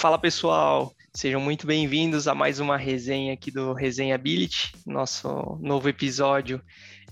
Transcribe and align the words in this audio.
Fala 0.00 0.18
pessoal, 0.18 0.94
sejam 1.12 1.38
muito 1.42 1.66
bem-vindos 1.66 2.26
a 2.26 2.34
mais 2.34 2.58
uma 2.58 2.78
resenha 2.78 3.34
aqui 3.34 3.50
do 3.50 3.74
Resenha 3.74 4.14
Ability, 4.14 4.72
nosso 4.86 5.58
novo 5.60 5.90
episódio 5.90 6.58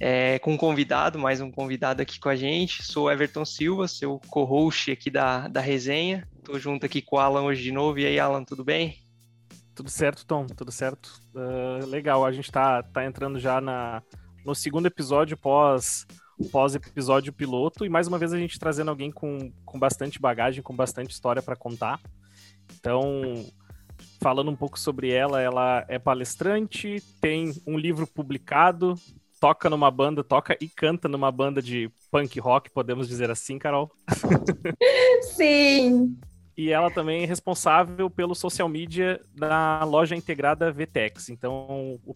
é, 0.00 0.38
com 0.38 0.54
um 0.54 0.56
convidado, 0.56 1.18
mais 1.18 1.42
um 1.42 1.50
convidado 1.50 2.00
aqui 2.00 2.18
com 2.18 2.30
a 2.30 2.34
gente. 2.34 2.82
Sou 2.82 3.12
Everton 3.12 3.44
Silva, 3.44 3.86
seu 3.86 4.18
co-host 4.28 4.90
aqui 4.90 5.10
da, 5.10 5.48
da 5.48 5.60
resenha. 5.60 6.26
Estou 6.38 6.58
junto 6.58 6.86
aqui 6.86 7.02
com 7.02 7.16
o 7.16 7.18
Alan 7.18 7.42
hoje 7.42 7.62
de 7.62 7.72
novo. 7.72 7.98
E 7.98 8.06
aí, 8.06 8.18
Alan, 8.18 8.42
tudo 8.42 8.64
bem? 8.64 8.96
Tudo 9.74 9.90
certo, 9.90 10.24
Tom, 10.24 10.46
tudo 10.46 10.72
certo. 10.72 11.20
Uh, 11.34 11.84
legal, 11.84 12.24
a 12.24 12.32
gente 12.32 12.48
está 12.48 12.82
tá 12.82 13.04
entrando 13.04 13.38
já 13.38 13.60
na, 13.60 14.02
no 14.46 14.54
segundo 14.54 14.86
episódio 14.86 15.36
pós 15.36 16.06
pós 16.50 16.74
episódio 16.74 17.34
piloto 17.34 17.84
e 17.84 17.88
mais 17.88 18.06
uma 18.06 18.16
vez 18.16 18.32
a 18.32 18.38
gente 18.38 18.58
trazendo 18.58 18.88
alguém 18.88 19.10
com, 19.10 19.52
com 19.66 19.78
bastante 19.78 20.18
bagagem, 20.18 20.62
com 20.62 20.74
bastante 20.74 21.10
história 21.10 21.42
para 21.42 21.54
contar. 21.54 22.00
Então, 22.78 23.44
falando 24.20 24.50
um 24.50 24.56
pouco 24.56 24.78
sobre 24.78 25.10
ela, 25.10 25.40
ela 25.40 25.84
é 25.88 25.98
palestrante, 25.98 27.02
tem 27.20 27.52
um 27.66 27.78
livro 27.78 28.06
publicado, 28.06 28.94
toca 29.40 29.70
numa 29.70 29.90
banda, 29.90 30.24
toca 30.24 30.56
e 30.60 30.68
canta 30.68 31.08
numa 31.08 31.30
banda 31.30 31.62
de 31.62 31.90
punk 32.10 32.38
rock, 32.40 32.70
podemos 32.70 33.08
dizer 33.08 33.30
assim, 33.30 33.58
Carol? 33.58 33.90
Sim. 35.34 36.18
E 36.56 36.70
ela 36.70 36.90
também 36.90 37.22
é 37.22 37.26
responsável 37.26 38.10
pelo 38.10 38.34
social 38.34 38.68
media 38.68 39.20
da 39.32 39.84
loja 39.84 40.16
integrada 40.16 40.72
VTEX. 40.72 41.28
Então, 41.28 42.00
o 42.04 42.14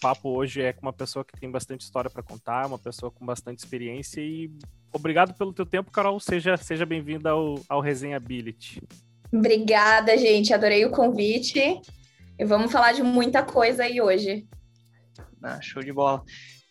papo 0.00 0.30
hoje 0.30 0.62
é 0.62 0.72
com 0.72 0.82
uma 0.82 0.92
pessoa 0.92 1.24
que 1.24 1.38
tem 1.38 1.50
bastante 1.50 1.82
história 1.82 2.10
para 2.10 2.22
contar, 2.22 2.66
uma 2.66 2.78
pessoa 2.78 3.10
com 3.10 3.24
bastante 3.24 3.58
experiência 3.58 4.20
e 4.20 4.50
obrigado 4.92 5.32
pelo 5.34 5.52
teu 5.52 5.64
tempo, 5.64 5.92
Carol. 5.92 6.18
Seja, 6.18 6.56
seja 6.56 6.84
bem-vinda 6.84 7.30
ao, 7.30 7.60
ao 7.68 7.80
Resenha 7.80 8.16
Ability. 8.16 8.82
Obrigada, 9.32 10.16
gente. 10.16 10.52
Adorei 10.52 10.84
o 10.84 10.90
convite. 10.90 11.80
E 12.38 12.44
vamos 12.44 12.70
falar 12.70 12.92
de 12.92 13.02
muita 13.02 13.42
coisa 13.42 13.84
aí 13.84 14.00
hoje. 14.00 14.46
Ah, 15.42 15.60
show 15.60 15.82
de 15.82 15.92
bola. 15.92 16.22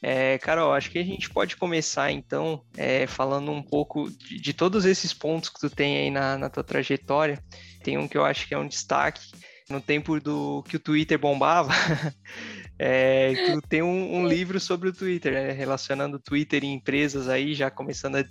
É, 0.01 0.37
Carol, 0.37 0.73
acho 0.73 0.91
que 0.91 0.99
a 0.99 1.03
gente 1.03 1.29
pode 1.29 1.57
começar 1.57 2.11
então 2.11 2.61
é, 2.75 3.07
falando 3.07 3.51
um 3.51 3.63
pouco 3.63 4.09
de, 4.11 4.39
de, 4.39 4.53
todos 4.53 4.85
esses 4.85 5.11
pontos 5.11 5.49
que 5.49 5.59
tu 5.59 5.69
tem 5.69 5.97
aí 5.97 6.11
na, 6.11 6.37
na 6.37 6.49
tua 6.49 6.63
trajetória. 6.63 7.43
Tem 7.83 7.97
um 7.97 8.07
que 8.07 8.17
eu 8.17 8.23
acho 8.23 8.47
que 8.47 8.53
é 8.53 8.57
um 8.57 8.67
destaque. 8.67 9.21
No 9.69 9.81
tempo 9.81 10.17
do 10.21 10.63
que 10.63 10.77
o 10.77 10.79
Twitter 10.79 11.19
bombava, 11.19 11.73
é, 12.79 13.33
tu 13.51 13.61
tem 13.67 13.81
um, 13.81 14.19
um, 14.19 14.25
livro 14.25 14.61
sobre 14.61 14.87
o 14.87 14.93
Twitter, 14.93 15.33
né, 15.33 15.51
relacionando 15.51 16.15
o 16.15 16.21
Twitter 16.21 16.63
e 16.63 16.67
empresas 16.67 17.27
aí, 17.27 17.53
já 17.53 17.69
começando 17.69 18.15
a 18.15 18.23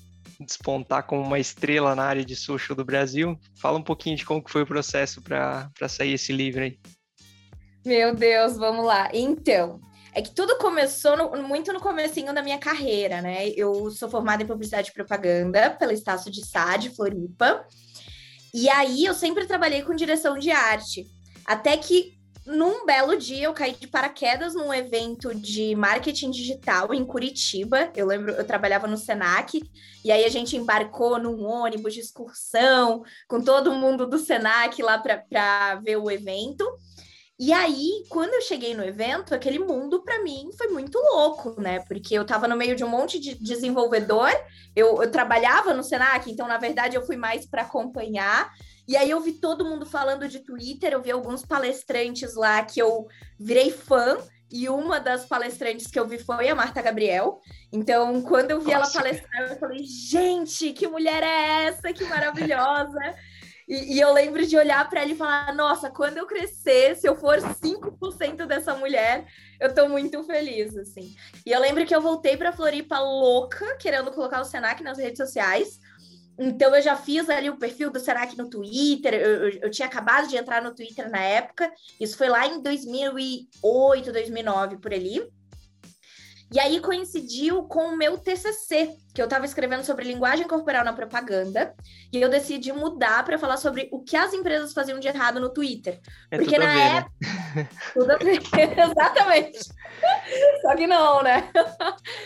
despontar 0.45 1.05
como 1.05 1.23
uma 1.23 1.39
estrela 1.39 1.95
na 1.95 2.05
área 2.05 2.25
de 2.25 2.37
social 2.37 2.77
do 2.77 2.85
Brasil. 2.85 3.39
Fala 3.61 3.79
um 3.79 3.83
pouquinho 3.83 4.17
de 4.17 4.25
como 4.25 4.43
que 4.43 4.51
foi 4.51 4.63
o 4.63 4.67
processo 4.67 5.23
para 5.23 5.71
sair 5.89 6.13
esse 6.15 6.33
livro 6.33 6.63
aí. 6.63 6.79
Meu 7.85 8.15
Deus, 8.15 8.57
vamos 8.57 8.85
lá. 8.85 9.09
Então, 9.13 9.81
é 10.13 10.23
que 10.23 10.35
tudo 10.35 10.59
começou 10.59 11.17
no, 11.17 11.43
muito 11.43 11.73
no 11.73 11.81
comecinho 11.81 12.35
da 12.35 12.43
minha 12.43 12.59
carreira, 12.59 13.21
né? 13.21 13.49
Eu 13.51 13.91
sou 13.91 14.09
formada 14.09 14.43
em 14.43 14.47
publicidade 14.47 14.91
e 14.91 14.93
propaganda 14.95 15.71
pela 15.71 15.93
Estácio 15.93 16.31
de 16.31 16.45
Sá, 16.45 16.77
de 16.77 16.91
Floripa. 16.91 17.65
E 18.55 18.69
aí 18.71 19.05
eu 19.05 19.13
sempre 19.13 19.47
trabalhei 19.47 19.83
com 19.83 19.95
direção 19.95 20.39
de 20.39 20.51
arte. 20.51 21.07
Até 21.45 21.77
que 21.77 22.16
num 22.47 22.87
belo 22.87 23.17
dia 23.17 23.45
eu 23.45 23.53
caí 23.53 23.75
de 23.75 23.89
paraquedas 23.89 24.55
num 24.55 24.73
evento 24.73 25.35
de 25.35 25.75
marketing 25.75 26.31
digital 26.31 26.95
em 26.95 27.05
Curitiba. 27.05 27.91
Eu 27.95 28.07
lembro, 28.07 28.33
eu 28.33 28.47
trabalhava 28.47 28.87
no 28.87 28.97
Senac, 28.97 29.61
e 30.05 30.13
aí 30.13 30.25
a 30.25 30.29
gente 30.29 30.57
embarcou 30.57 31.19
num 31.19 31.45
ônibus 31.45 31.95
de 31.95 32.01
excursão 32.01 33.03
com 33.29 33.43
todo 33.43 33.75
mundo 33.75 34.07
do 34.07 34.19
Senac 34.19 34.81
lá 34.81 34.99
para 34.99 35.75
ver 35.77 35.97
o 35.97 36.11
evento. 36.11 36.65
E 37.39 37.53
aí, 37.53 38.05
quando 38.09 38.33
eu 38.33 38.41
cheguei 38.41 38.75
no 38.75 38.83
evento, 38.83 39.35
aquele 39.35 39.59
mundo 39.59 40.03
para 40.03 40.23
mim 40.23 40.49
foi 40.57 40.69
muito 40.69 40.99
louco, 40.99 41.61
né? 41.61 41.81
Porque 41.81 42.15
eu 42.15 42.23
estava 42.23 42.49
no 42.49 42.57
meio 42.57 42.75
de 42.75 42.83
um 42.83 42.89
monte 42.89 43.21
de 43.21 43.35
desenvolvedor, 43.35 44.31
eu, 44.75 45.03
eu 45.03 45.11
trabalhava 45.11 45.75
no 45.75 45.83
Senac, 45.83 46.31
então 46.31 46.49
na 46.49 46.57
verdade 46.57 46.97
eu 46.97 47.05
fui 47.05 47.17
mais 47.17 47.45
para 47.45 47.63
acompanhar. 47.63 48.51
E 48.87 48.97
aí 48.97 49.11
eu 49.11 49.21
vi 49.21 49.33
todo 49.33 49.65
mundo 49.65 49.85
falando 49.85 50.29
de 50.29 50.41
Twitter, 50.41 50.93
eu 50.93 51.03
vi 51.03 51.11
alguns 51.11 51.45
palestrantes 51.45 52.35
lá 52.35 52.65
que 52.65 52.81
eu 52.81 53.07
virei 53.39 53.71
fã. 53.71 54.19
E 54.49 54.69
uma 54.69 55.01
das 55.01 55.25
palestrantes 55.25 55.89
que 55.89 55.99
eu 55.99 56.07
vi 56.07 56.19
foi 56.19 56.49
a 56.49 56.55
Marta 56.55 56.81
Gabriel. 56.81 57.41
Então, 57.73 58.23
quando 58.23 58.53
eu 58.53 58.61
vi 58.61 58.73
Nossa. 58.73 58.99
ela 58.99 59.05
palestrar, 59.05 59.51
eu 59.51 59.59
falei: 59.59 59.83
gente, 59.83 60.73
que 60.73 60.87
mulher 60.87 61.21
é 61.23 61.65
essa? 61.65 61.93
Que 61.93 62.05
maravilhosa! 62.05 63.17
E, 63.69 63.97
e, 63.97 64.01
eu 64.01 64.13
lembro 64.13 64.47
de 64.47 64.57
olhar 64.57 64.89
para 64.89 65.03
ela 65.03 65.11
e 65.11 65.17
falar: 65.17 65.53
nossa, 65.53 65.91
quando 65.91 66.19
eu 66.19 66.27
crescer, 66.27 66.95
se 66.97 67.09
eu 67.09 67.17
for 67.17 67.39
5% 67.39 68.47
dessa 68.47 68.75
mulher, 68.75 69.27
eu 69.59 69.75
tô 69.75 69.89
muito 69.89 70.23
feliz, 70.23 70.77
assim. 70.77 71.17
E 71.45 71.51
eu 71.51 71.61
lembro 71.61 71.85
que 71.85 71.95
eu 71.95 72.01
voltei 72.01 72.37
para 72.37 72.53
Floripa 72.53 73.01
louca, 73.01 73.77
querendo 73.79 74.13
colocar 74.13 74.41
o 74.41 74.45
Senac 74.45 74.83
nas 74.85 74.99
redes 74.99 75.19
sociais. 75.19 75.81
Então 76.39 76.75
eu 76.75 76.83
já 76.83 76.97
fiz 76.97 77.31
ali 77.31 77.49
o 77.49 77.57
perfil 77.57 77.91
do 77.91 77.99
Senac 77.99 78.37
no 78.37 78.51
Twitter, 78.51 79.15
eu, 79.15 79.49
eu, 79.49 79.59
eu, 79.63 79.71
tinha 79.71 79.89
acabado 79.89 80.29
de 80.29 80.37
entrar 80.37 80.63
no 80.63 80.75
Twitter 80.75 81.11
na 81.11 81.21
época, 81.21 81.73
isso 81.99 82.17
foi 82.17 82.29
lá 82.29 82.47
em 82.47 82.61
2008, 82.61 84.13
2009, 84.13 84.77
por 84.79 84.93
ali. 84.93 85.27
E 86.53 86.61
aí 86.61 86.81
coincidiu 86.81 87.65
com 87.65 87.89
o 87.89 87.97
meu 87.97 88.17
TCC, 88.19 88.97
que 89.13 89.21
eu 89.21 89.25
estava 89.25 89.45
escrevendo 89.45 89.85
sobre 89.85 90.05
linguagem 90.05 90.47
corporal 90.47 90.85
na 90.85 90.93
propaganda, 90.93 91.75
e 92.13 92.21
eu 92.21 92.29
decidi 92.29 92.73
mudar 92.73 93.25
para 93.25 93.37
falar 93.37 93.57
sobre 93.57 93.89
o 93.91 94.01
que 94.01 94.17
as 94.17 94.33
empresas 94.33 94.73
faziam 94.73 95.01
de 95.01 95.09
errado 95.09 95.41
no 95.41 95.49
Twitter. 95.49 96.01
É 96.31 96.39
Porque 96.39 96.57
na 96.57 96.67
ver, 96.67 96.75
né? 96.75 96.97
época. 96.99 97.13
Né? 97.57 97.69
tudo 97.93 98.11
a 98.13 98.17
ver, 98.17 98.41
exatamente. 98.79 99.59
Só 100.63 100.77
que 100.77 100.87
não, 100.87 101.23
né? 101.23 101.51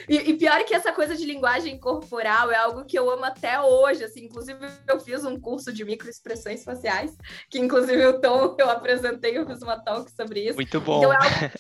E, 0.07 0.17
e, 0.17 0.37
pior 0.37 0.63
que 0.65 0.75
essa 0.75 0.93
coisa 0.93 1.17
de 1.17 1.25
linguagem 1.25 1.79
corporal 1.79 2.51
é 2.51 2.57
algo 2.57 2.85
que 2.85 2.99
eu 2.99 3.11
amo 3.11 3.25
até 3.25 3.59
hoje, 3.61 4.05
assim, 4.05 4.25
inclusive 4.25 4.59
eu 4.87 5.01
fiz 5.01 5.25
um 5.25 5.41
curso 5.41 5.73
de 5.73 5.83
microexpressões 5.83 6.63
faciais, 6.63 7.17
que 7.49 7.59
inclusive 7.59 8.05
o 8.07 8.21
Tom 8.21 8.55
eu 8.59 8.69
apresentei, 8.69 9.39
eu 9.39 9.47
fiz 9.47 9.63
uma 9.63 9.79
talk 9.79 10.11
sobre 10.11 10.41
isso. 10.41 10.57
Muito 10.57 10.81
bom. 10.81 10.99
Então 10.99 11.13
é 11.13 11.17
algo 11.17 11.51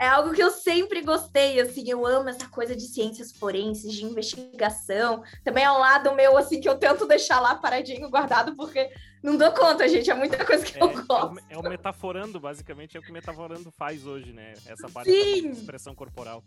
é 0.00 0.06
algo 0.06 0.32
que 0.32 0.42
eu 0.42 0.50
sempre 0.50 1.02
gostei, 1.02 1.60
assim, 1.60 1.88
eu 1.88 2.06
amo 2.06 2.28
essa 2.28 2.46
coisa 2.48 2.74
de 2.74 2.82
ciências 2.82 3.32
forenses, 3.32 3.92
de 3.92 4.04
investigação. 4.04 5.22
Também 5.44 5.64
é 5.64 5.70
um 5.70 5.78
lado 5.78 6.14
meu, 6.14 6.36
assim, 6.36 6.60
que 6.60 6.68
eu 6.68 6.76
tento 6.76 7.06
deixar 7.06 7.40
lá 7.40 7.54
paradinho, 7.54 8.08
guardado, 8.10 8.54
porque 8.54 8.90
não 9.22 9.36
dou 9.36 9.50
conta, 9.52 9.88
gente, 9.88 10.10
é 10.10 10.14
muita 10.14 10.44
coisa 10.44 10.64
que 10.64 10.78
é, 10.78 10.82
eu 10.82 10.88
gosto. 11.06 11.38
É 11.50 11.56
o, 11.56 11.58
é 11.58 11.58
o, 11.58 11.62
metaforando, 11.62 12.38
basicamente, 12.38 12.96
é 12.96 13.00
o 13.00 13.02
que 13.02 13.10
o 13.10 13.12
metaforando 13.12 13.70
faz 13.72 14.06
hoje, 14.06 14.32
né? 14.32 14.54
Essa 14.66 14.88
parte 14.88 15.10
Sim. 15.10 15.42
da 15.42 15.48
expressão 15.50 15.94
corporal. 15.94 16.42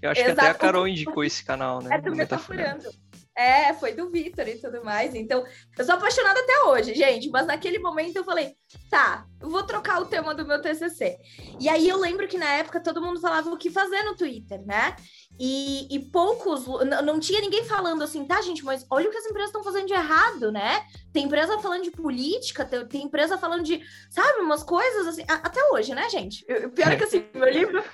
Eu 0.00 0.10
acho 0.10 0.20
Exato. 0.20 0.34
que 0.34 0.40
até 0.40 0.50
a 0.50 0.54
Carol 0.54 0.86
indicou 0.86 1.24
esse 1.24 1.44
canal, 1.44 1.82
né? 1.82 1.96
É 1.96 2.00
do 2.00 2.14
Metaforando. 2.14 2.90
É, 3.36 3.74
foi 3.74 3.92
do 3.92 4.08
Vitor 4.08 4.48
e 4.48 4.58
tudo 4.58 4.82
mais. 4.82 5.14
Então, 5.14 5.44
eu 5.78 5.84
sou 5.84 5.94
apaixonada 5.94 6.40
até 6.40 6.62
hoje, 6.64 6.94
gente. 6.94 7.28
Mas 7.28 7.46
naquele 7.46 7.78
momento 7.78 8.16
eu 8.16 8.24
falei, 8.24 8.54
tá, 8.90 9.26
eu 9.38 9.50
vou 9.50 9.62
trocar 9.62 10.00
o 10.00 10.06
tema 10.06 10.34
do 10.34 10.46
meu 10.46 10.60
TCC. 10.62 11.18
E 11.60 11.68
aí 11.68 11.86
eu 11.86 11.98
lembro 11.98 12.26
que 12.26 12.38
na 12.38 12.50
época 12.54 12.80
todo 12.80 13.02
mundo 13.02 13.20
falava 13.20 13.50
o 13.50 13.58
que 13.58 13.68
fazer 13.68 14.02
no 14.04 14.16
Twitter, 14.16 14.64
né? 14.64 14.96
E, 15.38 15.86
e 15.94 16.10
poucos, 16.10 16.64
não 17.04 17.20
tinha 17.20 17.42
ninguém 17.42 17.62
falando 17.64 18.02
assim, 18.02 18.26
tá, 18.26 18.40
gente, 18.40 18.64
mas 18.64 18.86
olha 18.90 19.06
o 19.06 19.10
que 19.10 19.18
as 19.18 19.26
empresas 19.26 19.50
estão 19.50 19.62
fazendo 19.62 19.86
de 19.86 19.92
errado, 19.92 20.50
né? 20.50 20.86
Tem 21.12 21.24
empresa 21.24 21.58
falando 21.58 21.82
de 21.82 21.90
política, 21.90 22.64
tem, 22.64 22.86
tem 22.86 23.02
empresa 23.02 23.36
falando 23.36 23.62
de, 23.62 23.82
sabe, 24.08 24.40
umas 24.40 24.62
coisas 24.62 25.08
assim, 25.08 25.24
até 25.28 25.62
hoje, 25.72 25.94
né, 25.94 26.08
gente? 26.08 26.42
O 26.64 26.70
pior 26.70 26.90
é 26.90 26.96
que 26.96 27.04
assim, 27.04 27.22
meu 27.34 27.50
livro 27.50 27.84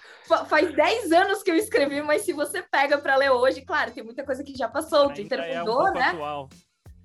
faz 0.48 0.74
10 0.74 1.12
anos 1.12 1.42
que 1.42 1.50
eu 1.50 1.56
escrevi, 1.56 2.02
mas 2.02 2.22
se 2.22 2.32
você 2.32 2.62
pega 2.62 2.98
para 2.98 3.16
ler 3.16 3.30
hoje, 3.30 3.62
claro, 3.62 3.90
tem 3.90 4.02
muita 4.02 4.24
coisa 4.24 4.42
que 4.42 4.54
já 4.54 4.68
passou, 4.68 5.06
o 5.06 5.14
Twitter 5.14 5.38
é 5.40 5.58
mudou, 5.58 5.88
um 5.88 5.92
né? 5.92 6.02
Atual. 6.02 6.48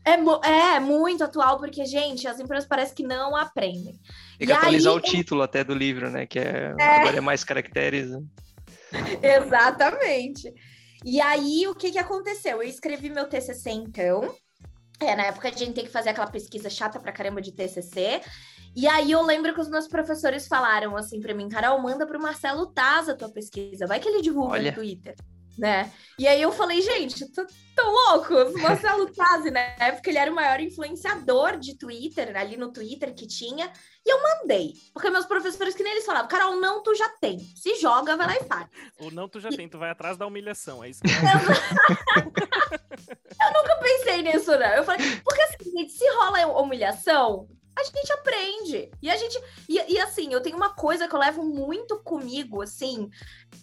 É, 0.05 0.75
é 0.75 0.79
muito 0.79 1.23
atual, 1.23 1.57
porque, 1.57 1.85
gente, 1.85 2.27
as 2.27 2.39
empresas 2.39 2.67
parecem 2.67 2.95
que 2.95 3.03
não 3.03 3.35
aprendem. 3.35 3.99
Tem 4.37 4.47
que 4.47 4.53
e 4.53 4.55
atualizar 4.55 4.93
aí... 4.93 4.99
o 4.99 5.01
título 5.01 5.41
até 5.41 5.63
do 5.63 5.73
livro, 5.73 6.09
né? 6.09 6.25
Que 6.25 6.39
é, 6.39 6.73
é... 6.79 6.97
agora 7.01 7.17
é 7.17 7.21
mais 7.21 7.43
caracteres. 7.43 8.09
Né? 8.11 8.21
Exatamente. 9.21 10.53
E 11.03 11.19
aí, 11.19 11.67
o 11.67 11.75
que, 11.75 11.91
que 11.91 11.99
aconteceu? 11.99 12.61
Eu 12.61 12.69
escrevi 12.69 13.09
meu 13.09 13.27
TCC, 13.27 13.69
então. 13.71 14.33
É, 14.99 15.15
na 15.15 15.25
época 15.25 15.49
a 15.49 15.51
gente 15.51 15.73
tem 15.73 15.85
que 15.85 15.91
fazer 15.91 16.09
aquela 16.09 16.27
pesquisa 16.27 16.69
chata 16.69 16.99
pra 16.99 17.11
caramba 17.11 17.41
de 17.41 17.51
TCC. 17.51 18.21
E 18.75 18.87
aí 18.87 19.11
eu 19.11 19.21
lembro 19.21 19.53
que 19.53 19.61
os 19.61 19.69
meus 19.69 19.87
professores 19.87 20.47
falaram 20.47 20.95
assim 20.95 21.19
para 21.19 21.33
mim, 21.33 21.49
Carol, 21.49 21.81
manda 21.81 22.05
pro 22.05 22.21
Marcelo 22.21 22.67
Taz 22.67 23.09
a 23.09 23.15
tua 23.15 23.29
pesquisa, 23.29 23.87
vai 23.87 23.99
que 23.99 24.07
ele 24.07 24.21
divulga 24.21 24.53
Olha. 24.53 24.71
no 24.71 24.77
Twitter 24.77 25.15
né? 25.57 25.91
E 26.19 26.27
aí 26.27 26.41
eu 26.41 26.51
falei, 26.51 26.81
gente, 26.81 27.25
tô, 27.31 27.45
tô 27.75 27.89
louco. 27.89 28.33
O 28.33 28.61
Marcelo 28.61 29.11
Tazzi, 29.11 29.49
né? 29.49 29.75
Porque 29.91 30.09
ele 30.09 30.19
era 30.19 30.31
o 30.31 30.35
maior 30.35 30.59
influenciador 30.59 31.57
de 31.57 31.77
Twitter, 31.77 32.37
ali 32.37 32.55
no 32.55 32.71
Twitter 32.71 33.13
que 33.13 33.25
tinha. 33.25 33.71
E 34.05 34.09
eu 34.09 34.21
mandei. 34.21 34.73
Porque 34.93 35.09
meus 35.09 35.25
professores, 35.25 35.73
que 35.73 35.83
nem 35.83 35.93
eles 35.93 36.05
falavam, 36.05 36.27
Carol, 36.27 36.57
não, 36.57 36.83
tu 36.83 36.93
já 36.95 37.09
tem. 37.19 37.39
Se 37.39 37.75
joga, 37.75 38.15
vai 38.15 38.27
lá 38.27 38.35
e 38.35 38.43
faz. 38.43 38.67
O 38.99 39.09
não, 39.11 39.27
tu 39.27 39.39
já 39.39 39.49
e... 39.49 39.57
tem, 39.57 39.67
tu 39.67 39.79
vai 39.79 39.89
atrás 39.89 40.17
da 40.17 40.27
humilhação. 40.27 40.83
É 40.83 40.89
isso 40.89 41.01
que 41.01 41.09
eu... 41.09 41.15
eu 43.41 43.53
nunca 43.53 43.75
pensei 43.81 44.21
nisso, 44.21 44.55
né? 44.57 44.77
Eu 44.77 44.83
falei, 44.83 45.19
porque 45.23 45.41
assim, 45.41 45.71
gente, 45.71 45.91
se 45.91 46.07
rola 46.15 46.45
humilhação, 46.61 47.47
a 47.79 47.83
gente 47.83 48.11
aprende. 48.13 48.91
E 49.01 49.09
a 49.09 49.15
gente. 49.15 49.39
E, 49.67 49.93
e, 49.93 49.99
assim, 49.99 50.33
eu 50.33 50.41
tenho 50.41 50.57
uma 50.57 50.73
coisa 50.73 51.07
que 51.07 51.15
eu 51.15 51.19
levo 51.19 51.43
muito 51.43 51.97
comigo, 51.99 52.61
assim. 52.61 53.09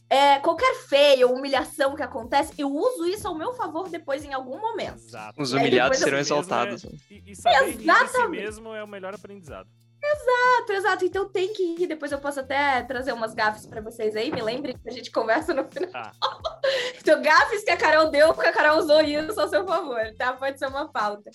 É, 0.08 0.38
qualquer 0.38 0.74
feio, 0.86 1.32
humilhação 1.32 1.94
que 1.94 2.02
acontece, 2.02 2.52
eu 2.58 2.70
uso 2.72 3.06
isso 3.06 3.26
ao 3.26 3.34
meu 3.34 3.52
favor 3.54 3.88
depois 3.88 4.24
em 4.24 4.32
algum 4.32 4.60
momento. 4.60 4.96
Exato. 4.96 5.40
Os 5.40 5.52
humilhados 5.52 5.98
serão 5.98 6.18
exaltados. 6.18 6.84
É, 6.84 6.88
e, 7.10 7.32
e 7.32 7.36
saber 7.36 7.80
Exatamente. 7.80 8.12
si 8.12 8.28
mesmo 8.28 8.74
é 8.74 8.84
o 8.84 8.88
melhor 8.88 9.14
aprendizado. 9.14 9.68
Exato, 10.04 10.72
exato. 10.72 11.04
Então 11.04 11.28
tem 11.28 11.52
que 11.52 11.76
ir. 11.78 11.86
Depois 11.86 12.12
eu 12.12 12.18
posso 12.18 12.40
até 12.40 12.82
trazer 12.82 13.12
umas 13.12 13.34
gafes 13.34 13.66
para 13.66 13.80
vocês 13.80 14.14
aí. 14.14 14.30
Me 14.30 14.42
lembrem 14.42 14.76
que 14.76 14.88
a 14.88 14.92
gente 14.92 15.10
conversa 15.10 15.54
no 15.54 15.64
final. 15.64 15.90
Ah. 15.94 16.12
então, 17.00 17.22
gafes 17.22 17.64
que 17.64 17.70
a 17.70 17.76
Carol 17.76 18.10
deu, 18.10 18.34
que 18.34 18.46
a 18.46 18.52
Carol 18.52 18.78
usou 18.78 19.00
isso 19.00 19.40
ao 19.40 19.48
seu 19.48 19.66
favor, 19.66 20.00
tá? 20.16 20.34
Pode 20.34 20.58
ser 20.58 20.66
uma 20.66 20.88
pauta. 20.88 21.30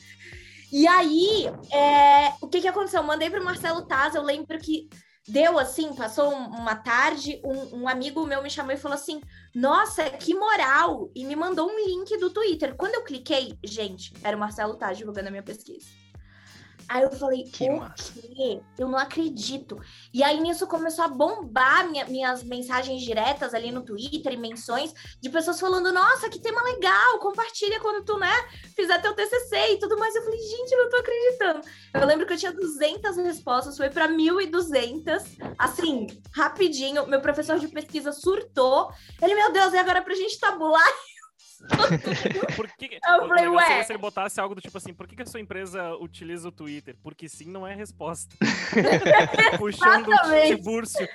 E 0.71 0.87
aí, 0.87 1.47
é, 1.71 2.33
o 2.41 2.47
que 2.47 2.61
que 2.61 2.67
aconteceu? 2.67 3.01
Eu 3.01 3.07
mandei 3.07 3.29
pro 3.29 3.43
Marcelo 3.43 3.85
Taz, 3.85 4.13
eu 4.13 4.21
lembro 4.21 4.57
que 4.59 4.87
deu 5.27 5.57
assim, 5.57 5.93
passou 5.93 6.31
uma 6.31 6.75
tarde, 6.75 7.41
um, 7.43 7.81
um, 7.81 7.87
amigo 7.87 8.25
meu 8.25 8.41
me 8.41 8.49
chamou 8.49 8.71
e 8.71 8.77
falou 8.77 8.95
assim: 8.95 9.21
Nossa, 9.53 10.09
que 10.09 10.33
moral! 10.33 11.11
E 11.15 11.25
me 11.25 11.35
mandou 11.35 11.69
um 11.69 11.85
link 11.85 12.17
do 12.17 12.29
Twitter. 12.29 12.75
Quando 12.75 12.95
eu 12.95 13.03
cliquei, 13.03 13.57
gente, 13.63 14.13
era 14.23 14.35
o 14.35 14.39
Marcelo 14.39 14.77
Taz 14.77 14.97
divulgando 14.97 15.27
a 15.27 15.31
minha 15.31 15.43
pesquisa. 15.43 15.87
Aí 16.89 17.03
eu 17.03 17.11
falei, 17.11 17.43
que 17.43 17.69
o 17.69 17.77
massa. 17.77 18.13
quê? 18.19 18.61
Eu 18.75 18.87
não 18.89 18.97
acredito. 18.97 19.79
E 20.11 20.23
aí 20.23 20.39
nisso 20.41 20.65
começou 20.65 21.05
a 21.05 21.07
bombar 21.07 21.87
minha, 21.87 22.03
minhas 22.05 22.43
mensagens 22.43 23.03
diretas 23.03 23.53
ali 23.53 23.71
no 23.71 23.83
Twitter 23.83 24.33
e 24.33 24.37
menções 24.37 24.91
de 25.21 25.29
pessoas 25.29 25.59
falando, 25.59 25.93
nossa, 25.93 26.27
que 26.29 26.39
tema 26.39 26.63
legal, 26.63 27.19
compartilha 27.19 27.79
quando 27.79 28.03
tu, 28.03 28.17
né, 28.17 28.33
fizer 28.75 28.99
teu 29.01 29.13
TCC 29.13 29.73
e 29.73 29.79
tudo 29.79 29.99
mais. 29.99 30.15
Eu 30.15 30.23
falei, 30.23 30.39
gente, 30.39 30.71
eu 30.71 30.83
não 30.83 30.89
tô 30.89 30.97
acreditando. 30.97 31.61
Eu 31.93 32.07
lembro 32.07 32.25
que 32.25 32.33
eu 32.33 32.37
tinha 32.37 32.51
200 32.51 33.17
respostas, 33.17 33.77
foi 33.77 33.91
para 33.91 34.07
1.200, 34.07 35.53
assim, 35.59 36.07
rapidinho. 36.33 37.05
Meu 37.05 37.21
professor 37.21 37.59
de 37.59 37.67
pesquisa 37.67 38.11
surtou. 38.11 38.91
Ele, 39.21 39.35
meu 39.35 39.51
Deus, 39.51 39.73
e 39.73 39.77
agora 39.77 40.01
pra 40.01 40.15
gente 40.15 40.39
tabular? 40.39 40.91
Por 42.55 42.67
que, 42.77 42.99
eu 43.05 43.27
falei, 43.27 43.47
ué. 43.47 43.83
Se 43.83 43.91
ele 43.91 43.99
botasse 43.99 44.39
algo 44.39 44.55
do 44.55 44.61
tipo 44.61 44.77
assim, 44.77 44.93
por 44.93 45.07
que, 45.07 45.15
que 45.15 45.23
a 45.23 45.25
sua 45.25 45.39
empresa 45.39 45.95
utiliza 45.95 46.47
o 46.47 46.51
Twitter? 46.51 46.95
Porque 47.01 47.27
sim 47.27 47.49
não 47.49 47.65
é 47.65 47.75
resposta. 47.75 48.35
Puxando 49.57 50.09
o 50.09 50.47
Tibúrcio. 50.47 51.07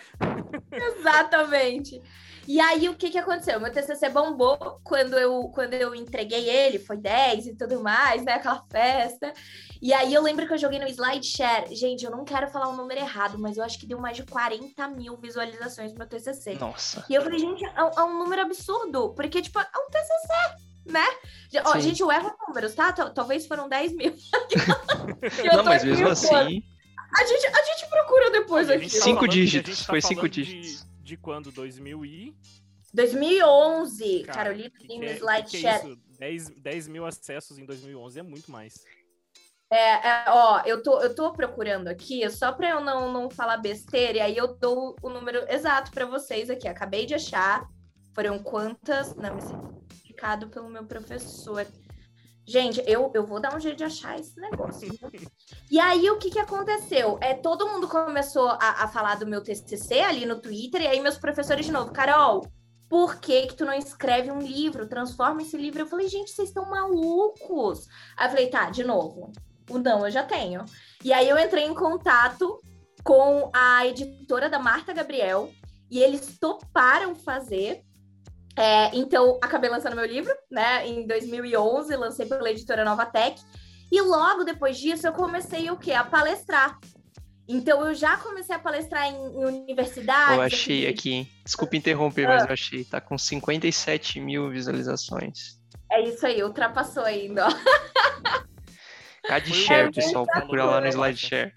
Exatamente. 0.70 2.00
E 2.46 2.60
aí, 2.60 2.88
o 2.88 2.94
que 2.94 3.10
que 3.10 3.18
aconteceu? 3.18 3.58
Meu 3.58 3.72
TCC 3.72 4.08
bombou 4.10 4.80
quando 4.84 5.18
eu, 5.18 5.44
quando 5.54 5.74
eu 5.74 5.94
entreguei 5.94 6.48
ele, 6.48 6.78
foi 6.78 6.96
10 6.96 7.46
e 7.46 7.56
tudo 7.56 7.82
mais, 7.82 8.24
né? 8.24 8.34
Aquela 8.34 8.64
festa. 8.70 9.32
E 9.80 9.92
aí, 9.92 10.12
eu 10.12 10.22
lembro 10.22 10.46
que 10.46 10.52
eu 10.52 10.58
joguei 10.58 10.78
no 10.78 10.86
SlideShare. 10.86 11.74
Gente, 11.74 12.04
eu 12.04 12.10
não 12.10 12.24
quero 12.24 12.48
falar 12.48 12.68
o 12.68 12.76
número 12.76 13.00
errado, 13.00 13.38
mas 13.38 13.56
eu 13.56 13.64
acho 13.64 13.78
que 13.78 13.86
deu 13.86 13.98
mais 13.98 14.16
de 14.16 14.24
40 14.24 14.88
mil 14.88 15.16
visualizações 15.16 15.92
no 15.92 15.98
meu 15.98 16.06
TCC. 16.06 16.54
Nossa. 16.54 17.04
E 17.08 17.14
eu 17.14 17.22
falei, 17.22 17.38
gente, 17.38 17.64
é, 17.64 17.72
é 17.76 18.02
um 18.02 18.18
número 18.18 18.42
absurdo, 18.42 19.14
porque, 19.14 19.40
tipo, 19.40 19.58
é 19.58 19.62
um 19.62 19.90
TCC 19.90 20.64
né? 20.86 21.04
Ó, 21.64 21.78
gente, 21.78 22.00
eu 22.02 22.12
erro 22.12 22.30
números, 22.46 22.74
tá? 22.74 22.92
Talvez 22.92 23.46
foram 23.46 23.68
10 23.68 23.92
mil. 23.96 24.14
não, 25.50 25.64
mas 25.64 25.82
mesmo 25.82 26.08
assim. 26.08 26.62
A 27.16 27.24
gente, 27.24 27.46
a 27.46 27.62
gente 27.62 27.88
procura 27.88 28.30
depois 28.30 28.68
aqui. 28.68 28.90
Cinco 28.90 29.26
dígitos, 29.26 29.80
tá 29.80 29.92
foi 29.92 30.02
cinco 30.02 30.28
dígitos. 30.28 30.84
De, 31.04 31.16
quando? 31.16 31.52
2000 31.52 32.04
e... 32.04 32.36
2011, 32.94 34.22
Cara, 34.22 34.38
Carolina, 34.38 34.70
no 34.88 35.04
é, 35.04 35.12
SlideShare. 35.14 35.92
É 35.92 36.18
10, 36.18 36.48
10 36.60 36.88
mil 36.88 37.04
acessos 37.04 37.58
em 37.58 37.66
2011 37.66 38.20
é 38.20 38.22
muito 38.22 38.50
mais. 38.50 38.84
É, 39.70 40.08
é, 40.08 40.24
ó, 40.28 40.62
eu 40.64 40.82
tô, 40.82 41.00
eu 41.00 41.14
tô 41.14 41.32
procurando 41.32 41.88
aqui, 41.88 42.28
só 42.30 42.52
para 42.52 42.70
eu 42.70 42.80
não, 42.80 43.12
não 43.12 43.28
falar 43.28 43.56
besteira, 43.56 44.18
e 44.18 44.20
aí 44.20 44.36
eu 44.36 44.54
dou 44.54 44.94
o 45.02 45.08
número 45.08 45.44
exato 45.48 45.90
para 45.90 46.06
vocês 46.06 46.48
aqui. 46.48 46.68
Acabei 46.68 47.04
de 47.04 47.14
achar. 47.14 47.68
Foram 48.14 48.38
quantas? 48.38 49.14
Não, 49.16 49.36
esse 49.36 49.52
é 49.52 49.56
indicado 50.04 50.48
pelo 50.48 50.70
meu 50.70 50.84
professor. 50.84 51.66
Gente, 52.46 52.82
eu, 52.86 53.10
eu 53.14 53.24
vou 53.26 53.40
dar 53.40 53.56
um 53.56 53.60
jeito 53.60 53.78
de 53.78 53.84
achar 53.84 54.18
esse 54.18 54.38
negócio. 54.38 54.88
e 55.70 55.80
aí, 55.80 56.10
o 56.10 56.18
que, 56.18 56.30
que 56.30 56.38
aconteceu? 56.38 57.18
É, 57.20 57.34
todo 57.34 57.68
mundo 57.68 57.88
começou 57.88 58.48
a, 58.48 58.84
a 58.84 58.88
falar 58.88 59.16
do 59.16 59.26
meu 59.26 59.42
TCC 59.42 60.00
ali 60.00 60.26
no 60.26 60.40
Twitter, 60.40 60.82
e 60.82 60.86
aí 60.86 61.00
meus 61.00 61.16
professores 61.16 61.64
de 61.64 61.72
novo, 61.72 61.92
Carol, 61.92 62.46
por 62.88 63.16
que 63.16 63.46
que 63.46 63.54
tu 63.54 63.64
não 63.64 63.72
escreve 63.72 64.30
um 64.30 64.38
livro? 64.38 64.88
Transforma 64.88 65.42
esse 65.42 65.56
livro. 65.56 65.80
Eu 65.80 65.86
falei, 65.86 66.06
gente, 66.06 66.30
vocês 66.30 66.48
estão 66.48 66.68
malucos. 66.68 67.88
Aí 68.16 68.26
eu 68.26 68.30
falei, 68.30 68.46
tá, 68.48 68.70
de 68.70 68.84
novo. 68.84 69.32
O 69.70 69.78
não 69.78 70.04
eu 70.04 70.10
já 70.10 70.22
tenho. 70.22 70.64
E 71.02 71.12
aí 71.12 71.28
eu 71.28 71.38
entrei 71.38 71.64
em 71.64 71.74
contato 71.74 72.60
com 73.02 73.50
a 73.54 73.86
editora 73.86 74.48
da 74.48 74.58
Marta 74.58 74.92
Gabriel, 74.92 75.50
e 75.90 76.00
eles 76.00 76.38
toparam 76.38 77.14
fazer 77.14 77.83
é, 78.56 78.94
então, 78.94 79.38
acabei 79.42 79.68
lançando 79.68 79.96
meu 79.96 80.06
livro, 80.06 80.32
né? 80.50 80.86
Em 80.86 81.06
2011, 81.06 81.96
lancei 81.96 82.26
pela 82.26 82.50
editora 82.50 82.84
Nova 82.84 83.04
Tech. 83.04 83.40
E 83.90 84.00
logo 84.00 84.44
depois 84.44 84.78
disso, 84.78 85.06
eu 85.06 85.12
comecei 85.12 85.70
o 85.70 85.76
quê? 85.76 85.92
A 85.92 86.04
palestrar. 86.04 86.78
Então, 87.48 87.86
eu 87.86 87.94
já 87.94 88.16
comecei 88.16 88.54
a 88.54 88.58
palestrar 88.58 89.06
em, 89.06 89.14
em 89.14 89.44
universidades. 89.44 90.36
Eu 90.36 90.42
achei 90.42 90.86
aqui, 90.86 91.28
desculpa 91.44 91.76
interromper, 91.76 92.26
mas 92.26 92.44
eu 92.44 92.52
achei, 92.52 92.84
tá 92.84 93.00
com 93.00 93.18
57 93.18 94.20
mil 94.20 94.48
visualizações. 94.50 95.60
É 95.92 96.00
isso 96.02 96.26
aí, 96.26 96.42
ultrapassou 96.42 97.04
ainda, 97.04 97.46
ó. 97.46 97.50
Cade 99.26 99.52
share, 99.52 99.92
pessoal, 99.92 100.26
procura 100.26 100.64
lá 100.64 100.80
no 100.80 100.86
SlideShare. 100.86 101.52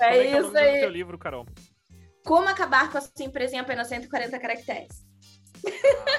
É, 0.00 0.18
é 0.18 0.38
isso 0.38 0.56
aí. 0.56 0.80
Teu 0.80 0.90
livro, 0.90 1.18
Carol. 1.18 1.46
Como 2.24 2.48
acabar 2.48 2.90
com 2.90 2.98
a 2.98 3.00
sua 3.00 3.24
empresa 3.24 3.56
em 3.56 3.58
apenas 3.58 3.88
140 3.88 4.38
caracteres. 4.38 5.05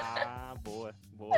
Ah, 0.01 0.53
boa, 0.63 0.93
boa. 1.13 1.35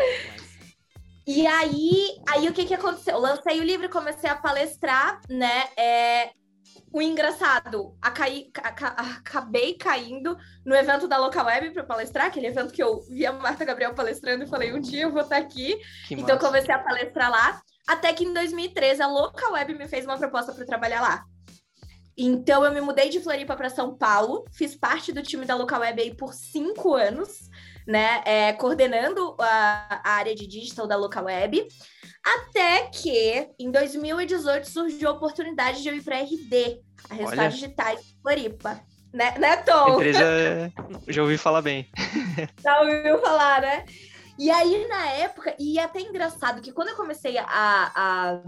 E 1.27 1.45
aí, 1.45 2.19
aí 2.27 2.47
o 2.49 2.53
que 2.53 2.65
que 2.65 2.73
aconteceu? 2.73 3.13
Eu 3.13 3.19
lancei 3.19 3.59
o 3.59 3.63
livro, 3.63 3.89
comecei 3.89 4.29
a 4.29 4.35
palestrar, 4.35 5.21
né? 5.29 5.67
É, 5.77 6.31
o 6.91 7.01
engraçado, 7.01 7.95
a 8.01 8.09
caí, 8.09 8.49
a, 8.63 8.69
acabei 9.17 9.75
caindo 9.75 10.35
no 10.65 10.75
evento 10.75 11.07
da 11.07 11.17
Local 11.17 11.45
Web 11.45 11.71
para 11.71 11.83
palestrar, 11.83 12.27
aquele 12.27 12.47
evento 12.47 12.73
que 12.73 12.81
eu 12.81 13.01
vi 13.01 13.25
a 13.25 13.31
Marta 13.31 13.63
Gabriel 13.63 13.93
palestrando 13.93 14.43
e 14.43 14.47
falei, 14.47 14.73
um 14.73 14.81
dia 14.81 15.03
eu 15.03 15.11
vou 15.11 15.21
estar 15.21 15.37
aqui. 15.37 15.79
Que 16.07 16.15
então 16.15 16.35
massa. 16.35 16.47
comecei 16.47 16.73
a 16.73 16.79
palestrar 16.79 17.29
lá, 17.29 17.61
até 17.87 18.11
que 18.11 18.23
em 18.23 18.33
2013 18.33 19.01
a 19.01 19.07
Local 19.07 19.53
Web 19.53 19.75
me 19.75 19.87
fez 19.87 20.05
uma 20.05 20.17
proposta 20.17 20.51
para 20.51 20.65
trabalhar 20.65 21.01
lá. 21.01 21.23
Então 22.17 22.65
eu 22.65 22.73
me 22.73 22.81
mudei 22.81 23.07
de 23.09 23.21
Floripa 23.21 23.55
para 23.55 23.69
São 23.69 23.95
Paulo, 23.95 24.43
fiz 24.51 24.75
parte 24.75 25.13
do 25.13 25.21
time 25.21 25.45
da 25.45 25.55
Local 25.55 25.79
Web 25.79 26.01
aí 26.01 26.15
por 26.15 26.33
cinco 26.33 26.95
anos 26.95 27.49
né, 27.89 28.21
é, 28.23 28.53
coordenando 28.53 29.35
a, 29.39 29.99
a, 30.03 30.11
área 30.11 30.35
de 30.35 30.45
digital 30.45 30.85
da 30.85 30.95
Local 30.95 31.25
Web, 31.25 31.67
até 32.23 32.83
que 32.83 33.49
em 33.57 33.71
2018 33.71 34.69
surgiu 34.69 35.09
a 35.09 35.13
oportunidade 35.13 35.81
de 35.81 35.89
eu 35.89 35.95
ir 35.95 36.03
para 36.03 36.21
RD, 36.21 36.81
a 37.09 37.15
Resultados 37.15 37.55
Digitais 37.55 38.15
Floripa. 38.21 38.79
Né, 39.11 39.33
né 39.39 39.57
Tom? 39.57 39.95
Empresa, 39.95 40.71
já 41.07 41.23
ouvi 41.23 41.35
falar 41.35 41.63
bem. 41.63 41.89
Já 42.61 42.79
ouviu 42.81 43.19
falar, 43.21 43.59
né? 43.59 43.83
E 44.39 44.49
aí, 44.49 44.87
na 44.87 45.05
época, 45.11 45.53
e 45.59 45.77
é 45.77 45.83
até 45.83 45.99
engraçado 45.99 46.61
que 46.61 46.71
quando 46.71 46.87
eu 46.87 46.95
comecei 46.95 47.37
a, 47.37 47.45
a 47.45 48.41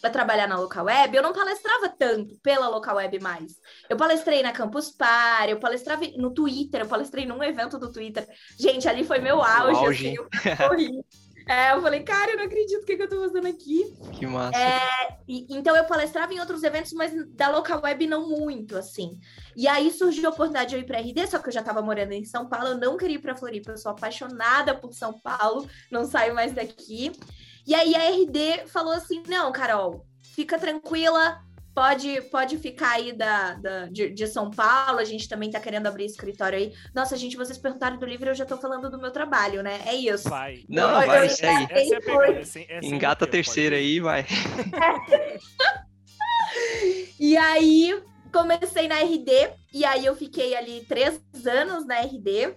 para 0.00 0.10
trabalhar 0.10 0.46
na 0.46 0.58
local 0.58 0.84
web, 0.84 1.16
eu 1.16 1.22
não 1.22 1.32
palestrava 1.32 1.88
tanto 1.88 2.36
pela 2.42 2.68
local 2.68 2.96
web 2.96 3.18
mais. 3.20 3.52
Eu 3.88 3.96
palestrei 3.96 4.42
na 4.42 4.52
Campus 4.52 4.90
Party, 4.90 5.52
eu 5.52 5.60
palestrava 5.60 6.04
no 6.16 6.34
Twitter, 6.34 6.80
eu 6.80 6.88
palestrei 6.88 7.24
num 7.24 7.42
evento 7.42 7.78
do 7.78 7.90
Twitter. 7.90 8.26
Gente, 8.58 8.88
ali 8.88 9.04
foi 9.04 9.20
meu 9.20 9.42
auge, 9.42 9.84
auge. 9.84 10.08
Assim, 10.08 10.16
eu 10.16 10.28
É, 11.48 11.72
eu 11.72 11.80
falei, 11.80 12.02
cara, 12.02 12.32
eu 12.32 12.36
não 12.38 12.44
acredito 12.44 12.82
o 12.82 12.84
que, 12.84 12.96
que 12.96 13.02
eu 13.04 13.08
tô 13.08 13.20
fazendo 13.20 13.46
aqui. 13.46 13.96
Que 14.12 14.26
massa. 14.26 14.58
É, 14.58 15.18
e, 15.28 15.46
então 15.48 15.76
eu 15.76 15.84
palestrava 15.84 16.34
em 16.34 16.40
outros 16.40 16.64
eventos, 16.64 16.92
mas 16.92 17.12
da 17.34 17.48
local 17.48 17.80
web 17.84 18.04
não 18.08 18.28
muito, 18.28 18.76
assim. 18.76 19.20
E 19.54 19.68
aí 19.68 19.92
surgiu 19.92 20.28
a 20.28 20.32
oportunidade 20.32 20.70
de 20.70 20.76
eu 20.76 20.80
ir 20.80 20.86
para 20.86 20.98
RD, 20.98 21.28
só 21.28 21.38
que 21.38 21.48
eu 21.48 21.52
já 21.52 21.60
estava 21.60 21.80
morando 21.80 22.12
em 22.12 22.24
São 22.24 22.48
Paulo, 22.48 22.68
eu 22.68 22.78
não 22.78 22.96
queria 22.96 23.14
ir 23.14 23.20
para 23.20 23.36
Floripa, 23.36 23.70
eu 23.70 23.78
sou 23.78 23.92
apaixonada 23.92 24.74
por 24.74 24.92
São 24.92 25.12
Paulo, 25.20 25.68
não 25.88 26.04
saio 26.04 26.34
mais 26.34 26.52
daqui. 26.52 27.12
E 27.64 27.74
aí 27.74 27.94
a 27.94 28.10
RD 28.10 28.66
falou 28.66 28.92
assim: 28.92 29.22
não, 29.28 29.52
Carol, 29.52 30.04
fica 30.22 30.58
tranquila, 30.58 31.40
pode, 31.76 32.22
pode 32.30 32.56
ficar 32.56 32.92
aí 32.92 33.12
da, 33.12 33.52
da 33.52 33.86
de, 33.88 34.08
de, 34.08 34.26
São 34.26 34.50
Paulo, 34.50 34.98
a 34.98 35.04
gente 35.04 35.28
também 35.28 35.50
tá 35.50 35.60
querendo 35.60 35.86
abrir 35.86 36.06
escritório 36.06 36.58
aí. 36.58 36.72
Nossa, 36.94 37.18
gente, 37.18 37.36
vocês 37.36 37.58
perguntaram 37.58 37.98
do 37.98 38.06
livro, 38.06 38.30
eu 38.30 38.34
já 38.34 38.46
tô 38.46 38.56
falando 38.56 38.90
do 38.90 38.98
meu 38.98 39.10
trabalho, 39.10 39.62
né? 39.62 39.82
É 39.84 39.94
isso. 39.94 40.30
Vai. 40.30 40.64
Não, 40.70 41.02
eu, 41.02 41.06
vai, 41.06 41.20
eu, 41.20 41.26
isso 41.26 41.44
aí. 41.44 41.66
Essa 41.68 41.96
é 41.96 42.00
pegada, 42.00 42.38
essa, 42.38 42.60
essa 42.60 42.86
Engata 42.86 43.26
a 43.26 43.28
terceira 43.28 43.76
aí, 43.76 44.00
vai. 44.00 44.24
e 47.20 47.36
aí, 47.36 48.02
comecei 48.32 48.88
na 48.88 49.00
RD, 49.00 49.50
e 49.74 49.84
aí 49.84 50.06
eu 50.06 50.16
fiquei 50.16 50.56
ali 50.56 50.82
três 50.88 51.20
anos 51.44 51.86
na 51.86 52.00
RD. 52.00 52.54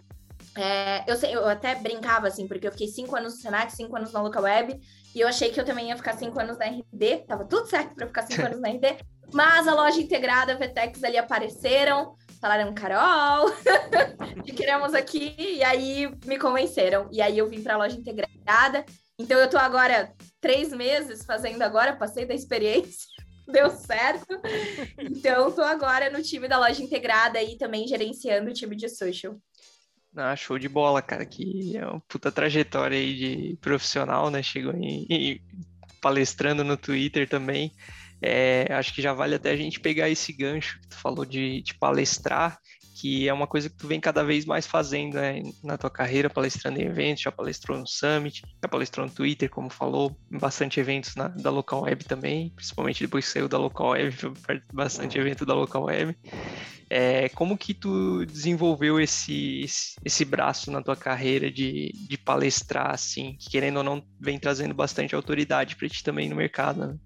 É, 0.56 1.12
eu, 1.12 1.18
sei, 1.18 1.36
eu 1.36 1.46
até 1.46 1.76
brincava, 1.76 2.28
assim, 2.28 2.48
porque 2.48 2.68
eu 2.68 2.72
fiquei 2.72 2.88
cinco 2.88 3.18
anos 3.18 3.36
no 3.36 3.42
Senac, 3.42 3.74
cinco 3.74 3.98
anos 3.98 4.14
na 4.14 4.22
Local 4.22 4.44
Web, 4.44 4.80
e 5.14 5.22
eu 5.22 5.28
achei 5.28 5.50
que 5.50 5.60
eu 5.60 5.66
também 5.66 5.90
ia 5.90 5.98
ficar 5.98 6.18
cinco 6.18 6.40
anos 6.40 6.58
na 6.58 6.66
RD, 6.66 7.26
tava 7.28 7.46
tudo 7.46 7.68
certo 7.68 7.96
para 7.96 8.08
ficar 8.08 8.24
cinco 8.24 8.46
anos 8.46 8.60
na 8.60 8.70
RD. 8.70 8.98
Mas 9.34 9.68
a 9.68 9.74
loja 9.74 10.00
integrada, 10.00 10.54
a 10.54 10.56
Vetex 10.56 11.04
ali 11.04 11.18
apareceram, 11.18 12.16
falaram, 12.42 12.74
Carol, 12.74 13.52
te 14.44 14.54
queremos 14.54 14.94
aqui, 14.94 15.36
e 15.38 15.64
aí 15.64 16.12
me 16.26 16.38
convenceram. 16.38 17.08
E 17.12 17.22
aí 17.22 17.38
eu 17.38 17.48
vim 17.48 17.62
para 17.62 17.76
a 17.76 17.78
loja 17.78 17.98
integrada. 17.98 18.86
Então 19.18 19.38
eu 19.38 19.50
tô 19.50 19.58
agora 19.58 20.14
três 20.40 20.72
meses 20.72 21.26
fazendo 21.26 21.62
agora, 21.62 21.96
passei 21.96 22.26
da 22.26 22.34
experiência, 22.34 23.08
deu 23.48 23.70
certo. 23.70 24.40
Então 24.98 25.52
tô 25.52 25.62
agora 25.62 26.10
no 26.10 26.22
time 26.22 26.48
da 26.48 26.58
loja 26.58 26.82
integrada 26.82 27.42
e 27.42 27.58
também 27.58 27.88
gerenciando 27.88 28.50
o 28.50 28.54
time 28.54 28.76
de 28.76 28.90
social. 28.90 29.36
Ah, 30.16 30.36
show 30.36 30.58
de 30.58 30.68
bola, 30.68 31.02
cara, 31.02 31.26
que 31.26 31.78
é 31.78 31.86
uma 31.86 32.00
puta 32.02 32.32
trajetória 32.32 32.98
aí 32.98 33.16
de 33.16 33.58
profissional, 33.62 34.30
né? 34.30 34.42
Chegou 34.42 34.74
em, 34.74 35.06
em 35.10 35.42
palestrando 36.02 36.64
no 36.64 36.76
Twitter 36.76 37.28
também. 37.28 37.72
É, 38.22 38.68
acho 38.74 38.94
que 38.94 39.02
já 39.02 39.14
vale 39.14 39.36
até 39.36 39.52
a 39.52 39.56
gente 39.56 39.80
pegar 39.80 40.10
esse 40.10 40.34
gancho 40.34 40.80
que 40.82 40.90
tu 40.90 40.98
falou 40.98 41.24
de, 41.26 41.62
de 41.62 41.74
palestrar, 41.76 42.60
que 43.00 43.30
é 43.30 43.34
uma 43.34 43.48
coisa 43.48 43.70
que 43.70 43.78
tu 43.78 43.88
vem 43.88 44.00
cada 44.00 44.24
vez 44.24 44.46
mais 44.46 44.68
fazendo 44.68 45.14
né, 45.14 45.42
na 45.64 45.78
tua 45.78 45.90
carreira, 45.90 46.30
palestrando 46.30 46.80
em 46.80 46.86
eventos, 46.86 47.24
já 47.24 47.32
palestrou 47.32 47.78
no 47.78 47.88
Summit, 47.88 48.42
já 48.62 48.68
palestrou 48.68 49.06
no 49.06 49.12
Twitter, 49.12 49.50
como 49.50 49.70
falou, 49.70 50.18
bastante 50.30 50.82
eventos 50.82 51.16
na, 51.16 51.30
da 51.30 51.50
Local 51.50 51.84
Web 51.84 52.04
também, 52.04 52.50
principalmente 52.50 53.04
depois 53.04 53.26
que 53.26 53.32
saiu 53.32 53.48
da 53.48 53.58
Local 53.58 53.92
Web, 53.92 54.16
bastante 54.74 55.18
evento 55.18 55.46
da 55.46 55.54
Local 55.54 55.84
Web. 55.84 56.18
É, 56.90 57.30
como 57.30 57.58
que 57.58 57.74
tu 57.74 58.26
desenvolveu 58.26 59.00
esse, 59.00 59.66
esse 60.04 60.26
braço 60.26 60.72
na 60.72 60.82
tua 60.82 60.96
carreira 60.96 61.52
de, 61.52 61.92
de 62.08 62.18
palestrar, 62.18 62.92
assim, 62.92 63.36
que 63.40 63.50
querendo 63.50 63.78
ou 63.78 63.84
não 63.84 64.04
vem 64.20 64.40
trazendo 64.40 64.74
bastante 64.74 65.14
autoridade 65.14 65.76
para 65.76 65.88
ti 65.88 66.04
também 66.04 66.28
no 66.28 66.36
mercado, 66.36 66.88
né? 66.88 66.98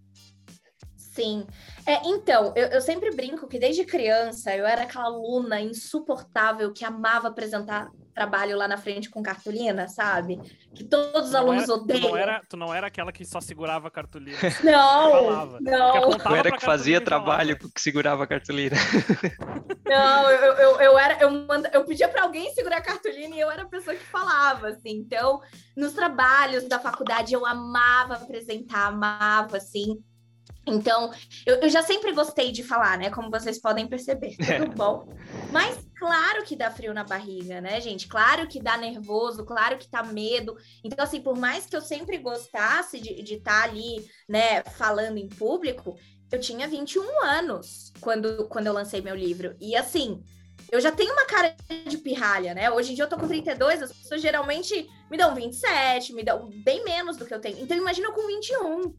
Sim. 0.95 1.45
É, 1.85 2.01
então, 2.05 2.53
eu, 2.55 2.67
eu, 2.69 2.81
sempre 2.81 3.11
brinco 3.11 3.47
que 3.47 3.59
desde 3.59 3.85
criança 3.85 4.55
eu 4.55 4.65
era 4.65 4.83
aquela 4.83 5.05
aluna 5.05 5.61
insuportável 5.61 6.73
que 6.73 6.83
amava 6.83 7.27
apresentar 7.27 7.91
trabalho 8.13 8.57
lá 8.57 8.67
na 8.67 8.77
frente 8.77 9.09
com 9.09 9.23
cartolina, 9.23 9.87
sabe? 9.87 10.39
Que 10.73 10.83
todos 10.83 11.29
os 11.29 11.35
alunos 11.35 11.63
era, 11.63 11.73
odeiam. 11.73 12.01
Tu 12.01 12.07
não, 12.07 12.17
era, 12.17 12.41
tu 12.49 12.57
não 12.57 12.73
era 12.73 12.87
aquela 12.87 13.11
que 13.11 13.25
só 13.25 13.41
segurava 13.41 13.87
a 13.87 13.91
cartolina. 13.91 14.37
não, 14.63 15.59
não. 15.59 16.11
Tu 16.11 16.35
era 16.35 16.51
que 16.51 16.63
fazia 16.63 17.01
trabalho 17.01 17.57
que 17.57 17.81
segurava 17.81 18.23
a 18.23 18.27
cartolina. 18.27 18.75
Não, 19.85 20.31
eu, 20.31 20.53
eu, 20.53 20.81
eu 20.81 20.97
era, 20.97 21.21
eu, 21.21 21.29
manda, 21.29 21.69
eu 21.73 21.83
pedia 21.83 22.07
para 22.07 22.23
alguém 22.23 22.51
segurar 22.53 22.77
a 22.77 22.81
cartolina 22.81 23.35
e 23.35 23.39
eu 23.39 23.51
era 23.51 23.63
a 23.63 23.67
pessoa 23.67 23.95
que 23.95 24.03
falava, 24.03 24.69
assim. 24.69 24.91
Então, 24.91 25.41
nos 25.75 25.93
trabalhos 25.93 26.67
da 26.67 26.79
faculdade 26.79 27.33
eu 27.33 27.45
amava 27.45 28.15
apresentar, 28.15 28.87
amava, 28.87 29.57
assim. 29.57 30.01
Então, 30.65 31.11
eu, 31.45 31.55
eu, 31.55 31.69
já 31.69 31.83
sempre 31.83 32.13
gostei 32.13 32.51
de 32.51 32.63
falar, 32.63 32.97
né? 32.97 33.09
Como 33.09 33.29
vocês 33.29 33.59
podem 33.59 33.87
perceber, 33.87 34.35
tudo 34.39 34.71
bom. 34.73 35.07
Mas 35.51 35.77
claro 35.97 36.43
que 36.43 36.55
dá 36.55 36.71
frio 36.71 36.93
na 36.93 37.03
barriga, 37.03 37.59
né, 37.59 37.81
gente? 37.81 38.07
Claro 38.07 38.47
que 38.47 38.61
dá 38.61 38.77
nervoso, 38.77 39.45
claro 39.45 39.77
que 39.77 39.89
tá 39.89 40.03
medo. 40.03 40.55
Então, 40.83 41.03
assim, 41.03 41.21
por 41.21 41.37
mais 41.37 41.65
que 41.65 41.75
eu 41.75 41.81
sempre 41.81 42.17
gostasse 42.17 42.99
de 42.99 43.35
estar 43.35 43.61
tá 43.61 43.63
ali, 43.63 44.05
né, 44.27 44.63
falando 44.63 45.17
em 45.17 45.27
público, 45.27 45.97
eu 46.31 46.39
tinha 46.39 46.67
21 46.67 47.23
anos 47.23 47.91
quando, 47.99 48.47
quando 48.47 48.67
eu 48.67 48.73
lancei 48.73 49.01
meu 49.01 49.15
livro. 49.15 49.55
E 49.59 49.75
assim, 49.75 50.23
eu 50.71 50.79
já 50.79 50.91
tenho 50.91 51.11
uma 51.13 51.25
cara 51.25 51.55
de 51.87 51.97
pirralha, 51.97 52.53
né? 52.53 52.71
Hoje 52.71 52.91
em 52.91 52.95
dia 52.95 53.03
eu 53.03 53.09
tô 53.09 53.17
com 53.17 53.27
32, 53.27 53.83
as 53.83 53.93
pessoas 53.93 54.21
geralmente 54.21 54.89
me 55.11 55.17
dão 55.17 55.35
27, 55.35 56.13
me 56.13 56.23
dão 56.23 56.49
bem 56.63 56.83
menos 56.83 57.17
do 57.17 57.25
que 57.25 57.33
eu 57.33 57.39
tenho. 57.39 57.59
Então, 57.59 57.77
imagina 57.77 58.07
eu 58.07 58.13
com 58.13 58.25
21 58.25 58.95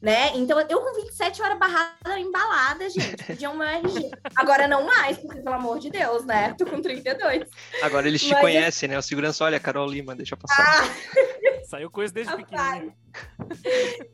né? 0.00 0.30
Então, 0.34 0.60
eu 0.60 0.80
com 0.80 0.94
27 0.94 1.42
horas 1.42 1.58
barrada 1.58 2.18
embalada, 2.18 2.88
gente, 2.88 3.16
pediam 3.24 3.54
meu 3.56 3.66
RG. 3.66 4.10
Agora 4.36 4.68
não 4.68 4.84
mais, 4.84 5.18
porque 5.18 5.40
pelo 5.40 5.54
amor 5.54 5.78
de 5.78 5.90
Deus, 5.90 6.24
né? 6.24 6.54
Tô 6.58 6.66
com 6.66 6.80
32. 6.80 7.48
Agora 7.82 8.06
eles 8.06 8.22
te 8.22 8.30
Mas... 8.30 8.40
conhecem, 8.40 8.88
né? 8.88 8.98
O 8.98 9.02
segurança, 9.02 9.44
olha, 9.44 9.58
Carol 9.58 9.88
Lima, 9.88 10.14
deixa 10.14 10.34
eu 10.34 10.38
passar. 10.38 10.84
Ah. 10.84 11.64
Saiu 11.64 11.90
coisa 11.90 12.12
desde 12.12 12.36
pequenininho. 12.36 12.94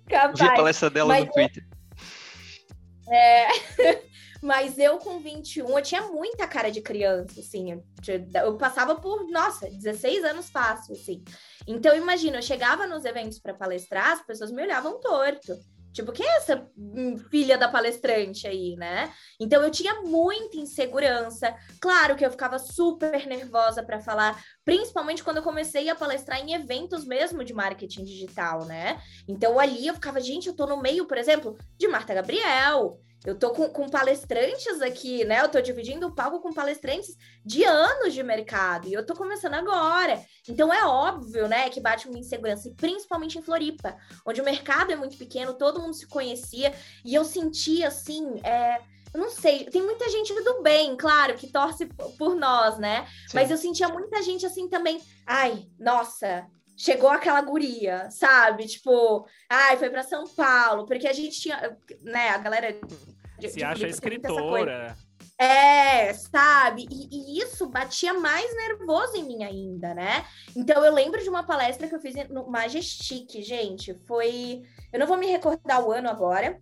Capaz. 0.09 0.39
Vi 0.39 0.47
a 0.47 0.55
palestra 0.55 0.89
dela 0.89 1.09
Mas 1.09 1.27
no 1.27 1.33
Twitter. 1.33 1.65
É... 3.09 3.49
Mas 4.43 4.77
eu 4.77 4.99
com 4.99 5.21
21, 5.21 5.79
eu 5.79 5.83
tinha 5.83 6.03
muita 6.03 6.49
cara 6.49 6.69
de 6.71 6.81
criança, 6.81 7.39
assim. 7.39 7.81
Eu, 8.35 8.57
passava 8.57 8.97
por, 8.97 9.31
nossa, 9.31 9.71
16 9.71 10.25
anos 10.25 10.51
fácil, 10.51 10.95
assim. 10.95 11.23
Então, 11.67 11.97
imagina, 11.97 12.39
eu 12.39 12.43
chegava 12.43 12.87
nos 12.87 13.05
eventos 13.05 13.39
para 13.39 13.55
palestrar, 13.55 14.11
as 14.13 14.27
pessoas 14.27 14.51
me 14.51 14.61
olhavam 14.61 14.99
torto. 15.01 15.57
Tipo, 15.93 16.11
quem 16.11 16.27
é 16.27 16.37
essa 16.39 16.67
filha 17.31 17.59
da 17.59 17.69
palestrante 17.69 18.47
aí, 18.47 18.75
né? 18.77 19.13
Então 19.39 19.63
eu 19.63 19.71
tinha 19.71 20.01
muita 20.01 20.57
insegurança. 20.57 21.55
Claro 21.79 22.17
que 22.17 22.25
eu 22.25 22.31
ficava 22.31 22.59
super 22.59 23.27
nervosa 23.27 23.83
para 23.83 24.01
falar, 24.01 24.43
principalmente 24.65 25.23
quando 25.23 25.37
eu 25.37 25.43
comecei 25.43 25.91
a 25.91 25.95
palestrar 25.95 26.41
em 26.41 26.55
eventos 26.55 27.05
mesmo 27.05 27.45
de 27.45 27.53
marketing 27.53 28.05
digital, 28.05 28.65
né? 28.65 29.03
Então 29.29 29.61
ali 29.61 29.87
eu 29.87 29.95
ficava, 29.95 30.19
gente, 30.19 30.49
eu 30.49 30.57
tô 30.57 30.67
no 30.67 30.81
meio, 30.81 31.07
por 31.07 31.19
exemplo, 31.19 31.59
de 31.79 31.87
Marta 31.87 32.15
Gabriel. 32.15 32.99
Eu 33.25 33.38
tô 33.38 33.50
com, 33.50 33.69
com, 33.69 33.88
palestrantes 33.88 34.81
aqui, 34.81 35.25
né? 35.25 35.41
Eu 35.41 35.49
tô 35.49 35.61
dividindo 35.61 36.07
o 36.09 36.14
palco 36.14 36.41
com 36.41 36.52
palestrantes 36.52 37.17
de 37.45 37.62
anos 37.64 38.12
de 38.12 38.23
mercado 38.23 38.88
e 38.88 38.93
eu 38.93 39.07
tô 39.07 39.14
começando 39.14 39.55
agora. 39.55 40.21
Então 40.49 40.73
é 40.73 40.85
óbvio, 40.85 41.47
né, 41.47 41.69
que 41.71 41.81
bate 41.81 42.09
uma 42.09 42.19
insegurança, 42.19 42.69
e 42.69 42.75
principalmente 42.75 43.38
em 43.38 43.43
Floripa, 43.43 43.97
onde 44.26 44.41
o 44.41 44.45
mercado 44.45 44.91
é 44.91 44.97
muito 44.97 45.17
pequeno, 45.17 45.55
todo 45.55 45.81
mundo 45.81 45.95
se 45.95 46.07
conhecia 46.07 46.73
e 47.05 47.14
eu 47.14 47.25
sentia 47.25 47.88
assim, 47.88 48.41
é, 48.43 48.81
eu 49.14 49.21
não 49.21 49.31
sei, 49.31 49.67
tem 49.67 49.83
muita 49.83 50.09
gente 50.09 50.35
do 50.43 50.62
bem, 50.62 50.97
claro, 50.97 51.35
que 51.35 51.47
torce 51.47 51.87
por 52.19 52.35
nós, 52.35 52.79
né? 52.79 53.07
Sim. 53.29 53.35
Mas 53.37 53.50
eu 53.50 53.57
sentia 53.57 53.88
muita 53.88 54.21
gente 54.23 54.45
assim 54.45 54.69
também, 54.69 55.00
ai, 55.26 55.69
nossa, 55.79 56.47
chegou 56.83 57.09
aquela 57.09 57.41
guria, 57.41 58.11
sabe? 58.11 58.67
Tipo, 58.67 59.25
ai, 59.49 59.77
foi 59.77 59.89
para 59.89 60.03
São 60.03 60.27
Paulo, 60.27 60.85
porque 60.85 61.07
a 61.07 61.12
gente 61.12 61.41
tinha, 61.41 61.79
né, 62.01 62.31
a 62.31 62.39
galera 62.39 62.77
de, 63.39 63.49
se 63.49 63.59
de 63.59 63.65
acha 63.65 63.87
escritora. 63.87 64.97
É, 65.39 66.12
sabe? 66.12 66.89
E, 66.91 67.09
e, 67.11 67.39
isso 67.41 67.69
batia 67.69 68.12
mais 68.15 68.53
nervoso 68.57 69.17
em 69.17 69.25
mim 69.25 69.45
ainda, 69.45 69.95
né? 69.95 70.27
Então 70.57 70.85
eu 70.85 70.93
lembro 70.93 71.23
de 71.23 71.29
uma 71.29 71.45
palestra 71.45 71.87
que 71.87 71.95
eu 71.95 72.01
fiz 72.01 72.15
no 72.29 72.51
Majestic, 72.51 73.31
gente. 73.43 73.95
Foi. 74.07 74.62
Eu 74.93 74.99
não 74.99 75.07
vou 75.07 75.17
me 75.17 75.27
recordar 75.27 75.85
o 75.85 75.93
ano 75.93 76.09
agora. 76.09 76.61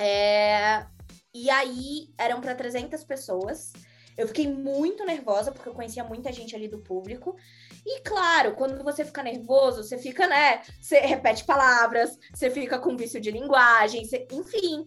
É... 0.00 0.84
E 1.32 1.48
aí 1.48 2.08
eram 2.18 2.40
para 2.40 2.56
300 2.56 3.02
pessoas. 3.04 3.72
Eu 4.16 4.28
fiquei 4.28 4.48
muito 4.48 5.04
nervosa, 5.04 5.50
porque 5.50 5.68
eu 5.68 5.74
conhecia 5.74 6.04
muita 6.04 6.32
gente 6.32 6.54
ali 6.54 6.68
do 6.68 6.78
público. 6.78 7.36
E 7.86 8.00
claro, 8.00 8.54
quando 8.54 8.82
você 8.82 9.04
fica 9.04 9.22
nervoso, 9.22 9.82
você 9.82 9.98
fica, 9.98 10.26
né? 10.26 10.62
Você 10.80 11.00
repete 11.00 11.44
palavras, 11.44 12.18
você 12.32 12.50
fica 12.50 12.78
com 12.78 12.96
vício 12.96 13.20
de 13.20 13.30
linguagem, 13.30 14.04
você... 14.04 14.26
enfim. 14.32 14.86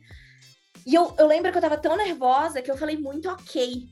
E 0.85 0.95
eu, 0.95 1.13
eu 1.17 1.27
lembro 1.27 1.51
que 1.51 1.57
eu 1.57 1.61
tava 1.61 1.77
tão 1.77 1.95
nervosa 1.95 2.61
que 2.61 2.71
eu 2.71 2.77
falei 2.77 2.97
muito 2.97 3.29
ok. 3.29 3.87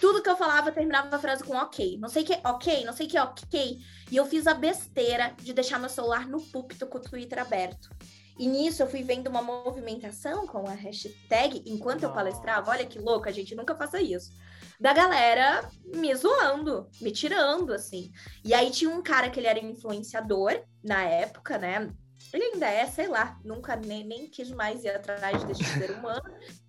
Tudo 0.00 0.22
que 0.22 0.30
eu 0.30 0.36
falava 0.36 0.70
terminava 0.70 1.16
a 1.16 1.18
frase 1.18 1.42
com 1.42 1.56
ok. 1.56 1.98
Não 1.98 2.08
sei 2.08 2.22
que 2.22 2.38
ok, 2.44 2.84
não 2.84 2.92
sei 2.92 3.08
que 3.08 3.18
ok. 3.18 3.78
E 4.10 4.16
eu 4.16 4.24
fiz 4.24 4.46
a 4.46 4.54
besteira 4.54 5.34
de 5.38 5.52
deixar 5.52 5.80
meu 5.80 5.88
celular 5.88 6.28
no 6.28 6.40
púlpito 6.40 6.86
com 6.86 6.98
o 6.98 7.02
Twitter 7.02 7.40
aberto. 7.40 7.90
E 8.38 8.46
nisso 8.46 8.82
eu 8.82 8.86
fui 8.86 9.02
vendo 9.02 9.26
uma 9.26 9.42
movimentação 9.42 10.46
com 10.46 10.68
a 10.68 10.74
hashtag 10.74 11.64
enquanto 11.66 12.04
eu 12.04 12.12
palestrava. 12.12 12.70
Olha 12.70 12.86
que 12.86 13.00
louca, 13.00 13.32
gente, 13.32 13.56
nunca 13.56 13.74
faça 13.74 14.00
isso 14.00 14.30
da 14.78 14.92
galera 14.92 15.68
me 15.84 16.14
zoando, 16.14 16.88
me 17.00 17.10
tirando, 17.10 17.72
assim. 17.72 18.12
E 18.44 18.54
aí 18.54 18.70
tinha 18.70 18.90
um 18.90 19.02
cara 19.02 19.28
que 19.28 19.40
ele 19.40 19.46
era 19.46 19.58
influenciador 19.58 20.62
na 20.82 21.02
época, 21.02 21.58
né? 21.58 21.92
Ele 22.32 22.44
ainda 22.44 22.66
é, 22.66 22.86
sei 22.86 23.08
lá, 23.08 23.38
nunca 23.44 23.74
nem, 23.74 24.04
nem 24.04 24.28
quis 24.28 24.50
mais 24.50 24.84
ir 24.84 24.90
atrás 24.90 25.42
desse 25.44 25.64
ser 25.78 25.90
humano. 25.90 26.22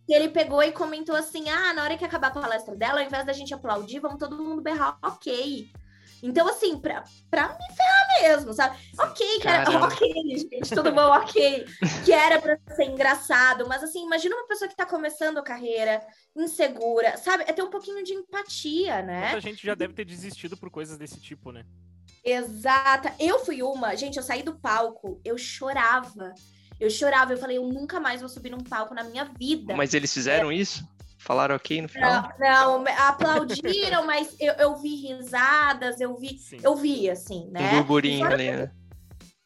E 0.07 0.13
ele 0.13 0.29
pegou 0.29 0.63
e 0.63 0.71
comentou 0.71 1.15
assim: 1.15 1.49
ah, 1.49 1.73
na 1.73 1.83
hora 1.83 1.97
que 1.97 2.05
acabar 2.05 2.27
a 2.27 2.31
palestra 2.31 2.75
dela, 2.75 3.01
ao 3.01 3.05
invés 3.05 3.25
da 3.25 3.33
gente 3.33 3.53
aplaudir, 3.53 3.99
vamos 3.99 4.17
todo 4.17 4.41
mundo 4.41 4.61
berrar, 4.61 4.97
ok. 5.03 5.71
Então, 6.21 6.47
assim, 6.47 6.77
pra, 6.77 7.03
pra 7.29 7.49
me 7.49 7.75
ferrar 7.75 8.21
mesmo, 8.21 8.53
sabe? 8.53 8.77
Ok, 8.97 9.39
cara, 9.39 9.65
Caramba. 9.65 9.87
ok, 9.93 10.37
gente, 10.37 10.75
tudo 10.75 10.91
bom, 10.91 11.09
ok. 11.11 11.65
que 12.05 12.11
era 12.11 12.41
pra 12.41 12.57
ser 12.75 12.85
engraçado, 12.85 13.67
mas 13.67 13.83
assim, 13.83 14.03
imagina 14.05 14.35
uma 14.35 14.47
pessoa 14.47 14.67
que 14.67 14.75
tá 14.75 14.85
começando 14.85 15.37
a 15.37 15.43
carreira, 15.43 16.01
insegura, 16.35 17.17
sabe? 17.17 17.43
É 17.47 17.53
ter 17.53 17.63
um 17.63 17.69
pouquinho 17.69 18.03
de 18.03 18.13
empatia, 18.13 19.01
né? 19.01 19.31
Muita 19.31 19.41
gente 19.41 19.65
já 19.65 19.75
deve 19.75 19.93
ter 19.93 20.05
desistido 20.05 20.57
por 20.57 20.69
coisas 20.69 20.97
desse 20.97 21.19
tipo, 21.19 21.51
né? 21.51 21.65
Exata. 22.23 23.13
Eu 23.19 23.39
fui 23.39 23.63
uma, 23.63 23.95
gente, 23.95 24.17
eu 24.17 24.23
saí 24.23 24.43
do 24.43 24.59
palco, 24.59 25.21
eu 25.23 25.37
chorava. 25.37 26.33
Eu 26.79 26.89
chorava, 26.89 27.33
eu 27.33 27.37
falei, 27.37 27.57
eu 27.57 27.67
nunca 27.67 27.99
mais 27.99 28.21
vou 28.21 28.29
subir 28.29 28.49
num 28.49 28.63
palco 28.63 28.93
na 28.93 29.03
minha 29.03 29.25
vida. 29.25 29.75
Mas 29.75 29.93
eles 29.93 30.13
fizeram 30.13 30.51
é. 30.51 30.55
isso? 30.55 30.87
Falaram 31.29 31.55
ok 31.55 31.83
no 31.83 31.87
final? 31.87 32.27
Não, 32.39 32.83
não 32.83 32.93
aplaudiram, 33.07 34.03
mas 34.03 34.35
eu, 34.39 34.51
eu 34.53 34.75
vi 34.77 34.95
risadas, 34.95 36.01
eu 36.01 36.17
vi, 36.17 36.39
Sim. 36.39 36.57
eu 36.63 36.75
vi, 36.75 37.07
assim, 37.07 37.47
né? 37.51 37.69
Um 37.69 37.75
burburinho 37.75 38.25
ali, 38.25 38.49
né? 38.49 38.71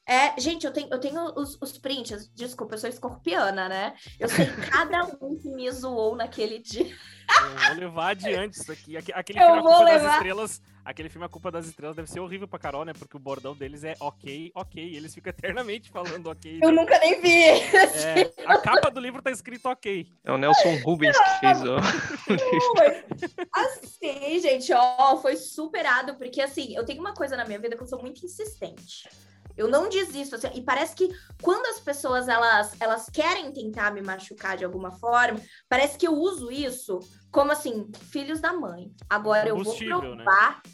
É, 0.07 0.39
gente, 0.39 0.65
eu 0.65 0.71
tenho, 0.71 0.87
eu 0.89 0.97
tenho 0.97 1.21
os, 1.37 1.57
os 1.61 1.77
prints. 1.77 2.31
Desculpa, 2.33 2.75
eu 2.75 2.77
sou 2.77 2.89
escorpiana, 2.89 3.67
né? 3.67 3.95
Eu 4.17 4.29
sei 4.29 4.45
cada 4.71 5.03
um 5.21 5.37
que 5.37 5.49
me 5.49 5.69
zoou 5.71 6.15
naquele 6.15 6.59
dia. 6.59 6.85
Eu 6.85 7.67
vou 7.67 7.75
levar 7.75 8.11
adiante 8.11 8.53
isso 8.53 8.71
aqui. 8.71 8.95
Aquele 8.95 9.43
eu 9.43 9.61
Culpa 9.61 9.83
levar. 9.83 10.03
das 10.03 10.13
Estrelas. 10.13 10.61
Aquele 10.85 11.09
filme 11.09 11.25
A 11.25 11.29
Culpa 11.29 11.49
das 11.49 11.65
Estrelas 11.65 11.95
deve 11.95 12.09
ser 12.09 12.19
horrível 12.19 12.47
pra 12.47 12.59
Carol, 12.59 12.83
né? 12.83 12.93
Porque 12.93 13.15
o 13.15 13.19
bordão 13.19 13.55
deles 13.55 13.83
é 13.83 13.95
ok, 13.99 14.51
ok. 14.53 14.95
Eles 14.95 15.13
ficam 15.13 15.29
eternamente 15.35 15.89
falando 15.89 16.27
ok. 16.27 16.59
Eu 16.61 16.71
nunca 16.71 16.99
nem 16.99 17.21
vi. 17.21 17.33
É, 17.33 18.33
a 18.45 18.57
capa 18.57 18.89
do 18.89 18.99
livro 18.99 19.21
tá 19.21 19.31
escrito 19.31 19.67
ok. 19.69 20.07
É 20.23 20.31
o 20.31 20.37
Nelson 20.37 20.75
Rubens 20.83 21.17
que 21.17 21.39
fez 21.39 21.61
o. 21.63 21.75
assim, 23.53 24.39
gente, 24.39 24.73
ó, 24.73 25.17
foi 25.17 25.35
superado, 25.37 26.15
porque 26.15 26.41
assim, 26.41 26.75
eu 26.75 26.85
tenho 26.85 26.99
uma 26.99 27.13
coisa 27.13 27.37
na 27.37 27.45
minha 27.45 27.59
vida 27.59 27.77
que 27.77 27.83
eu 27.83 27.87
sou 27.87 28.01
muito 28.01 28.25
insistente. 28.25 29.07
Eu 29.55 29.67
não 29.67 29.89
desisto. 29.89 30.35
Assim, 30.35 30.49
e 30.55 30.61
parece 30.61 30.95
que 30.95 31.09
quando 31.41 31.65
as 31.67 31.79
pessoas 31.79 32.27
elas, 32.27 32.73
elas 32.79 33.09
querem 33.09 33.51
tentar 33.51 33.91
me 33.91 34.01
machucar 34.01 34.57
de 34.57 34.65
alguma 34.65 34.91
forma, 34.91 35.39
parece 35.69 35.97
que 35.97 36.07
eu 36.07 36.13
uso 36.13 36.51
isso 36.51 36.99
como 37.31 37.51
assim, 37.51 37.89
filhos 38.11 38.39
da 38.39 38.53
mãe. 38.53 38.91
Agora 39.09 39.49
eu 39.49 39.61
vou 39.61 39.73
né? 39.73 39.85
provar. 39.85 40.61
Né? 40.65 40.73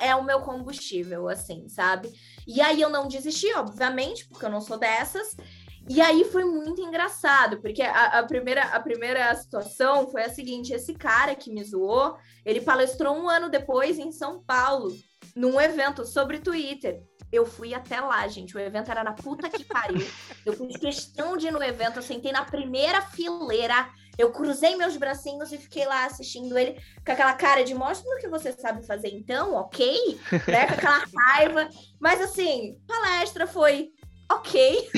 É 0.00 0.14
o 0.16 0.24
meu 0.24 0.40
combustível, 0.40 1.28
assim, 1.28 1.68
sabe? 1.68 2.10
E 2.46 2.58
aí 2.60 2.80
eu 2.80 2.88
não 2.88 3.06
desisti, 3.06 3.52
obviamente, 3.52 4.26
porque 4.26 4.46
eu 4.46 4.50
não 4.50 4.62
sou 4.62 4.78
dessas. 4.78 5.36
E 5.90 6.02
aí 6.02 6.24
foi 6.24 6.44
muito 6.44 6.82
engraçado, 6.82 7.62
porque 7.62 7.80
a, 7.82 8.18
a, 8.18 8.22
primeira, 8.22 8.62
a 8.64 8.80
primeira 8.80 9.34
situação 9.34 10.10
foi 10.10 10.22
a 10.22 10.28
seguinte: 10.28 10.72
esse 10.72 10.94
cara 10.94 11.34
que 11.34 11.50
me 11.50 11.64
zoou, 11.64 12.16
ele 12.44 12.60
palestrou 12.60 13.16
um 13.16 13.28
ano 13.28 13.48
depois 13.48 13.98
em 13.98 14.12
São 14.12 14.42
Paulo, 14.42 14.90
num 15.34 15.58
evento 15.58 16.04
sobre 16.04 16.40
Twitter. 16.40 17.02
Eu 17.30 17.44
fui 17.44 17.74
até 17.74 18.00
lá, 18.00 18.26
gente. 18.28 18.56
O 18.56 18.60
evento 18.60 18.90
era 18.90 19.04
na 19.04 19.12
puta 19.12 19.48
que 19.50 19.64
pariu. 19.64 20.06
Eu 20.44 20.54
fiz 20.54 20.76
questão 20.76 21.36
de 21.36 21.48
ir 21.48 21.50
no 21.50 21.62
evento, 21.62 21.96
eu 21.96 22.02
sentei 22.02 22.32
na 22.32 22.44
primeira 22.44 23.02
fileira. 23.02 23.88
Eu 24.16 24.32
cruzei 24.32 24.74
meus 24.76 24.96
bracinhos 24.96 25.52
e 25.52 25.58
fiquei 25.58 25.86
lá 25.86 26.06
assistindo 26.06 26.58
ele 26.58 26.80
com 27.04 27.12
aquela 27.12 27.34
cara 27.34 27.62
de 27.62 27.74
mostra 27.74 28.10
o 28.12 28.18
que 28.18 28.28
você 28.28 28.52
sabe 28.52 28.84
fazer 28.84 29.08
então, 29.08 29.54
ok? 29.54 30.18
Né? 30.48 30.66
Com 30.66 30.74
aquela 30.74 31.04
raiva. 31.14 31.68
Mas 32.00 32.20
assim, 32.20 32.76
palestra 32.86 33.46
foi 33.46 33.90
ok. 34.30 34.90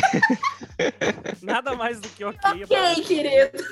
Nada 1.43 1.75
mais 1.75 2.01
do 2.01 2.09
que 2.09 2.25
ok. 2.25 2.65
Ok, 2.65 3.05
querido. 3.05 3.65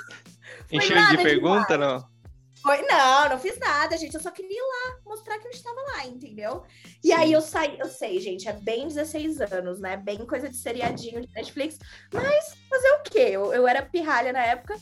Encheu 0.71 1.07
de 1.09 1.17
pergunta, 1.17 1.79
demais. 1.79 2.03
não? 2.03 2.18
Foi, 2.63 2.83
não, 2.83 3.31
não 3.31 3.39
fiz 3.39 3.59
nada, 3.59 3.97
gente. 3.97 4.15
Eu 4.15 4.21
só 4.21 4.31
queria 4.31 4.51
ir 4.51 4.61
lá 4.61 4.99
mostrar 5.05 5.39
que 5.39 5.47
eu 5.47 5.53
estava 5.53 5.81
lá, 5.93 6.07
entendeu? 6.07 6.65
E 7.03 7.09
Sim. 7.09 7.13
aí 7.13 7.33
eu 7.33 7.41
saí, 7.41 7.79
eu 7.79 7.89
sei, 7.89 8.21
gente, 8.21 8.49
é 8.49 8.53
bem 8.53 8.89
16 8.89 9.41
anos, 9.41 9.79
né? 9.79 9.97
Bem 9.97 10.19
coisa 10.27 10.49
de 10.49 10.57
seriadinho 10.57 11.21
de 11.21 11.33
Netflix. 11.35 11.79
Mas 12.13 12.55
fazer 12.69 12.91
o 12.93 13.03
quê? 13.03 13.29
Eu, 13.31 13.53
eu 13.53 13.67
era 13.67 13.83
pirralha 13.83 14.33
na 14.33 14.45
época. 14.45 14.77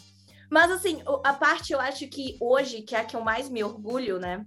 Mas 0.50 0.70
assim, 0.70 1.02
a 1.24 1.32
parte 1.32 1.72
eu 1.72 1.80
acho 1.80 2.06
que 2.08 2.36
hoje, 2.40 2.82
que 2.82 2.94
é 2.94 3.00
a 3.00 3.04
que 3.04 3.16
eu 3.16 3.20
mais 3.20 3.48
me 3.48 3.64
orgulho, 3.64 4.18
né? 4.18 4.46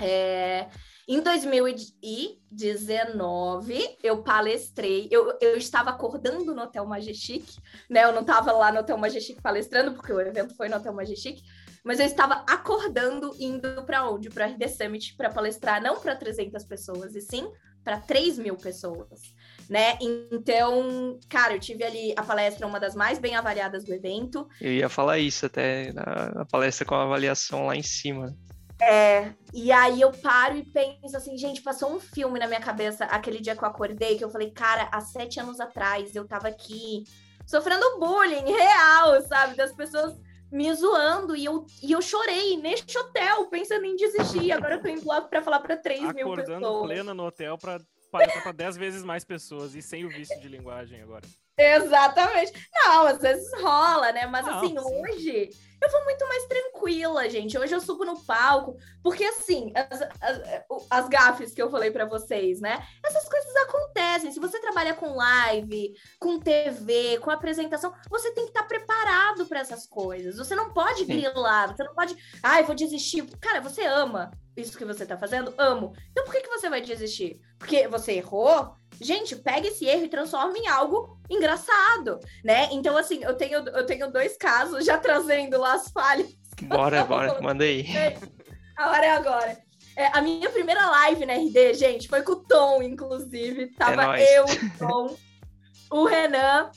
É, 0.00 0.68
em 1.08 1.20
2019, 1.20 3.96
eu 4.02 4.22
palestrei, 4.22 5.08
eu, 5.10 5.36
eu 5.40 5.56
estava 5.56 5.90
acordando 5.90 6.54
no 6.54 6.62
Hotel 6.62 6.86
Majestic, 6.86 7.44
né? 7.90 8.04
Eu 8.04 8.12
não 8.12 8.20
estava 8.20 8.52
lá 8.52 8.70
no 8.70 8.78
Hotel 8.80 8.96
Majestic 8.96 9.42
palestrando, 9.42 9.94
porque 9.94 10.12
o 10.12 10.20
evento 10.20 10.54
foi 10.54 10.68
no 10.68 10.76
Hotel 10.76 10.92
Majestic, 10.92 11.42
mas 11.84 11.98
eu 11.98 12.06
estava 12.06 12.44
acordando 12.46 13.34
indo 13.38 13.82
para 13.84 14.08
onde? 14.08 14.30
Para 14.30 14.46
RD 14.46 14.68
Summit 14.68 15.16
para 15.16 15.30
palestrar 15.30 15.82
não 15.82 16.00
para 16.00 16.16
300 16.16 16.64
pessoas, 16.64 17.14
e 17.14 17.20
sim 17.20 17.50
para 17.84 17.98
3 17.98 18.38
mil 18.38 18.56
pessoas, 18.56 19.34
né? 19.68 19.98
Então, 20.00 21.18
cara, 21.28 21.54
eu 21.54 21.60
tive 21.60 21.82
ali 21.84 22.14
a 22.16 22.22
palestra 22.22 22.66
uma 22.66 22.78
das 22.78 22.94
mais 22.94 23.18
bem 23.18 23.34
avaliadas 23.34 23.84
do 23.84 23.92
evento. 23.92 24.48
Eu 24.60 24.72
ia 24.72 24.88
falar 24.88 25.18
isso 25.18 25.46
até 25.46 25.92
na, 25.92 26.44
palestra 26.46 26.86
com 26.86 26.94
a 26.94 27.02
avaliação 27.02 27.66
lá 27.66 27.76
em 27.76 27.82
cima. 27.82 28.36
É, 28.80 29.32
e 29.52 29.70
aí 29.70 30.00
eu 30.00 30.10
paro 30.10 30.56
e 30.56 30.64
penso 30.64 31.16
assim, 31.16 31.36
gente, 31.36 31.62
passou 31.62 31.92
um 31.92 32.00
filme 32.00 32.38
na 32.38 32.48
minha 32.48 32.60
cabeça 32.60 33.04
aquele 33.04 33.40
dia 33.40 33.54
que 33.54 33.62
eu 33.62 33.68
acordei, 33.68 34.16
que 34.16 34.24
eu 34.24 34.30
falei, 34.30 34.50
cara, 34.50 34.88
há 34.92 35.00
sete 35.00 35.38
anos 35.38 35.60
atrás 35.60 36.14
eu 36.16 36.26
tava 36.26 36.48
aqui 36.48 37.04
sofrendo 37.46 37.98
bullying 37.98 38.44
real, 38.44 39.20
sabe? 39.22 39.56
Das 39.56 39.72
pessoas 39.72 40.14
me 40.52 40.72
zoando 40.74 41.34
e 41.34 41.46
eu, 41.46 41.66
e 41.82 41.90
eu 41.90 42.02
chorei 42.02 42.58
neste 42.58 42.96
hotel, 42.98 43.46
pensando 43.46 43.86
em 43.86 43.96
desistir. 43.96 44.52
Agora 44.52 44.74
eu 44.74 44.82
tô 44.82 44.88
indo 44.88 45.06
lá 45.08 45.22
pra 45.22 45.42
falar 45.42 45.60
pra 45.60 45.76
3 45.78 46.00
Acordando 46.00 46.16
mil 46.26 46.36
pessoas. 46.36 46.56
Acordando 46.58 46.86
plena 46.86 47.14
no 47.14 47.26
hotel 47.26 47.56
pra 47.56 47.80
palestrar 48.10 48.42
pra 48.42 48.52
10 48.52 48.76
vezes 48.76 49.02
mais 49.02 49.24
pessoas 49.24 49.74
e 49.74 49.80
sem 49.80 50.04
o 50.04 50.10
vício 50.10 50.38
de 50.38 50.48
linguagem 50.48 51.00
agora. 51.00 51.26
Exatamente. 51.56 52.52
Não, 52.74 53.06
às 53.06 53.18
vezes 53.18 53.50
rola, 53.62 54.12
né? 54.12 54.26
Mas 54.26 54.44
Não, 54.44 54.58
assim, 54.58 54.68
sim. 54.68 54.78
hoje 54.78 55.50
eu 55.82 55.90
vou 55.90 56.04
muito 56.04 56.26
mais 56.28 56.44
tranquila, 56.46 57.28
gente. 57.28 57.58
Hoje 57.58 57.74
eu 57.74 57.80
subo 57.80 58.04
no 58.04 58.20
palco, 58.24 58.76
porque 59.02 59.24
assim, 59.24 59.72
as, 59.74 60.02
as, 60.20 60.64
as 60.90 61.08
gafes 61.08 61.52
que 61.52 61.60
eu 61.60 61.70
falei 61.70 61.90
para 61.90 62.04
vocês, 62.04 62.60
né? 62.60 62.86
Essas 63.04 63.28
coisas 63.28 63.54
acontecem. 63.56 64.30
Se 64.30 64.38
você 64.38 64.60
trabalha 64.60 64.94
com 64.94 65.16
live, 65.16 65.92
com 66.20 66.38
TV, 66.38 67.18
com 67.18 67.30
apresentação, 67.30 67.92
você 68.08 68.32
tem 68.32 68.44
que 68.44 68.50
estar 68.50 68.62
tá 68.62 68.68
preparado 68.68 69.46
para 69.46 69.60
essas 69.60 69.86
coisas. 69.86 70.36
Você 70.36 70.54
não 70.54 70.72
pode 70.72 71.04
grilar, 71.04 71.74
você 71.74 71.82
não 71.82 71.94
pode, 71.94 72.16
ai, 72.42 72.62
vou 72.62 72.74
desistir. 72.74 73.24
Cara, 73.40 73.60
você 73.60 73.82
ama 73.82 74.30
isso 74.56 74.76
que 74.76 74.84
você 74.84 75.06
tá 75.06 75.16
fazendo? 75.16 75.54
Amo. 75.56 75.94
Então 76.10 76.24
por 76.24 76.32
que, 76.32 76.42
que 76.42 76.48
você 76.48 76.68
vai 76.68 76.80
desistir? 76.80 77.40
Porque 77.58 77.88
você 77.88 78.12
errou? 78.12 78.74
Gente, 79.00 79.34
pega 79.34 79.66
esse 79.66 79.86
erro 79.86 80.04
e 80.04 80.08
transforma 80.08 80.56
em 80.56 80.68
algo 80.68 81.18
engraçado, 81.28 82.20
né? 82.44 82.68
Então, 82.72 82.96
assim, 82.96 83.22
eu 83.24 83.34
tenho, 83.34 83.66
eu 83.68 83.86
tenho 83.86 84.12
dois 84.12 84.36
casos 84.36 84.84
já 84.84 84.98
trazendo 84.98 85.58
lá 85.58 85.71
as 85.74 85.90
falhas. 85.90 86.34
Bora, 86.62 87.04
bora, 87.04 87.40
manda 87.40 87.64
aí. 87.64 87.86
A 88.76 88.90
hora 88.90 89.06
é 89.06 89.10
agora. 89.10 89.58
É, 89.96 90.06
a 90.16 90.22
minha 90.22 90.48
primeira 90.48 90.86
live 90.86 91.26
na 91.26 91.34
RD, 91.34 91.74
gente, 91.74 92.08
foi 92.08 92.22
com 92.22 92.32
o 92.32 92.44
Tom, 92.44 92.82
inclusive. 92.82 93.68
Tava 93.74 94.18
é 94.18 94.38
eu, 94.38 94.44
o 94.44 94.48
Tom, 94.78 95.16
o 95.90 96.04
Renan 96.06 96.70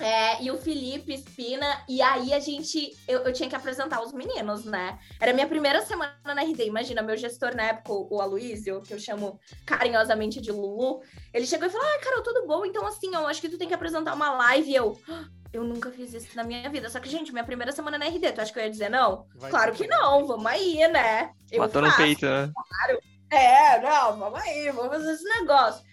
é, 0.00 0.42
e 0.42 0.50
o 0.50 0.56
Felipe 0.56 1.12
Espina, 1.12 1.84
e 1.88 2.00
aí 2.00 2.32
a 2.32 2.38
gente, 2.38 2.96
eu, 3.06 3.20
eu, 3.20 3.32
tinha 3.32 3.48
que 3.48 3.56
apresentar 3.56 4.00
os 4.00 4.12
meninos, 4.12 4.64
né? 4.64 4.98
Era 5.20 5.32
minha 5.32 5.46
primeira 5.46 5.82
semana 5.82 6.14
na 6.24 6.42
RD, 6.42 6.64
imagina, 6.66 7.02
meu 7.02 7.16
gestor 7.16 7.54
na 7.54 7.64
época, 7.64 7.92
o 7.92 8.20
Aloysio, 8.20 8.80
que 8.80 8.94
eu 8.94 8.98
chamo 8.98 9.38
carinhosamente 9.66 10.40
de 10.40 10.52
Lulu, 10.52 11.02
ele 11.34 11.46
chegou 11.46 11.66
e 11.66 11.70
falou, 11.70 11.86
ah, 11.86 11.98
Carol, 12.00 12.22
tudo 12.22 12.46
bom? 12.46 12.64
Então, 12.64 12.86
assim, 12.86 13.12
eu 13.12 13.26
acho 13.26 13.40
que 13.40 13.48
tu 13.48 13.58
tem 13.58 13.68
que 13.68 13.74
apresentar 13.74 14.14
uma 14.14 14.30
live, 14.30 14.70
e 14.70 14.76
eu... 14.76 14.98
Ah, 15.08 15.24
eu 15.52 15.64
nunca 15.64 15.90
fiz 15.90 16.12
isso 16.14 16.36
na 16.36 16.44
minha 16.44 16.68
vida. 16.70 16.88
Só 16.90 17.00
que, 17.00 17.08
gente, 17.08 17.32
minha 17.32 17.44
primeira 17.44 17.72
semana 17.72 17.98
na 17.98 18.06
RD, 18.06 18.32
tu 18.32 18.40
acha 18.40 18.52
que 18.52 18.58
eu 18.58 18.64
ia 18.64 18.70
dizer 18.70 18.88
não? 18.88 19.26
Vai 19.36 19.50
claro 19.50 19.72
que 19.72 19.86
não, 19.86 20.26
vamos 20.26 20.46
aí, 20.46 20.76
né? 20.88 21.32
Eu 21.50 21.60
Matou 21.60 21.82
faço, 21.82 21.98
no 21.98 22.04
peito, 22.04 22.26
né? 22.26 22.52
Claro. 22.54 23.00
É, 23.30 23.80
não, 23.82 24.18
vamos 24.18 24.40
aí, 24.40 24.70
vamos 24.70 24.90
fazer 24.90 25.12
esse 25.12 25.24
negócio. 25.24 25.84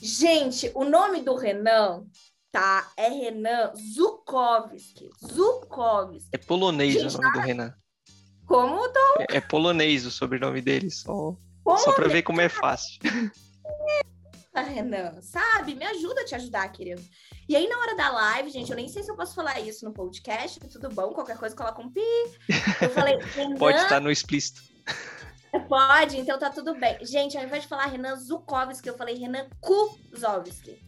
Gente, 0.00 0.70
o 0.74 0.84
nome 0.84 1.22
do 1.22 1.36
Renan 1.36 2.04
tá? 2.52 2.92
É 2.96 3.08
Renan 3.08 3.72
Zukovski. 3.74 5.10
Zukovski. 5.26 6.28
É 6.32 6.38
polonês 6.38 6.94
Gente, 6.94 7.16
o 7.16 7.20
nome 7.20 7.32
do 7.32 7.40
Renan. 7.40 7.74
Como, 8.46 8.88
Tom? 8.92 9.24
É, 9.30 9.38
é 9.38 9.40
polonês 9.40 10.04
o 10.04 10.10
sobrenome 10.10 10.60
dele, 10.60 10.90
só, 10.90 11.34
só 11.78 11.92
pra 11.94 12.08
ver 12.08 12.22
como 12.22 12.40
é 12.42 12.50
fácil. 12.50 13.00
É, 14.54 14.60
Renan, 14.60 15.20
sabe? 15.22 15.74
Me 15.74 15.86
ajuda 15.86 16.20
a 16.20 16.24
te 16.26 16.34
ajudar, 16.34 16.68
querido. 16.70 17.02
E 17.52 17.56
aí, 17.56 17.68
na 17.68 17.78
hora 17.80 17.94
da 17.94 18.08
live, 18.08 18.48
gente, 18.48 18.70
eu 18.70 18.76
nem 18.76 18.88
sei 18.88 19.02
se 19.02 19.10
eu 19.10 19.14
posso 19.14 19.34
falar 19.34 19.60
isso 19.60 19.84
no 19.84 19.92
podcast, 19.92 20.58
tudo 20.70 20.88
bom, 20.88 21.12
qualquer 21.12 21.36
coisa 21.36 21.54
coloca 21.54 21.82
um 21.82 21.90
pi. 21.90 22.00
Eu 22.80 22.88
falei, 22.88 23.18
Renan... 23.36 23.56
Pode 23.56 23.76
estar 23.76 24.00
no 24.00 24.10
explícito. 24.10 24.62
Pode, 25.68 26.18
então 26.18 26.38
tá 26.38 26.48
tudo 26.48 26.74
bem. 26.74 26.96
Gente, 27.04 27.36
ao 27.36 27.44
invés 27.44 27.64
de 27.64 27.68
falar 27.68 27.88
Renan 27.88 28.16
Zukovski, 28.16 28.88
eu 28.88 28.96
falei 28.96 29.16
Renan 29.18 29.50
Kuzovski. 29.60 30.82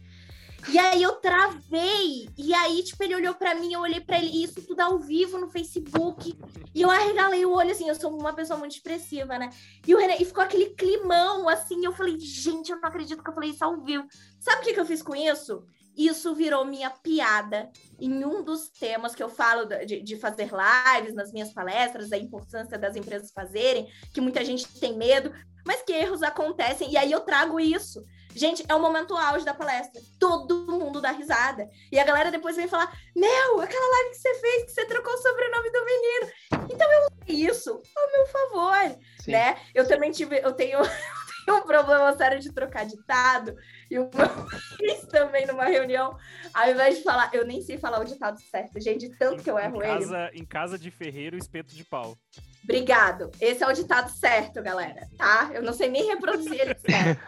E 0.67 0.79
aí 0.79 1.03
eu 1.03 1.17
travei. 1.17 2.29
E 2.35 2.51
aí, 2.55 2.81
tipo, 2.81 3.03
ele 3.03 3.13
olhou 3.13 3.35
para 3.35 3.53
mim, 3.53 3.71
eu 3.71 3.81
olhei 3.81 4.01
para 4.01 4.17
ele, 4.17 4.43
isso 4.43 4.59
tudo 4.65 4.79
ao 4.79 4.97
vivo 4.97 5.37
no 5.37 5.47
Facebook. 5.47 6.35
E 6.73 6.81
eu 6.81 6.89
arregalei 6.89 7.45
o 7.45 7.51
olho, 7.51 7.69
assim, 7.69 7.87
eu 7.87 7.93
sou 7.93 8.09
uma 8.17 8.33
pessoa 8.33 8.57
muito 8.57 8.75
expressiva, 8.75 9.37
né? 9.37 9.51
E 9.85 9.93
o 9.93 9.99
René, 9.99 10.17
e 10.19 10.25
ficou 10.25 10.43
aquele 10.43 10.71
climão, 10.71 11.47
assim, 11.47 11.85
eu 11.85 11.93
falei, 11.93 12.19
gente, 12.19 12.71
eu 12.71 12.81
não 12.81 12.89
acredito 12.89 13.23
que 13.23 13.29
eu 13.29 13.35
falei 13.35 13.51
isso 13.51 13.63
ao 13.63 13.79
vivo. 13.83 14.07
Sabe 14.39 14.61
o 14.61 14.65
que, 14.65 14.73
que 14.73 14.79
eu 14.79 14.85
fiz 14.85 15.03
com 15.03 15.15
isso? 15.15 15.63
Isso 15.97 16.35
virou 16.35 16.65
minha 16.65 16.89
piada 16.89 17.69
em 17.99 18.25
um 18.25 18.43
dos 18.43 18.69
temas 18.69 19.15
que 19.15 19.23
eu 19.23 19.29
falo 19.29 19.65
de, 19.85 20.01
de, 20.01 20.17
fazer 20.17 20.49
lives 20.51 21.13
nas 21.13 21.31
minhas 21.31 21.53
palestras, 21.53 22.11
a 22.11 22.17
importância 22.17 22.77
das 22.77 22.95
empresas 22.95 23.31
fazerem, 23.31 23.87
que 24.13 24.19
muita 24.19 24.43
gente 24.43 24.67
tem 24.79 24.97
medo, 24.97 25.33
mas 25.65 25.81
que 25.81 25.93
erros 25.93 26.21
acontecem, 26.21 26.91
e 26.91 26.97
aí 26.97 27.11
eu 27.11 27.21
trago 27.21 27.59
isso. 27.59 28.03
Gente, 28.35 28.65
é 28.67 28.75
o 28.75 28.81
momento 28.81 29.15
auge 29.15 29.45
da 29.45 29.53
palestra. 29.53 30.01
Todo 30.19 30.67
mundo 30.67 30.99
dá 30.99 31.11
risada. 31.11 31.69
E 31.89 31.97
a 31.97 32.03
galera 32.03 32.29
depois 32.29 32.57
vem 32.57 32.67
falar: 32.67 32.91
Meu, 33.15 33.61
aquela 33.61 33.91
live 33.91 34.09
que 34.09 34.17
você 34.17 34.35
fez, 34.35 34.63
que 34.65 34.71
você 34.73 34.85
trocou 34.85 35.13
o 35.13 35.17
sobrenome 35.17 35.71
do 35.71 35.85
menino. 35.85 36.69
Então 36.69 36.91
eu 36.91 37.07
usei 37.07 37.49
isso 37.49 37.81
ao 37.95 38.11
meu 38.11 38.27
favor, 38.27 38.99
Sim. 39.21 39.31
né? 39.31 39.57
Eu 39.73 39.87
também 39.87 40.11
tive, 40.11 40.37
eu 40.43 40.51
tenho, 40.51 40.79
tinha 41.45 41.55
um 41.55 41.61
problema 41.61 42.15
sério 42.17 42.41
de 42.41 42.51
trocar 42.51 42.85
ditado, 42.85 43.55
e 43.95 43.99
meu 43.99 44.09
ex 44.81 45.05
também 45.07 45.45
numa 45.45 45.65
reunião, 45.65 46.17
ao 46.53 46.69
invés 46.69 46.97
de 46.97 47.03
falar, 47.03 47.29
eu 47.33 47.45
nem 47.45 47.61
sei 47.61 47.77
falar 47.77 48.01
o 48.01 48.05
ditado 48.05 48.39
certo, 48.41 48.79
gente, 48.79 49.09
tanto 49.17 49.43
que 49.43 49.49
eu 49.49 49.57
erro 49.57 49.77
em 49.77 49.87
casa, 49.87 50.29
ele. 50.31 50.41
Em 50.41 50.45
casa 50.45 50.77
de 50.77 50.91
ferreiro, 50.91 51.37
espeto 51.37 51.75
de 51.75 51.85
pau. 51.85 52.17
Obrigado. 52.63 53.31
Esse 53.39 53.63
é 53.63 53.67
o 53.67 53.73
ditado 53.73 54.09
certo, 54.09 54.61
galera, 54.61 55.07
tá? 55.17 55.51
Eu 55.53 55.61
não 55.61 55.73
sei 55.73 55.89
nem 55.89 56.05
reproduzir 56.07 56.59
ele 56.59 56.75
certo. 56.79 57.21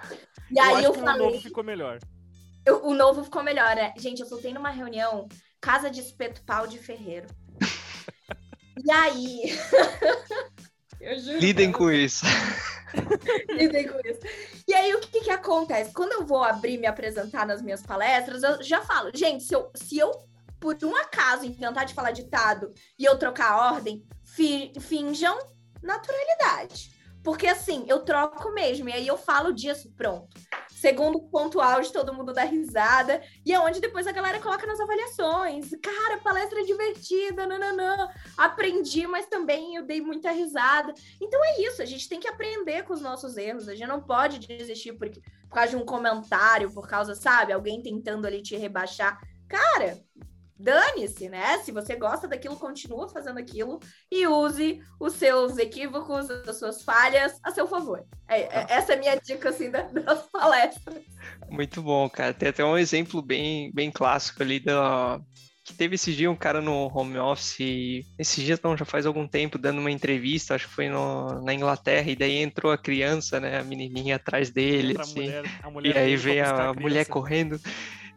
E 0.51 0.59
aí 0.59 0.83
eu, 0.83 0.93
eu 0.93 0.93
falei. 0.93 1.21
O 1.21 1.31
novo 1.31 1.41
ficou 1.41 1.63
melhor. 1.63 1.99
Eu, 2.65 2.85
o 2.85 2.93
novo 2.93 3.23
ficou 3.23 3.43
melhor, 3.43 3.75
né? 3.75 3.93
Gente, 3.97 4.21
eu 4.21 4.27
soltei 4.27 4.53
numa 4.53 4.69
reunião 4.69 5.27
casa 5.61 5.89
de 5.89 6.01
espeto 6.01 6.43
pau 6.43 6.67
de 6.67 6.77
ferreiro. 6.77 7.27
e 8.83 8.91
aí. 8.91 9.41
Lidem 11.39 11.71
com 11.71 11.91
isso. 11.91 12.25
Lidem 13.49 13.87
com 13.87 13.99
isso. 13.99 14.19
E 14.67 14.73
aí, 14.73 14.93
o 14.93 14.99
que 14.99 15.21
que 15.21 15.31
acontece? 15.31 15.93
Quando 15.93 16.13
eu 16.13 16.25
vou 16.25 16.43
abrir 16.43 16.77
me 16.77 16.87
apresentar 16.87 17.45
nas 17.45 17.61
minhas 17.61 17.81
palestras, 17.81 18.43
eu 18.43 18.61
já 18.61 18.81
falo, 18.81 19.11
gente, 19.13 19.43
se 19.43 19.53
eu, 19.53 19.71
se 19.75 19.97
eu 19.97 20.11
por 20.59 20.75
um 20.83 20.95
acaso 20.95 21.45
inventar 21.45 21.85
de 21.85 21.93
falar 21.93 22.11
ditado 22.11 22.71
e 22.97 23.05
eu 23.05 23.17
trocar 23.17 23.51
a 23.51 23.73
ordem, 23.73 24.03
fi, 24.23 24.73
finjam 24.79 25.37
naturalidade. 25.81 26.91
Porque 27.23 27.47
assim, 27.47 27.85
eu 27.87 27.99
troco 27.99 28.51
mesmo, 28.53 28.89
e 28.89 28.93
aí 28.93 29.07
eu 29.07 29.17
falo 29.17 29.51
disso, 29.51 29.91
pronto. 29.95 30.29
Segundo 30.77 31.19
ponto 31.19 31.59
áudio, 31.59 31.91
todo 31.91 32.13
mundo 32.13 32.31
dá 32.31 32.43
risada. 32.43 33.19
E 33.43 33.51
é 33.51 33.59
onde 33.59 33.81
depois 33.81 34.05
a 34.05 34.11
galera 34.11 34.39
coloca 34.39 34.67
nas 34.67 34.79
avaliações. 34.79 35.71
Cara, 35.81 36.19
palestra 36.19 36.63
divertida, 36.63 37.47
nananã. 37.47 38.07
Aprendi, 38.37 39.07
mas 39.07 39.25
também 39.25 39.75
eu 39.75 39.83
dei 39.83 39.99
muita 40.01 40.29
risada. 40.29 40.93
Então 41.19 41.43
é 41.43 41.61
isso, 41.61 41.81
a 41.81 41.85
gente 41.85 42.07
tem 42.07 42.19
que 42.19 42.27
aprender 42.27 42.83
com 42.83 42.93
os 42.93 43.01
nossos 43.01 43.37
erros. 43.37 43.67
A 43.67 43.73
gente 43.73 43.87
não 43.87 44.03
pode 44.03 44.37
desistir 44.37 44.93
por, 44.93 45.09
por 45.09 45.49
causa 45.49 45.71
de 45.71 45.77
um 45.77 45.83
comentário, 45.83 46.71
por 46.71 46.87
causa, 46.87 47.15
sabe, 47.15 47.53
alguém 47.53 47.81
tentando 47.81 48.27
ali 48.27 48.43
te 48.43 48.55
rebaixar. 48.55 49.19
Cara, 49.49 49.99
dane-se, 50.59 51.29
né? 51.29 51.59
Se 51.59 51.71
você 51.71 51.95
gosta 51.95 52.27
daquilo, 52.27 52.55
continua 52.55 53.07
fazendo 53.07 53.39
aquilo 53.39 53.79
e 54.11 54.25
use 54.27 54.81
os 54.99 55.13
seus 55.13 55.57
equívocos, 55.57 56.29
as 56.29 56.57
suas 56.57 56.83
falhas 56.83 57.39
a 57.43 57.51
seu 57.51 57.67
favor. 57.67 58.03
É, 58.27 58.41
é, 58.41 58.65
essa 58.69 58.93
é 58.93 58.95
a 58.95 58.99
minha 58.99 59.15
dica, 59.15 59.49
assim, 59.49 59.69
das 59.69 60.23
palestras. 60.31 61.03
Muito 61.49 61.81
bom, 61.81 62.09
cara. 62.09 62.33
Tem 62.33 62.49
até 62.49 62.63
um 62.63 62.77
exemplo 62.77 63.21
bem, 63.21 63.71
bem 63.73 63.91
clássico 63.91 64.43
ali 64.43 64.59
da... 64.59 65.19
Que 65.63 65.73
teve 65.73 65.95
esse 65.95 66.13
dia 66.13 66.31
um 66.31 66.35
cara 66.35 66.61
no 66.61 66.89
home 66.97 67.17
office, 67.17 68.05
esse 68.17 68.41
dia 68.41 68.57
não, 68.63 68.77
já 68.77 68.85
faz 68.85 69.05
algum 69.05 69.27
tempo, 69.27 69.57
dando 69.57 69.79
uma 69.79 69.91
entrevista, 69.91 70.55
acho 70.55 70.65
que 70.65 70.73
foi 70.73 70.87
no, 70.87 71.41
na 71.43 71.53
Inglaterra, 71.53 72.09
e 72.09 72.15
daí 72.15 72.37
entrou 72.37 72.71
a 72.71 72.77
criança, 72.77 73.37
né, 73.37 73.59
a 73.59 73.65
menininha 73.65 74.15
atrás 74.15 74.49
dele, 74.49 74.95
assim, 74.97 75.27
a 75.27 75.41
mulher, 75.41 75.59
a 75.63 75.69
mulher 75.69 75.95
e 75.97 75.99
aí 75.99 76.15
veio 76.15 76.45
a, 76.45 76.69
a 76.69 76.73
mulher 76.73 77.05
correndo, 77.07 77.59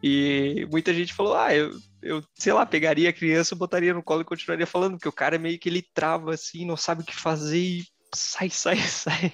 e 0.01 0.65
muita 0.71 0.93
gente 0.93 1.13
falou, 1.13 1.35
ah, 1.35 1.53
eu, 1.53 1.71
eu, 2.01 2.23
sei 2.35 2.53
lá, 2.53 2.65
pegaria 2.65 3.09
a 3.09 3.13
criança, 3.13 3.55
botaria 3.55 3.93
no 3.93 4.03
colo 4.03 4.21
e 4.21 4.25
continuaria 4.25 4.65
falando, 4.65 4.93
porque 4.93 5.09
o 5.09 5.13
cara 5.13 5.37
meio 5.37 5.59
que 5.59 5.69
ele 5.69 5.81
trava 5.93 6.33
assim, 6.33 6.65
não 6.65 6.77
sabe 6.77 7.03
o 7.03 7.05
que 7.05 7.15
fazer 7.15 7.59
e 7.59 7.85
sai, 8.13 8.49
sai, 8.51 8.77
sai. 8.77 9.33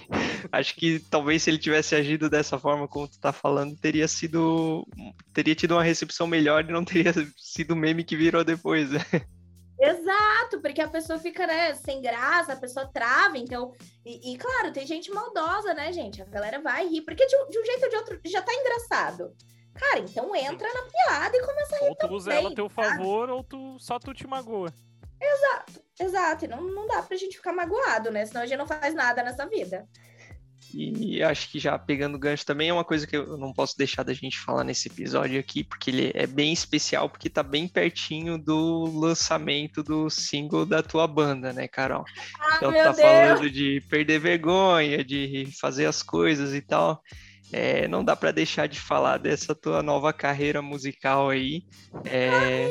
Acho 0.52 0.74
que 0.74 1.00
talvez 1.10 1.42
se 1.42 1.50
ele 1.50 1.58
tivesse 1.58 1.94
agido 1.94 2.28
dessa 2.28 2.58
forma 2.58 2.86
como 2.86 3.08
tu 3.08 3.18
tá 3.18 3.32
falando, 3.32 3.76
teria 3.76 4.06
sido 4.06 4.86
teria 5.32 5.54
tido 5.54 5.72
uma 5.72 5.82
recepção 5.82 6.26
melhor 6.26 6.64
e 6.64 6.72
não 6.72 6.84
teria 6.84 7.12
sido 7.36 7.72
o 7.72 7.76
meme 7.76 8.04
que 8.04 8.16
virou 8.16 8.44
depois, 8.44 8.90
né? 8.90 9.00
Exato, 9.80 10.60
porque 10.60 10.80
a 10.80 10.88
pessoa 10.88 11.20
fica, 11.20 11.46
né, 11.46 11.72
sem 11.74 12.02
graça, 12.02 12.52
a 12.52 12.56
pessoa 12.56 12.90
trava, 12.92 13.38
então. 13.38 13.72
E, 14.04 14.32
e, 14.32 14.36
claro, 14.36 14.72
tem 14.72 14.84
gente 14.84 15.08
maldosa, 15.12 15.72
né, 15.72 15.92
gente? 15.92 16.20
A 16.20 16.24
galera 16.24 16.60
vai 16.60 16.88
rir, 16.88 17.02
porque 17.02 17.24
de, 17.24 17.36
de 17.48 17.58
um 17.60 17.64
jeito 17.64 17.84
ou 17.84 17.88
de 17.88 17.96
outro 17.96 18.20
já 18.26 18.42
tá 18.42 18.52
engraçado. 18.52 19.32
Cara, 19.78 20.00
então 20.00 20.34
entra 20.34 20.68
na 20.72 20.82
piada 20.82 21.36
e 21.36 21.40
começa 21.40 21.76
a 21.76 21.78
rir 21.78 21.88
Ou 21.88 21.94
tu 21.94 22.06
usa 22.08 22.34
ela 22.34 22.50
a 22.50 22.54
teu 22.54 22.68
favor, 22.68 23.30
ou 23.30 23.44
tu, 23.44 23.78
só 23.78 23.98
tu 23.98 24.12
te 24.12 24.26
magoa. 24.26 24.72
Exato, 25.20 25.82
exato. 26.00 26.44
E 26.44 26.48
não, 26.48 26.62
não 26.62 26.86
dá 26.86 27.02
pra 27.02 27.16
gente 27.16 27.36
ficar 27.36 27.52
magoado, 27.52 28.10
né? 28.10 28.26
Senão 28.26 28.42
a 28.42 28.46
gente 28.46 28.58
não 28.58 28.66
faz 28.66 28.94
nada 28.94 29.22
nessa 29.22 29.46
vida. 29.46 29.86
E 30.74 31.22
acho 31.22 31.50
que 31.50 31.58
já 31.58 31.78
pegando 31.78 32.18
gancho 32.18 32.44
também 32.44 32.68
é 32.68 32.72
uma 32.72 32.84
coisa 32.84 33.06
que 33.06 33.16
eu 33.16 33.38
não 33.38 33.54
posso 33.54 33.76
deixar 33.78 34.02
da 34.02 34.12
gente 34.12 34.38
falar 34.38 34.64
nesse 34.64 34.88
episódio 34.88 35.40
aqui, 35.40 35.64
porque 35.64 35.90
ele 35.90 36.12
é 36.14 36.26
bem 36.26 36.52
especial, 36.52 37.08
porque 37.08 37.30
tá 37.30 37.42
bem 37.42 37.66
pertinho 37.66 38.36
do 38.36 38.84
lançamento 38.98 39.82
do 39.82 40.10
single 40.10 40.66
da 40.66 40.82
tua 40.82 41.06
banda, 41.06 41.52
né, 41.54 41.66
Carol? 41.66 42.04
Ah, 42.38 42.56
então 42.56 42.72
tá 42.72 42.92
Deus. 42.92 43.00
falando 43.00 43.50
de 43.50 43.80
perder 43.88 44.18
vergonha, 44.18 45.02
de 45.02 45.48
fazer 45.58 45.86
as 45.86 46.02
coisas 46.02 46.52
e 46.52 46.60
tal 46.60 47.02
é, 47.52 47.88
não 47.88 48.04
dá 48.04 48.14
para 48.14 48.32
deixar 48.32 48.66
de 48.66 48.78
falar 48.78 49.18
dessa 49.18 49.54
tua 49.54 49.82
nova 49.82 50.12
carreira 50.12 50.60
musical 50.60 51.30
aí. 51.30 51.62
É, 52.04 52.70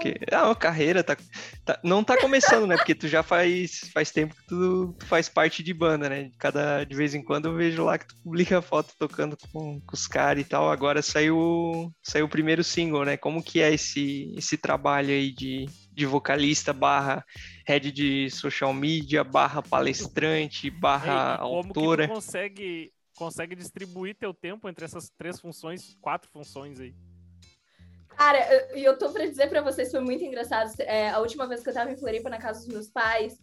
que, 0.00 0.14
ah, 0.32 0.50
a 0.50 0.54
carreira 0.54 1.02
tá, 1.02 1.16
tá, 1.64 1.80
não 1.82 2.04
tá 2.04 2.16
começando, 2.16 2.66
né? 2.66 2.76
Porque 2.76 2.94
tu 2.94 3.08
já 3.08 3.22
faz, 3.22 3.90
faz 3.92 4.10
tempo 4.10 4.34
que 4.34 4.46
tu, 4.46 4.94
tu, 4.98 5.06
faz 5.06 5.28
parte 5.28 5.62
de 5.62 5.74
banda, 5.74 6.08
né? 6.08 6.30
Cada, 6.38 6.84
de 6.84 6.94
vez 6.94 7.14
em 7.14 7.22
quando 7.22 7.48
eu 7.48 7.54
vejo 7.54 7.84
lá 7.84 7.98
que 7.98 8.06
tu 8.06 8.16
publica 8.22 8.62
foto 8.62 8.94
tocando 8.98 9.36
com, 9.52 9.80
com 9.80 9.94
os 9.94 10.06
caras 10.06 10.42
e 10.42 10.48
tal. 10.48 10.70
Agora 10.70 11.02
saiu, 11.02 11.92
saiu 12.02 12.26
o 12.26 12.30
primeiro 12.30 12.62
single, 12.62 13.04
né? 13.04 13.16
Como 13.16 13.42
que 13.42 13.60
é 13.60 13.72
esse, 13.72 14.32
esse 14.36 14.56
trabalho 14.56 15.10
aí 15.10 15.32
de, 15.32 15.66
de 15.92 16.06
vocalista 16.06 16.72
barra 16.72 17.24
head 17.66 17.90
de 17.92 18.30
social 18.30 18.72
media, 18.72 19.24
barra 19.24 19.62
palestrante, 19.62 20.70
barra 20.70 21.32
Ei, 21.32 21.38
como 21.38 21.56
autora. 21.56 22.02
Que 22.02 22.08
tu 22.08 22.14
consegue 22.14 22.92
consegue 23.18 23.56
distribuir 23.56 24.14
teu 24.14 24.32
tempo 24.32 24.68
entre 24.68 24.84
essas 24.84 25.10
três 25.18 25.40
funções, 25.40 25.96
quatro 26.00 26.30
funções 26.30 26.78
aí? 26.78 26.94
Cara, 28.16 28.38
e 28.74 28.84
eu, 28.84 28.92
eu 28.92 28.98
tô 28.98 29.10
pra 29.10 29.26
dizer 29.26 29.48
pra 29.48 29.60
vocês, 29.60 29.90
foi 29.90 30.00
muito 30.00 30.24
engraçado. 30.24 30.72
É, 30.80 31.10
a 31.10 31.18
última 31.18 31.46
vez 31.46 31.62
que 31.62 31.68
eu 31.68 31.74
tava 31.74 31.90
em 31.90 31.96
Floripa, 31.96 32.30
na 32.30 32.38
casa 32.38 32.60
dos 32.60 32.68
meus 32.68 32.88
pais, 32.88 33.38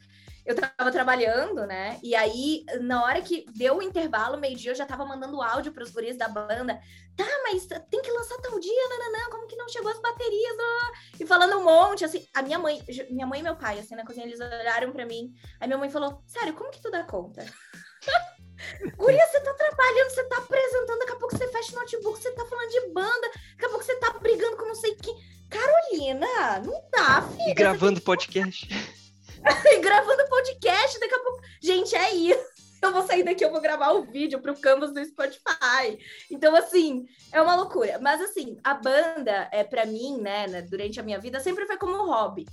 eu 0.45 0.55
tava 0.55 0.91
trabalhando, 0.91 1.65
né? 1.65 1.99
E 2.03 2.13
aí, 2.13 2.63
na 2.81 3.03
hora 3.03 3.21
que 3.21 3.45
deu 3.55 3.77
o 3.77 3.81
intervalo, 3.81 4.39
meio-dia, 4.39 4.71
eu 4.71 4.75
já 4.75 4.85
tava 4.85 5.05
mandando 5.05 5.41
áudio 5.41 5.73
pros 5.73 5.91
guris 5.91 6.17
da 6.17 6.27
banda. 6.27 6.79
Tá, 7.15 7.25
mas 7.43 7.65
tem 7.89 8.01
que 8.01 8.11
lançar 8.11 8.37
tal 8.41 8.59
dia, 8.59 8.89
nananã, 8.89 9.29
como 9.31 9.47
que 9.47 9.55
não 9.55 9.67
chegou 9.69 9.89
as 9.89 9.99
baterias? 9.99 10.57
E 11.19 11.25
falando 11.25 11.57
um 11.57 11.63
monte, 11.63 12.05
assim. 12.05 12.25
A 12.33 12.41
minha 12.41 12.59
mãe, 12.59 12.81
minha 13.09 13.25
mãe 13.25 13.39
e 13.39 13.43
meu 13.43 13.55
pai, 13.55 13.79
assim, 13.79 13.95
na 13.95 14.05
cozinha, 14.05 14.25
eles 14.25 14.39
olharam 14.39 14.91
pra 14.91 15.05
mim. 15.05 15.33
Aí 15.59 15.67
minha 15.67 15.79
mãe 15.79 15.89
falou, 15.89 16.21
sério, 16.27 16.53
como 16.53 16.69
que 16.69 16.81
tu 16.81 16.91
dá 16.91 17.03
conta? 17.03 17.45
Guria, 18.95 19.27
você 19.27 19.39
tá 19.39 19.53
trabalhando, 19.53 20.09
você 20.09 20.23
tá 20.23 20.37
apresentando, 20.37 20.99
daqui 20.99 21.11
a 21.11 21.15
pouco 21.15 21.37
você 21.37 21.47
fecha 21.47 21.75
o 21.75 21.79
notebook, 21.79 22.21
você 22.21 22.31
tá 22.31 22.45
falando 22.45 22.69
de 22.69 22.81
banda, 22.89 23.31
daqui 23.51 23.65
a 23.65 23.69
pouco 23.69 23.83
você 23.83 23.95
tá 23.95 24.11
brigando 24.19 24.57
com 24.57 24.65
não 24.65 24.75
sei 24.75 24.95
quem. 24.95 25.15
Carolina, 25.49 26.59
não 26.59 26.81
dá, 26.91 27.21
filha. 27.21 27.49
E 27.49 27.53
gravando 27.53 28.01
podcast. 28.01 28.67
e 29.65 29.79
gravando 29.79 30.27
podcast, 30.27 30.99
daqui 30.99 31.13
a 31.13 31.19
pouco. 31.19 31.41
Gente, 31.61 31.95
é 31.95 32.13
isso. 32.13 32.55
Eu 32.81 32.91
vou 32.91 33.05
sair 33.07 33.23
daqui, 33.23 33.43
eu 33.43 33.51
vou 33.51 33.61
gravar 33.61 33.91
o 33.93 34.03
vídeo 34.03 34.39
pro 34.39 34.59
Canvas 34.59 34.93
do 34.93 35.03
Spotify. 35.03 35.97
Então, 36.29 36.55
assim, 36.55 37.07
é 37.31 37.41
uma 37.41 37.55
loucura. 37.55 37.97
Mas, 37.99 38.21
assim, 38.21 38.59
a 38.63 38.75
banda, 38.75 39.49
é 39.51 39.63
para 39.63 39.85
mim, 39.85 40.21
né, 40.21 40.61
durante 40.61 40.99
a 40.99 41.03
minha 41.03 41.19
vida, 41.19 41.39
sempre 41.39 41.65
foi 41.65 41.77
como 41.77 41.95
um 41.95 42.05
hobby. 42.05 42.45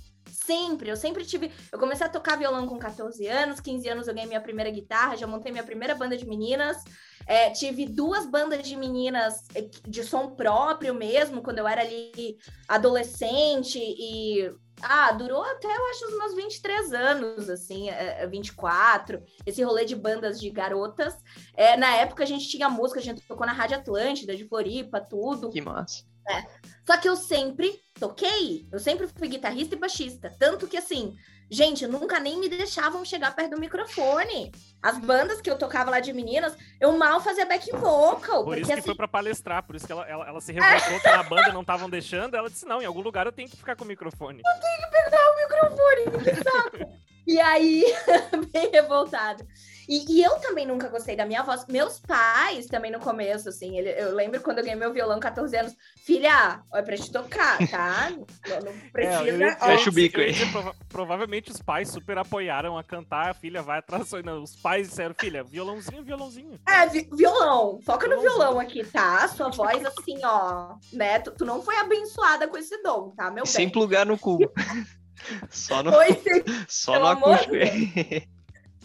Sempre, 0.45 0.89
eu 0.89 0.97
sempre 0.97 1.23
tive. 1.23 1.51
Eu 1.71 1.79
comecei 1.79 2.05
a 2.05 2.09
tocar 2.09 2.37
violão 2.37 2.67
com 2.67 2.77
14 2.77 3.25
anos, 3.27 3.61
15 3.61 3.87
anos 3.87 4.07
eu 4.07 4.13
ganhei 4.13 4.27
minha 4.27 4.41
primeira 4.41 4.69
guitarra, 4.69 5.15
já 5.15 5.25
montei 5.25 5.51
minha 5.51 5.63
primeira 5.63 5.95
banda 5.95 6.17
de 6.17 6.27
meninas. 6.27 6.77
É, 7.25 7.49
tive 7.51 7.85
duas 7.85 8.25
bandas 8.25 8.67
de 8.67 8.75
meninas 8.75 9.45
é, 9.55 9.69
de 9.87 10.03
som 10.03 10.35
próprio 10.35 10.93
mesmo, 10.93 11.41
quando 11.41 11.59
eu 11.59 11.67
era 11.67 11.81
ali 11.81 12.37
adolescente 12.67 13.79
e. 13.79 14.51
Ah, 14.81 15.13
durou 15.13 15.43
até 15.43 15.67
eu 15.67 15.85
acho 15.91 16.07
os 16.07 16.17
meus 16.17 16.35
23 16.35 16.93
anos, 16.93 17.49
assim, 17.49 17.89
24. 18.29 19.17
É, 19.17 19.21
esse 19.45 19.63
rolê 19.63 19.85
de 19.85 19.95
bandas 19.95 20.37
de 20.41 20.49
garotas. 20.49 21.15
É, 21.55 21.77
na 21.77 21.95
época 21.95 22.23
a 22.23 22.27
gente 22.27 22.49
tinha 22.49 22.67
música, 22.67 22.99
a 22.99 23.03
gente 23.03 23.25
tocou 23.25 23.45
na 23.45 23.53
Rádio 23.53 23.77
Atlântida, 23.77 24.35
de 24.35 24.45
Floripa, 24.45 24.99
tudo. 24.99 25.51
Que 25.51 25.61
massa. 25.61 26.03
É. 26.29 26.45
Só 26.85 26.97
que 26.97 27.07
eu 27.07 27.15
sempre 27.15 27.79
toquei, 27.99 28.67
eu 28.71 28.79
sempre 28.79 29.07
fui 29.07 29.27
guitarrista 29.27 29.75
e 29.75 29.79
baixista. 29.79 30.35
Tanto 30.37 30.67
que, 30.67 30.77
assim, 30.77 31.15
gente, 31.49 31.87
nunca 31.87 32.19
nem 32.19 32.39
me 32.39 32.49
deixavam 32.49 33.05
chegar 33.05 33.35
perto 33.35 33.51
do 33.51 33.59
microfone. 33.59 34.51
As 34.81 34.97
bandas 34.97 35.39
que 35.39 35.49
eu 35.49 35.57
tocava 35.57 35.89
lá 35.89 35.99
de 35.99 36.11
meninas, 36.11 36.57
eu 36.79 36.91
mal 36.97 37.21
fazia 37.21 37.45
back 37.45 37.71
vocal. 37.71 38.43
Por 38.43 38.45
porque, 38.45 38.61
isso 38.61 38.67
que 38.67 38.73
assim... 38.73 38.85
foi 38.85 38.95
pra 38.95 39.07
palestrar, 39.07 39.63
por 39.63 39.75
isso 39.75 39.85
que 39.85 39.91
ela, 39.91 40.05
ela, 40.05 40.27
ela 40.27 40.41
se 40.41 40.51
revoltou 40.51 40.99
que 40.99 41.09
na 41.09 41.23
banda 41.23 41.53
não 41.53 41.61
estavam 41.61 41.89
deixando. 41.89 42.35
Ela 42.35 42.49
disse: 42.49 42.65
não, 42.65 42.81
em 42.81 42.85
algum 42.85 43.01
lugar 43.01 43.25
eu 43.25 43.31
tenho 43.31 43.49
que 43.49 43.55
ficar 43.55 43.75
com 43.75 43.85
o 43.85 43.87
microfone. 43.87 44.41
Eu 44.45 44.59
tenho 44.59 44.81
que 44.81 45.03
pegar 45.03 45.31
o 45.31 45.35
microfone, 45.37 46.23
que 46.35 46.43
saco. 46.43 46.99
e 47.25 47.39
aí, 47.39 47.85
bem 48.51 48.69
revoltada. 48.71 49.45
E, 49.87 50.17
e, 50.19 50.23
eu 50.23 50.35
também 50.39 50.65
nunca 50.65 50.87
gostei 50.87 51.15
da 51.15 51.25
minha 51.25 51.43
voz. 51.43 51.65
Meus 51.67 51.99
pais 51.99 52.67
também 52.67 52.91
no 52.91 52.99
começo, 52.99 53.49
assim, 53.49 53.77
ele, 53.77 53.89
eu 53.89 54.13
lembro 54.13 54.41
quando 54.41 54.59
eu 54.59 54.63
ganhei 54.63 54.79
meu 54.79 54.93
violão 54.93 55.19
14 55.19 55.55
anos, 55.57 55.75
filha, 56.05 56.61
é 56.73 56.81
pra 56.81 56.97
te 56.97 57.11
tocar, 57.11 57.57
tá? 57.69 58.09
Não, 58.11 58.59
não 58.61 58.71
é, 58.71 58.89
precisa. 58.91 59.43
É, 59.43 59.55
Fecha 59.55 59.89
o 59.89 59.93
bico 59.93 60.19
aí. 60.19 60.33
Prova 60.51 60.75
provavelmente 60.89 61.51
os 61.51 61.61
pais 61.61 61.89
super 61.89 62.17
apoiaram 62.17 62.77
a 62.77 62.83
cantar, 62.83 63.29
a 63.29 63.33
filha 63.33 63.61
vai 63.61 63.79
atrás. 63.79 64.11
Não, 64.23 64.43
os 64.43 64.55
pais 64.55 64.89
disseram, 64.89 65.15
filha, 65.17 65.43
violãozinho, 65.43 66.03
violãozinho. 66.03 66.59
É, 66.67 66.87
vi 66.87 67.09
violão. 67.11 67.79
Foca 67.85 68.07
no 68.07 68.21
violão 68.21 68.59
aqui, 68.59 68.83
tá? 68.85 69.27
Sua 69.27 69.49
voz, 69.49 69.83
assim, 69.85 70.19
ó, 70.23 70.75
né? 70.91 71.19
Tu, 71.19 71.31
tu, 71.31 71.45
não 71.45 71.61
foi 71.61 71.75
abençoada 71.77 72.47
com 72.47 72.57
esse 72.57 72.81
dom, 72.81 73.09
tá, 73.11 73.25
meu 73.25 73.43
bem? 73.43 73.51
Sem 73.51 73.69
plugar 73.69 74.05
no 74.05 74.17
cubo. 74.17 74.51
Só 75.49 75.81
no, 75.81 75.95
Oi, 75.95 76.21
só 76.67 76.99
no 76.99 77.07
acústico. 77.07 77.55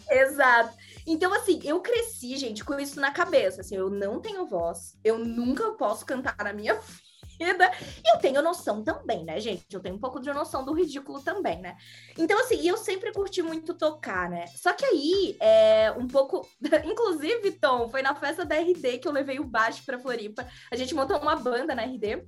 Exato. 0.09 0.73
Então, 1.05 1.33
assim, 1.33 1.59
eu 1.63 1.81
cresci, 1.81 2.37
gente, 2.37 2.63
com 2.63 2.79
isso 2.79 2.99
na 2.99 3.11
cabeça. 3.11 3.61
Assim, 3.61 3.75
eu 3.75 3.89
não 3.89 4.19
tenho 4.19 4.45
voz, 4.45 4.97
eu 5.03 5.17
nunca 5.17 5.71
posso 5.71 6.05
cantar 6.05 6.35
na 6.43 6.53
minha 6.53 6.79
vida. 7.39 7.71
E 8.03 8.15
eu 8.15 8.19
tenho 8.19 8.41
noção 8.41 8.83
também, 8.83 9.23
né, 9.23 9.39
gente? 9.39 9.65
Eu 9.71 9.79
tenho 9.79 9.95
um 9.95 9.99
pouco 9.99 10.19
de 10.19 10.31
noção 10.33 10.65
do 10.65 10.73
ridículo 10.73 11.21
também, 11.21 11.61
né? 11.61 11.77
Então, 12.17 12.39
assim, 12.39 12.67
eu 12.67 12.77
sempre 12.77 13.11
curti 13.11 13.41
muito 13.41 13.73
tocar, 13.73 14.29
né? 14.29 14.45
Só 14.47 14.73
que 14.73 14.85
aí, 14.85 15.37
é 15.39 15.91
um 15.97 16.07
pouco. 16.07 16.47
Inclusive, 16.85 17.51
Tom, 17.53 17.87
foi 17.89 18.01
na 18.01 18.15
festa 18.15 18.45
da 18.45 18.55
RD 18.55 18.99
que 18.99 19.07
eu 19.07 19.11
levei 19.11 19.39
o 19.39 19.45
baixo 19.45 19.83
pra 19.85 19.99
Floripa. 19.99 20.47
A 20.71 20.75
gente 20.75 20.93
montou 20.93 21.17
uma 21.17 21.35
banda 21.35 21.73
na 21.73 21.83
RD. 21.83 22.25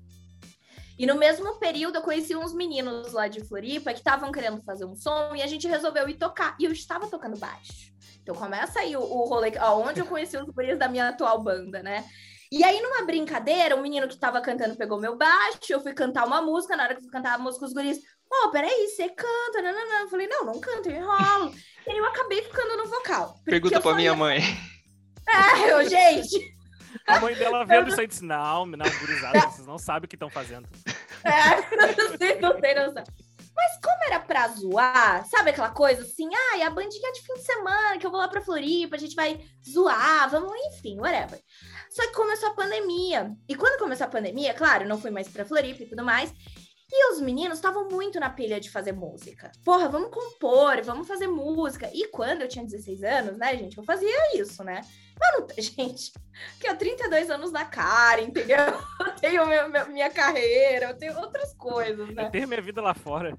E 1.02 1.06
no 1.08 1.16
mesmo 1.16 1.56
período 1.56 1.96
eu 1.96 2.04
conheci 2.04 2.36
uns 2.36 2.54
meninos 2.54 3.12
lá 3.12 3.28
de 3.28 3.44
Floripa 3.44 3.92
que 3.92 3.98
estavam 3.98 4.32
querendo 4.32 4.62
fazer 4.62 4.86
um 4.86 4.96
som 4.96 5.34
e 5.36 5.42
a 5.42 5.48
gente 5.48 5.68
resolveu 5.68 6.08
ir 6.08 6.14
tocar. 6.14 6.56
E 6.60 6.66
eu 6.66 6.72
estava 6.72 7.08
tocando 7.08 7.40
baixo. 7.40 7.92
Então 8.22 8.36
começa 8.36 8.80
aí 8.80 8.96
o, 8.96 9.02
o 9.02 9.26
rolê, 9.26 9.52
onde 9.84 10.00
eu 10.00 10.06
conheci 10.06 10.38
os 10.38 10.46
guris 10.54 10.78
da 10.78 10.88
minha 10.88 11.10
atual 11.10 11.42
banda, 11.42 11.82
né? 11.82 12.06
E 12.52 12.64
aí, 12.64 12.80
numa 12.84 13.04
brincadeira, 13.04 13.76
um 13.76 13.82
menino 13.82 14.08
que 14.08 14.16
tava 14.16 14.42
cantando 14.42 14.76
pegou 14.76 15.00
meu 15.00 15.18
baixo, 15.18 15.58
eu 15.72 15.82
fui 15.82 15.92
cantar 15.96 16.24
uma 16.24 16.40
música, 16.40 16.76
na 16.76 16.84
hora 16.84 16.94
que 16.94 17.00
eu 17.00 17.06
fui 17.06 17.12
cantar 17.12 17.34
a 17.34 17.40
música, 17.40 17.66
os 17.66 17.74
guris, 17.74 17.98
ô, 17.98 18.46
oh, 18.46 18.52
peraí, 18.52 18.88
você 18.88 19.10
canta, 19.10 19.60
não, 19.64 19.74
não, 19.74 19.90
não. 19.90 20.00
Eu 20.02 20.10
falei, 20.10 20.28
não, 20.28 20.46
não 20.46 20.60
canto, 20.60 20.88
eu 20.88 20.98
enrolo. 20.98 21.52
e 21.88 21.90
aí 21.90 21.98
eu 21.98 22.06
acabei 22.06 22.44
ficando 22.44 22.78
no 22.78 22.86
vocal. 22.86 23.40
Pergunta 23.44 23.82
pra 23.82 23.96
minha 23.96 24.16
mãe. 24.16 24.40
É, 25.28 25.72
eu, 25.72 25.88
gente... 25.88 26.62
A 27.08 27.20
mãe 27.20 27.36
dela 27.36 27.64
vendo 27.66 27.90
isso 27.90 28.00
aí 28.00 28.08
disse, 28.08 28.24
não, 28.24 28.66
não, 28.66 28.86
gurizada, 29.00 29.40
vocês 29.42 29.68
não 29.68 29.78
sabem 29.78 30.06
o 30.06 30.08
que 30.08 30.16
estão 30.16 30.30
fazendo. 30.30 30.68
É, 31.24 31.76
não 31.76 31.88
não 32.88 32.94
sei. 32.94 33.04
Mas 33.54 33.80
como 33.84 34.04
era 34.06 34.20
pra 34.20 34.48
zoar, 34.48 35.26
sabe 35.28 35.50
aquela 35.50 35.70
coisa 35.70 36.02
assim, 36.02 36.30
ah, 36.34 36.66
a 36.66 36.70
bandinha 36.70 37.12
de 37.12 37.22
fim 37.22 37.34
de 37.34 37.44
semana, 37.44 37.98
que 37.98 38.06
eu 38.06 38.12
vou 38.12 38.20
lá 38.20 38.28
pra 38.28 38.42
Floripa, 38.42 38.96
a 38.96 39.00
gente 39.00 39.16
vai 39.16 39.40
zoar, 39.70 40.30
vamos, 40.30 40.54
enfim, 40.68 40.98
whatever. 41.00 41.40
Só 41.90 42.04
que 42.08 42.14
começou 42.14 42.50
a 42.50 42.54
pandemia. 42.54 43.32
E 43.48 43.56
quando 43.56 43.78
começou 43.78 44.08
a 44.08 44.10
pandemia, 44.10 44.54
claro, 44.54 44.88
não 44.88 45.00
fui 45.00 45.12
mais 45.12 45.28
pra 45.28 45.46
Floripa 45.46 45.84
e 45.84 45.90
tudo 45.90 46.04
mais. 46.04 46.34
E 46.94 47.14
os 47.14 47.22
meninos 47.22 47.58
estavam 47.58 47.88
muito 47.88 48.20
na 48.20 48.30
pilha 48.30 48.60
de 48.60 48.70
fazer 48.70 48.92
música. 48.92 49.52
Porra, 49.64 49.88
vamos 49.88 50.10
compor, 50.10 50.82
vamos 50.84 51.08
fazer 51.08 51.28
música. 51.28 51.90
E 51.94 52.08
quando 52.10 52.42
eu 52.42 52.50
tinha 52.50 52.66
16 52.66 53.02
anos, 53.04 53.38
né, 53.38 53.56
gente, 53.56 53.78
eu 53.78 53.84
fazia 53.84 54.38
isso, 54.38 54.62
né? 54.62 54.82
Mano, 55.18 55.48
gente, 55.58 56.12
que 56.60 56.68
eu 56.68 56.76
32 56.76 57.30
anos 57.30 57.52
na 57.52 57.64
cara, 57.64 58.22
entendeu? 58.22 58.58
Eu 59.00 59.30
tenho 59.30 59.46
meu, 59.46 59.70
meu, 59.70 59.88
minha 59.90 60.10
carreira, 60.10 60.90
eu 60.90 60.98
tenho 60.98 61.16
outras 61.20 61.54
coisas, 61.54 62.10
né? 62.10 62.26
Eu 62.26 62.32
tenho 62.32 62.48
minha 62.48 62.62
vida 62.62 62.82
lá 62.82 62.96
fora. 62.96 63.38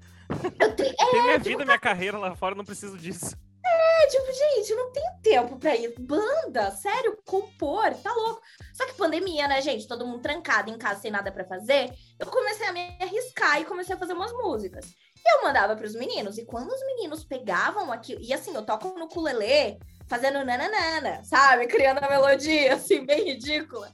Eu 0.57 0.73
tenho, 0.73 0.95
é, 0.97 1.11
minha 1.11 1.33
tipo, 1.33 1.49
vida, 1.49 1.65
minha 1.65 1.79
carreira 1.79 2.17
lá 2.17 2.33
fora, 2.35 2.55
não 2.55 2.63
preciso 2.63 2.97
disso. 2.97 3.35
É, 3.65 4.07
tipo, 4.07 4.25
gente, 4.33 4.75
não 4.75 4.91
tenho 4.91 5.11
tempo 5.21 5.57
pra 5.57 5.75
ir. 5.75 5.93
Banda, 5.97 6.71
sério, 6.71 7.17
compor, 7.25 7.93
tá 7.95 8.13
louco. 8.13 8.41
Só 8.73 8.85
que 8.85 8.93
pandemia, 8.95 9.47
né, 9.47 9.61
gente? 9.61 9.87
Todo 9.87 10.05
mundo 10.05 10.21
trancado 10.21 10.69
em 10.69 10.77
casa 10.77 10.99
sem 10.99 11.11
nada 11.11 11.31
para 11.31 11.45
fazer. 11.45 11.93
Eu 12.19 12.27
comecei 12.27 12.67
a 12.67 12.73
me 12.73 12.97
arriscar 12.99 13.61
e 13.61 13.65
comecei 13.65 13.95
a 13.95 13.97
fazer 13.97 14.13
umas 14.13 14.33
músicas. 14.33 14.93
E 15.25 15.35
eu 15.37 15.43
mandava 15.43 15.75
pros 15.75 15.95
meninos. 15.95 16.37
E 16.37 16.45
quando 16.45 16.69
os 16.69 16.85
meninos 16.87 17.23
pegavam 17.23 17.91
aqui, 17.91 18.17
e 18.19 18.33
assim, 18.33 18.53
eu 18.53 18.65
toco 18.65 18.89
no 18.99 19.05
ukulele, 19.05 19.79
fazendo 20.07 20.43
nananana, 20.43 21.23
sabe? 21.23 21.67
Criando 21.67 22.03
a 22.03 22.09
melodia, 22.09 22.75
assim, 22.75 23.05
bem 23.05 23.23
ridícula. 23.23 23.91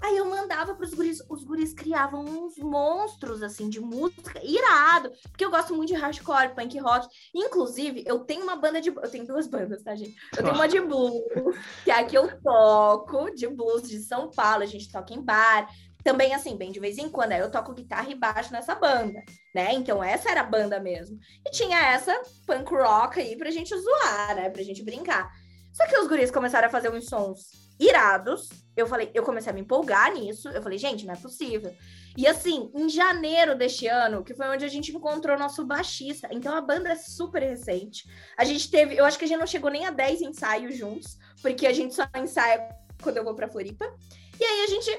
Aí 0.00 0.16
eu 0.16 0.24
mandava 0.24 0.74
pros 0.74 0.94
guris, 0.94 1.22
os 1.28 1.44
guris 1.44 1.72
criavam 1.72 2.24
uns 2.24 2.56
monstros, 2.58 3.42
assim, 3.42 3.68
de 3.68 3.80
música, 3.80 4.40
irado, 4.44 5.10
porque 5.30 5.44
eu 5.44 5.50
gosto 5.50 5.74
muito 5.74 5.88
de 5.88 5.94
hardcore, 5.94 6.54
punk 6.54 6.78
rock. 6.78 7.08
Inclusive, 7.34 8.04
eu 8.06 8.20
tenho 8.20 8.42
uma 8.42 8.56
banda 8.56 8.80
de... 8.80 8.88
Eu 8.88 9.10
tenho 9.10 9.26
duas 9.26 9.46
bandas, 9.46 9.82
tá, 9.82 9.94
gente? 9.94 10.14
Eu 10.36 10.42
tenho 10.42 10.54
uma 10.54 10.68
de 10.68 10.80
blues, 10.80 11.22
que 11.84 11.90
é 11.90 11.94
a 11.94 12.04
que 12.04 12.16
eu 12.16 12.40
toco, 12.40 13.34
de 13.34 13.48
blues 13.48 13.88
de 13.88 13.98
São 14.00 14.30
Paulo, 14.30 14.62
a 14.62 14.66
gente 14.66 14.90
toca 14.90 15.12
em 15.12 15.22
bar. 15.22 15.68
Também, 16.04 16.32
assim, 16.32 16.56
bem 16.56 16.70
de 16.70 16.78
vez 16.78 16.96
em 16.96 17.08
quando, 17.08 17.32
eu 17.32 17.50
toco 17.50 17.74
guitarra 17.74 18.08
e 18.10 18.14
baixo 18.14 18.52
nessa 18.52 18.74
banda, 18.74 19.20
né? 19.54 19.72
Então, 19.72 20.02
essa 20.02 20.30
era 20.30 20.42
a 20.42 20.44
banda 20.44 20.78
mesmo. 20.78 21.18
E 21.44 21.50
tinha 21.50 21.78
essa 21.78 22.22
punk 22.46 22.72
rock 22.72 23.20
aí 23.20 23.36
pra 23.36 23.50
gente 23.50 23.76
zoar, 23.76 24.36
né? 24.36 24.48
Pra 24.48 24.62
gente 24.62 24.82
brincar. 24.82 25.28
Só 25.72 25.86
que 25.86 25.98
os 25.98 26.06
guris 26.06 26.30
começaram 26.30 26.68
a 26.68 26.70
fazer 26.70 26.90
uns 26.90 27.06
sons 27.06 27.67
irados. 27.78 28.48
Eu 28.76 28.86
falei, 28.86 29.10
eu 29.14 29.22
comecei 29.22 29.50
a 29.50 29.54
me 29.54 29.60
empolgar 29.60 30.12
nisso. 30.12 30.48
Eu 30.48 30.62
falei, 30.62 30.78
gente, 30.78 31.06
não 31.06 31.14
é 31.14 31.16
possível. 31.16 31.74
E 32.16 32.26
assim, 32.26 32.70
em 32.74 32.88
janeiro 32.88 33.56
deste 33.56 33.86
ano, 33.86 34.24
que 34.24 34.34
foi 34.34 34.48
onde 34.48 34.64
a 34.64 34.68
gente 34.68 34.94
encontrou 34.94 35.38
nosso 35.38 35.64
baixista. 35.64 36.28
Então 36.32 36.54
a 36.54 36.60
banda 36.60 36.90
é 36.90 36.96
super 36.96 37.42
recente. 37.42 38.04
A 38.36 38.44
gente 38.44 38.70
teve, 38.70 38.96
eu 38.96 39.04
acho 39.04 39.18
que 39.18 39.24
a 39.24 39.28
gente 39.28 39.38
não 39.38 39.46
chegou 39.46 39.70
nem 39.70 39.86
a 39.86 39.90
10 39.90 40.22
ensaios 40.22 40.76
juntos, 40.76 41.16
porque 41.42 41.66
a 41.66 41.72
gente 41.72 41.94
só 41.94 42.04
ensaia 42.16 42.68
quando 43.02 43.18
eu 43.18 43.24
vou 43.24 43.34
pra 43.34 43.48
Floripa. 43.48 43.84
E 44.40 44.44
aí 44.44 44.64
a 44.64 44.66
gente 44.66 44.90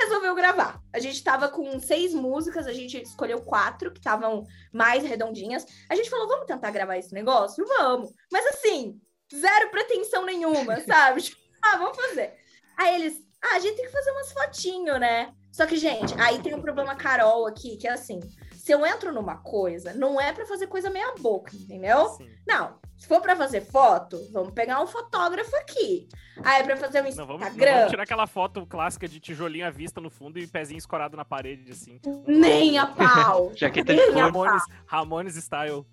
resolveu 0.00 0.34
gravar. 0.34 0.82
A 0.92 0.98
gente 0.98 1.22
tava 1.22 1.48
com 1.48 1.78
seis 1.78 2.12
músicas, 2.12 2.66
a 2.66 2.72
gente 2.72 3.00
escolheu 3.00 3.40
quatro 3.40 3.92
que 3.92 3.98
estavam 3.98 4.44
mais 4.72 5.04
redondinhas. 5.04 5.64
A 5.88 5.94
gente 5.94 6.10
falou, 6.10 6.28
vamos 6.28 6.46
tentar 6.46 6.70
gravar 6.70 6.96
esse 6.96 7.14
negócio? 7.14 7.64
Vamos. 7.66 8.12
Mas 8.32 8.44
assim, 8.46 9.00
zero 9.34 9.70
pretensão 9.70 10.24
nenhuma, 10.24 10.80
sabe? 10.80 11.22
Ah, 11.62 11.76
vamos 11.76 11.96
fazer. 11.96 12.34
Aí 12.76 13.00
eles, 13.00 13.22
ah, 13.42 13.56
a 13.56 13.58
gente 13.58 13.76
tem 13.76 13.86
que 13.86 13.92
fazer 13.92 14.10
umas 14.10 14.32
fotinhos, 14.32 15.00
né? 15.00 15.32
Só 15.52 15.66
que, 15.66 15.76
gente, 15.76 16.14
aí 16.20 16.40
tem 16.40 16.54
um 16.54 16.62
problema 16.62 16.94
Carol 16.94 17.46
aqui, 17.46 17.76
que 17.76 17.86
é 17.86 17.92
assim, 17.92 18.20
se 18.54 18.72
eu 18.72 18.86
entro 18.86 19.12
numa 19.12 19.36
coisa, 19.38 19.92
não 19.94 20.20
é 20.20 20.32
para 20.32 20.46
fazer 20.46 20.66
coisa 20.68 20.88
meia 20.90 21.14
boca, 21.18 21.54
entendeu? 21.56 22.08
Sim. 22.10 22.30
Não, 22.46 22.78
se 22.96 23.06
for 23.06 23.20
para 23.20 23.34
fazer 23.34 23.62
foto, 23.62 24.18
vamos 24.32 24.52
pegar 24.52 24.80
um 24.82 24.86
fotógrafo 24.86 25.56
aqui. 25.56 26.08
Aí 26.44 26.60
é 26.60 26.64
para 26.64 26.76
fazer 26.76 27.02
um 27.02 27.06
Instagram. 27.06 27.32
Não, 27.32 27.38
vamos, 27.38 27.56
não, 27.56 27.74
vamos 27.74 27.90
tirar 27.90 28.02
aquela 28.02 28.26
foto 28.26 28.66
clássica 28.66 29.08
de 29.08 29.18
tijolinho 29.18 29.66
à 29.66 29.70
vista 29.70 30.00
no 30.00 30.10
fundo 30.10 30.38
e 30.38 30.46
pezinho 30.46 30.78
escorado 30.78 31.16
na 31.16 31.24
parede, 31.24 31.72
assim. 31.72 31.98
Nem 32.26 32.78
a 32.78 32.86
pau. 32.86 33.52
Jaqueta 33.56 33.94
de 33.94 34.10
Ramones, 34.10 34.62
Ramones 34.86 35.36
style. 35.36 35.84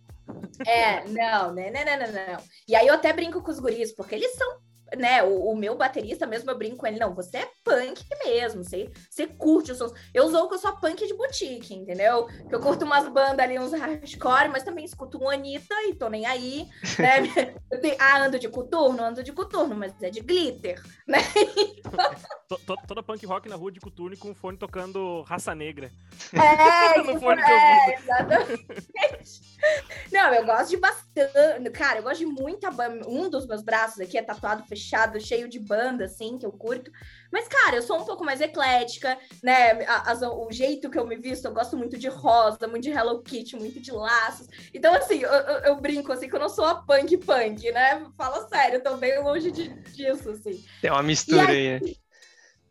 É, 0.65 1.05
não, 1.07 1.53
né, 1.53 1.71
não, 1.71 1.85
não, 1.85 2.13
não, 2.13 2.33
não. 2.33 2.43
E 2.67 2.75
aí 2.75 2.85
eu 2.85 2.93
até 2.93 3.13
brinco 3.13 3.41
com 3.41 3.49
os 3.49 3.59
guris, 3.59 3.93
porque 3.93 4.13
eles 4.13 4.35
são 4.35 4.59
né, 4.95 5.23
o, 5.23 5.51
o, 5.51 5.55
meu 5.55 5.75
baterista 5.75 6.25
mesmo, 6.25 6.49
eu 6.49 6.57
brinco 6.57 6.77
com 6.77 6.87
ele, 6.87 6.99
não, 6.99 7.13
você 7.13 7.37
é 7.37 7.49
punk 7.63 8.03
mesmo, 8.23 8.63
você, 8.63 8.89
você 9.09 9.27
curte 9.27 9.71
os 9.71 9.77
sons. 9.77 9.91
Eu 10.13 10.29
sou 10.29 10.47
que 10.47 10.55
eu 10.55 10.59
sou 10.59 10.77
punk 10.77 11.05
de 11.05 11.13
boutique, 11.13 11.73
entendeu? 11.73 12.25
Que 12.25 12.55
eu 12.55 12.59
curto 12.59 12.85
umas 12.85 13.07
bandas 13.09 13.39
ali, 13.39 13.59
uns 13.59 13.73
hardcore, 13.73 14.49
mas 14.49 14.63
também 14.63 14.85
escuto 14.85 15.21
um 15.21 15.29
Anitta 15.29 15.75
e 15.87 15.95
tô 15.95 16.09
nem 16.09 16.25
aí, 16.25 16.67
né? 16.97 17.17
Eu 17.69 17.81
tenho, 17.81 17.97
ah, 17.99 18.23
ando 18.23 18.39
de 18.39 18.47
coturno, 18.47 19.03
ando 19.03 19.21
de 19.21 19.33
coturno, 19.33 19.75
mas 19.75 19.93
é 20.01 20.09
de 20.09 20.21
glitter, 20.21 20.81
né? 21.05 21.19
Toda 22.87 23.03
punk 23.03 23.25
rock 23.25 23.49
na 23.49 23.55
rua 23.55 23.71
de 23.71 23.79
coturno 23.79 24.13
e 24.15 24.17
com 24.17 24.31
o 24.31 24.35
fone 24.35 24.57
tocando 24.57 25.21
Raça 25.23 25.53
Negra. 25.53 25.91
É, 26.33 27.01
no 27.03 27.19
fone 27.19 27.41
é, 27.41 27.93
exatamente. 27.95 29.57
Não, 30.11 30.33
eu 30.33 30.45
gosto 30.45 30.69
de 30.69 30.77
bastante, 30.77 31.69
cara, 31.71 31.99
eu 31.99 32.03
gosto 32.03 32.19
de 32.19 32.25
muita 32.25 32.71
banda. 32.71 33.07
Um 33.07 33.29
dos 33.29 33.45
meus 33.45 33.61
braços 33.61 33.99
aqui 33.99 34.17
é 34.17 34.23
tatuado 34.23 34.63
fechado, 34.63 34.76
cheio 34.77 35.47
de 35.49 35.59
banda, 35.59 36.05
assim, 36.05 36.37
que 36.37 36.45
eu 36.45 36.51
curto. 36.51 36.91
Mas, 37.31 37.47
cara, 37.47 37.75
eu 37.75 37.81
sou 37.81 37.99
um 37.99 38.05
pouco 38.05 38.23
mais 38.23 38.41
eclética, 38.41 39.17
né? 39.43 39.85
As, 39.85 40.21
o 40.21 40.47
jeito 40.51 40.89
que 40.89 40.97
eu 40.97 41.05
me 41.05 41.17
visto, 41.17 41.45
eu 41.45 41.53
gosto 41.53 41.75
muito 41.75 41.97
de 41.97 42.07
rosa, 42.07 42.67
muito 42.67 42.83
de 42.83 42.91
Hello 42.91 43.21
Kitty, 43.21 43.55
muito 43.55 43.79
de 43.79 43.91
laços. 43.91 44.47
Então, 44.73 44.93
assim, 44.93 45.19
eu, 45.19 45.29
eu, 45.29 45.59
eu 45.59 45.81
brinco, 45.81 46.11
assim, 46.11 46.29
que 46.29 46.35
eu 46.35 46.39
não 46.39 46.49
sou 46.49 46.65
a 46.65 46.75
punk 46.75 47.17
punk, 47.17 47.71
né? 47.71 48.05
Fala 48.17 48.47
sério, 48.47 48.77
eu 48.77 48.83
tô 48.83 48.97
bem 48.97 49.19
longe 49.21 49.51
de, 49.51 49.69
disso, 49.91 50.29
assim. 50.31 50.63
Tem 50.81 50.91
uma 50.91 51.03
mistura 51.03 51.51
aí, 51.51 51.81
aí. 51.83 51.97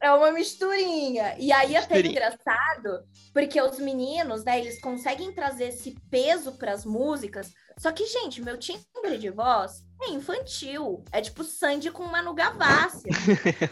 É 0.00 0.12
uma 0.12 0.30
misturinha. 0.30 1.34
E 1.38 1.50
aí 1.50 1.74
é 1.74 1.78
até 1.78 2.00
engraçado, 2.00 3.04
porque 3.32 3.60
os 3.60 3.78
meninos, 3.78 4.44
né, 4.44 4.60
eles 4.60 4.80
conseguem 4.80 5.32
trazer 5.32 5.68
esse 5.68 5.96
peso 6.10 6.52
para 6.52 6.72
as 6.72 6.84
músicas. 6.84 7.52
Só 7.78 7.92
que, 7.92 8.06
gente, 8.06 8.42
meu 8.42 8.58
timbre 8.58 9.18
de 9.18 9.30
voz 9.30 9.84
é 10.02 10.10
infantil. 10.10 11.04
É 11.12 11.20
tipo 11.20 11.44
Sandy 11.44 11.90
com 11.90 12.04
Manu 12.04 12.34
Gavassi. 12.34 13.08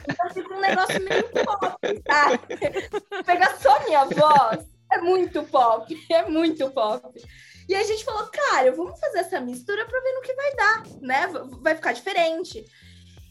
então 0.09 0.31
fica 0.33 0.55
um 0.55 0.61
negócio 0.61 1.03
meio 1.03 1.29
pop, 1.31 2.03
sabe? 2.07 3.25
Pegar 3.25 3.57
só 3.59 3.85
minha 3.85 4.05
voz, 4.05 4.67
é 4.93 5.01
muito 5.01 5.43
pop. 5.45 6.07
É 6.11 6.29
muito 6.29 6.71
pop. 6.71 7.21
E 7.69 7.75
a 7.75 7.83
gente 7.83 8.05
falou, 8.05 8.27
cara, 8.31 8.73
vamos 8.73 8.99
fazer 9.01 9.19
essa 9.19 9.41
mistura 9.41 9.87
para 9.87 10.01
ver 10.01 10.13
no 10.13 10.21
que 10.21 10.35
vai 10.35 10.55
dar, 10.55 10.83
né? 11.01 11.27
Vai 11.63 11.75
ficar 11.75 11.93
diferente. 11.93 12.65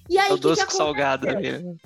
E 0.09 0.17
aí, 0.17 0.31
é 0.31 0.33
o 0.33 0.37
doce 0.37 0.65
que 0.65 0.73
salgado 0.73 1.29
ali. 1.29 1.77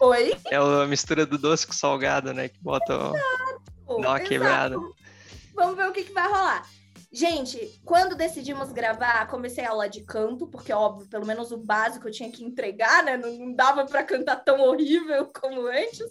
Oi? 0.00 0.36
É 0.46 0.56
a 0.56 0.86
mistura 0.86 1.26
do 1.26 1.38
doce 1.38 1.66
com 1.66 1.72
salgado, 1.72 2.32
né? 2.32 2.48
Que 2.48 2.62
bota. 2.62 2.94
Exato, 2.94 3.62
dá 3.86 3.94
uma 3.94 4.16
exato. 4.16 4.28
quebrada. 4.28 4.76
Vamos 5.54 5.76
ver 5.76 5.88
o 5.88 5.92
que, 5.92 6.04
que 6.04 6.12
vai 6.12 6.26
rolar. 6.26 6.68
Gente, 7.10 7.80
quando 7.86 8.14
decidimos 8.14 8.70
gravar, 8.70 9.26
comecei 9.28 9.64
a 9.64 9.70
aula 9.70 9.88
de 9.88 10.02
canto, 10.02 10.46
porque, 10.46 10.72
óbvio, 10.72 11.08
pelo 11.08 11.24
menos 11.24 11.50
o 11.50 11.56
básico 11.56 12.06
eu 12.06 12.12
tinha 12.12 12.30
que 12.30 12.44
entregar, 12.44 13.02
né? 13.02 13.16
Não, 13.16 13.32
não 13.32 13.54
dava 13.54 13.86
para 13.86 14.04
cantar 14.04 14.36
tão 14.36 14.60
horrível 14.60 15.26
como 15.40 15.66
antes. 15.66 16.06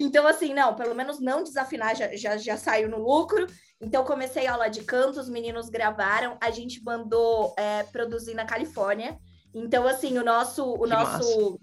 Então, 0.00 0.26
assim, 0.26 0.52
não, 0.52 0.74
pelo 0.74 0.96
menos 0.96 1.20
não 1.20 1.44
desafinar 1.44 1.94
já, 1.94 2.14
já, 2.16 2.36
já 2.36 2.56
saiu 2.56 2.88
no 2.88 2.98
lucro. 2.98 3.46
Então, 3.80 4.04
comecei 4.04 4.46
a 4.46 4.52
aula 4.52 4.68
de 4.68 4.82
canto, 4.82 5.20
os 5.20 5.28
meninos 5.28 5.68
gravaram, 5.68 6.36
a 6.40 6.50
gente 6.50 6.82
mandou 6.82 7.54
é, 7.56 7.84
produzir 7.84 8.34
na 8.34 8.44
Califórnia. 8.44 9.16
Então, 9.54 9.86
assim, 9.86 10.18
o 10.18 10.24
nosso. 10.24 10.64
O 10.64 10.86
nosso 10.86 11.60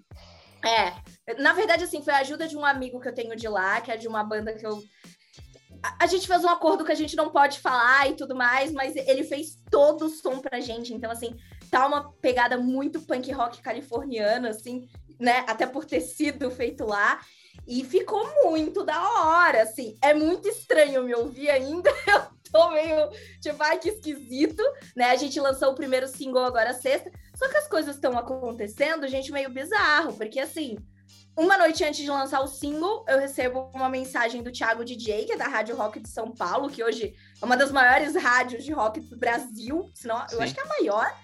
É. 0.65 1.33
Na 1.41 1.53
verdade, 1.53 1.83
assim, 1.83 2.01
foi 2.01 2.13
a 2.13 2.19
ajuda 2.19 2.47
de 2.47 2.57
um 2.57 2.65
amigo 2.65 2.99
que 2.99 3.07
eu 3.07 3.13
tenho 3.13 3.35
de 3.35 3.47
lá, 3.47 3.79
que 3.81 3.91
é 3.91 3.97
de 3.97 4.07
uma 4.07 4.23
banda 4.23 4.53
que 4.53 4.65
eu 4.65 4.81
a, 5.99 6.07
gente 6.07 6.27
fez 6.27 6.43
um 6.43 6.49
acordo 6.49 6.83
que 6.83 6.91
a 6.91 6.95
gente 6.95 7.15
não 7.15 7.29
pode 7.29 7.59
falar 7.59 8.09
e 8.09 8.15
tudo 8.15 8.35
mais, 8.35 8.71
mas 8.71 8.95
ele 8.95 9.23
fez 9.23 9.57
todo 9.71 10.05
o 10.05 10.09
som 10.09 10.39
pra 10.39 10.59
gente. 10.59 10.93
Então, 10.93 11.11
assim, 11.11 11.35
tá 11.71 11.87
uma 11.87 12.11
pegada 12.13 12.57
muito 12.57 13.01
punk 13.01 13.31
rock 13.31 13.61
californiana, 13.61 14.49
assim, 14.49 14.87
né? 15.19 15.45
Até 15.47 15.65
por 15.65 15.85
ter 15.85 16.01
sido 16.01 16.51
feito 16.51 16.85
lá. 16.85 17.21
E 17.67 17.83
ficou 17.83 18.27
muito 18.43 18.83
da 18.83 19.01
hora, 19.01 19.61
assim. 19.61 19.95
É 20.01 20.13
muito 20.13 20.47
estranho 20.47 21.03
me 21.03 21.13
ouvir 21.13 21.49
ainda. 21.49 21.89
Eu 22.05 22.38
tô 22.51 22.69
meio, 22.71 23.09
tipo, 23.41 23.61
ai, 23.61 23.77
que 23.77 23.89
esquisito, 23.89 24.63
né? 24.95 25.11
A 25.11 25.15
gente 25.15 25.39
lançou 25.39 25.71
o 25.71 25.75
primeiro 25.75 26.07
single 26.07 26.43
agora 26.43 26.73
sexta. 26.73 27.11
Só 27.35 27.47
que 27.47 27.57
as 27.57 27.67
coisas 27.67 27.95
estão 27.95 28.17
acontecendo, 28.17 29.07
gente, 29.07 29.31
meio 29.31 29.49
bizarro. 29.49 30.13
Porque, 30.13 30.39
assim, 30.39 30.77
uma 31.37 31.57
noite 31.57 31.83
antes 31.83 32.01
de 32.01 32.09
lançar 32.09 32.41
o 32.41 32.47
single, 32.47 33.05
eu 33.07 33.17
recebo 33.17 33.71
uma 33.73 33.89
mensagem 33.89 34.43
do 34.43 34.51
Thiago 34.51 34.83
DJ, 34.83 35.25
que 35.25 35.33
é 35.33 35.37
da 35.37 35.47
Rádio 35.47 35.75
Rock 35.75 35.99
de 35.99 36.09
São 36.09 36.31
Paulo, 36.31 36.69
que 36.69 36.83
hoje 36.83 37.15
é 37.41 37.45
uma 37.45 37.55
das 37.55 37.71
maiores 37.71 38.15
rádios 38.15 38.63
de 38.63 38.73
rock 38.73 38.99
do 38.99 39.17
Brasil, 39.17 39.89
senão 39.93 40.17
Sim. 40.27 40.35
eu 40.35 40.41
acho 40.41 40.53
que 40.53 40.59
é 40.59 40.63
a 40.63 40.67
maior. 40.67 41.17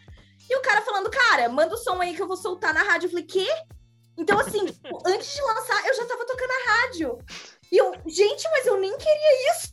E 0.50 0.56
o 0.56 0.62
cara 0.62 0.82
falando, 0.82 1.10
cara, 1.10 1.50
manda 1.50 1.74
o 1.74 1.78
som 1.78 2.00
aí 2.02 2.16
que 2.16 2.22
eu 2.22 2.28
vou 2.28 2.38
soltar 2.38 2.74
na 2.74 2.84
rádio. 2.84 3.08
Eu 3.08 3.10
falei, 3.10 3.26
quê? 3.26 3.48
Então, 4.18 4.40
assim, 4.40 4.62
antes 5.06 5.34
de 5.34 5.42
lançar, 5.42 5.86
eu 5.86 5.94
já 5.96 6.06
tava 6.06 6.26
tocando 6.26 6.52
a 6.52 6.72
rádio. 6.72 7.18
E 7.72 7.78
eu, 7.78 7.94
gente, 8.06 8.44
mas 8.52 8.66
eu 8.66 8.80
nem 8.80 8.96
queria 8.98 9.52
isso. 9.52 9.72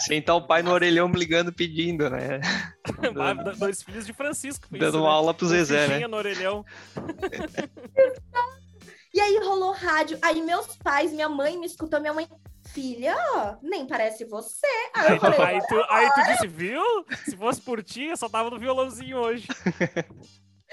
Sentar 0.00 0.36
o 0.36 0.46
pai 0.46 0.62
no 0.62 0.70
orelhão 0.70 1.10
ligando, 1.10 1.52
pedindo, 1.52 2.08
né? 2.10 2.40
Dois 3.58 3.82
filhos 3.82 4.06
de 4.06 4.12
Francisco. 4.12 4.66
Dando 4.70 4.88
isso, 4.88 4.98
uma 4.98 5.08
né? 5.08 5.14
aula 5.14 5.34
pro 5.34 5.46
Zezé, 5.46 5.88
né? 5.88 6.06
no 6.06 6.16
orelhão. 6.16 6.64
E 9.14 9.20
aí 9.20 9.38
rolou 9.38 9.72
rádio. 9.72 10.18
Aí 10.22 10.40
meus 10.42 10.76
pais, 10.76 11.10
minha 11.12 11.28
mãe 11.28 11.58
me 11.58 11.66
escutou, 11.66 11.98
minha 12.00 12.12
mãe, 12.12 12.28
filha, 12.68 13.16
nem 13.62 13.86
parece 13.86 14.24
você. 14.24 14.66
Aí, 14.94 15.14
eu 15.14 15.20
falei, 15.20 15.40
aí, 15.40 15.60
tu, 15.66 15.84
aí 15.88 16.08
tu 16.12 16.22
disse, 16.24 16.46
viu? 16.46 16.82
Se 17.24 17.36
fosse 17.36 17.60
por 17.60 17.82
ti, 17.82 18.04
eu 18.04 18.16
só 18.16 18.28
tava 18.28 18.50
no 18.50 18.58
violãozinho 18.58 19.16
hoje. 19.16 19.48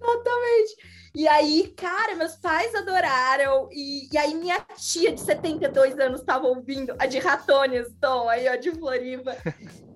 Exatamente. 0.00 0.97
E 1.14 1.26
aí, 1.26 1.72
cara, 1.76 2.14
meus 2.14 2.36
pais 2.36 2.74
adoraram. 2.74 3.68
E, 3.72 4.08
e 4.12 4.18
aí, 4.18 4.34
minha 4.34 4.60
tia 4.76 5.12
de 5.12 5.20
72 5.20 5.98
anos 5.98 6.20
estava 6.20 6.46
ouvindo, 6.46 6.94
a 6.98 7.06
de 7.06 7.18
Ratones, 7.18 7.88
Tom, 8.00 8.28
aí, 8.28 8.48
ó, 8.48 8.56
de 8.56 8.70
Floripa. 8.72 9.36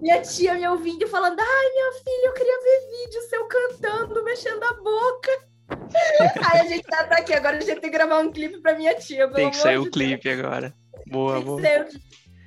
Minha 0.00 0.20
tia 0.22 0.54
me 0.54 0.66
ouvindo 0.66 1.04
e 1.04 1.08
falando: 1.08 1.38
Ai, 1.38 1.70
minha 1.70 1.92
filha, 1.92 2.26
eu 2.26 2.32
queria 2.32 2.58
ver 2.62 3.04
vídeo 3.04 3.22
seu 3.28 3.44
cantando, 3.46 4.24
mexendo 4.24 4.62
a 4.62 4.74
boca. 4.74 5.52
Aí 6.52 6.60
a 6.60 6.64
gente 6.64 6.82
tá, 6.82 7.00
aqui, 7.12 7.32
agora 7.32 7.56
a 7.56 7.60
gente 7.60 7.80
tem 7.80 7.90
que 7.90 7.96
gravar 7.96 8.18
um 8.18 8.30
clipe 8.30 8.60
pra 8.60 8.76
minha 8.76 8.94
tia. 8.94 9.28
Tem 9.28 9.50
que 9.50 9.56
sair 9.56 9.78
o 9.78 9.90
clipe 9.90 10.28
agora. 10.28 10.74
Boa, 11.06 11.40
boa. 11.40 11.60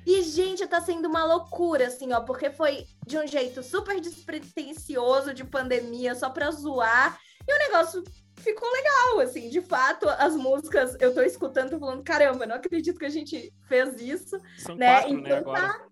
E, 0.06 0.22
gente, 0.22 0.64
tá 0.68 0.80
sendo 0.80 1.08
uma 1.08 1.24
loucura, 1.24 1.88
assim, 1.88 2.12
ó, 2.12 2.20
porque 2.20 2.48
foi 2.48 2.86
de 3.04 3.18
um 3.18 3.26
jeito 3.26 3.60
super 3.62 4.00
despretensioso 4.00 5.34
de 5.34 5.42
pandemia, 5.44 6.14
só 6.14 6.30
pra 6.30 6.50
zoar. 6.52 7.18
E 7.46 7.52
o 7.52 7.58
negócio 7.58 8.04
ficou 8.36 8.70
legal, 8.70 9.20
assim, 9.20 9.48
de 9.48 9.60
fato, 9.60 10.08
as 10.08 10.34
músicas 10.36 10.96
eu 11.00 11.14
tô 11.14 11.22
escutando 11.22 11.78
falando, 11.78 12.02
caramba, 12.02 12.46
não 12.46 12.56
acredito 12.56 12.98
que 12.98 13.06
a 13.06 13.10
gente 13.10 13.52
fez 13.68 14.00
isso. 14.00 14.40
São 14.58 14.76
né? 14.76 15.00
quatro, 15.00 15.14
né, 15.14 15.20
então, 15.20 15.32
né, 15.32 15.38
agora. 15.38 15.60
Tá... 15.60 15.86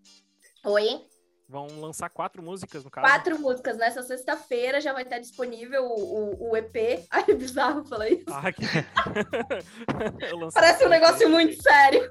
Oi? 0.67 1.07
Vão 1.47 1.67
lançar 1.79 2.09
quatro 2.09 2.43
músicas, 2.43 2.85
no 2.85 2.91
caso. 2.91 3.07
Quatro 3.07 3.39
músicas. 3.39 3.77
Nessa 3.77 4.03
sexta-feira 4.03 4.81
já 4.81 4.93
vai 4.93 5.03
estar 5.03 5.19
disponível 5.19 5.85
o, 5.85 6.49
o, 6.49 6.51
o 6.51 6.57
EP. 6.57 7.07
Ai, 7.11 7.25
é 7.29 7.35
bizarro 7.35 7.85
falar 7.85 8.09
isso. 8.09 8.25
Ah, 8.29 8.51
que... 8.51 8.63
Parece 10.55 10.87
um 10.87 10.89
negócio 10.89 11.29
muito 11.29 11.63
sério. 11.63 12.09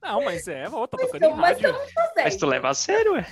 Não, 0.00 0.22
mas 0.22 0.46
é, 0.46 0.68
volta, 0.68 0.96
tá 0.96 1.04
tocando 1.04 1.36
mas, 1.36 1.58
em 1.58 1.62
rádio. 1.62 1.80
Mas, 1.96 2.12
mas 2.16 2.36
tu 2.36 2.46
leva 2.46 2.70
a 2.70 2.74
sério, 2.74 3.14
ué? 3.14 3.26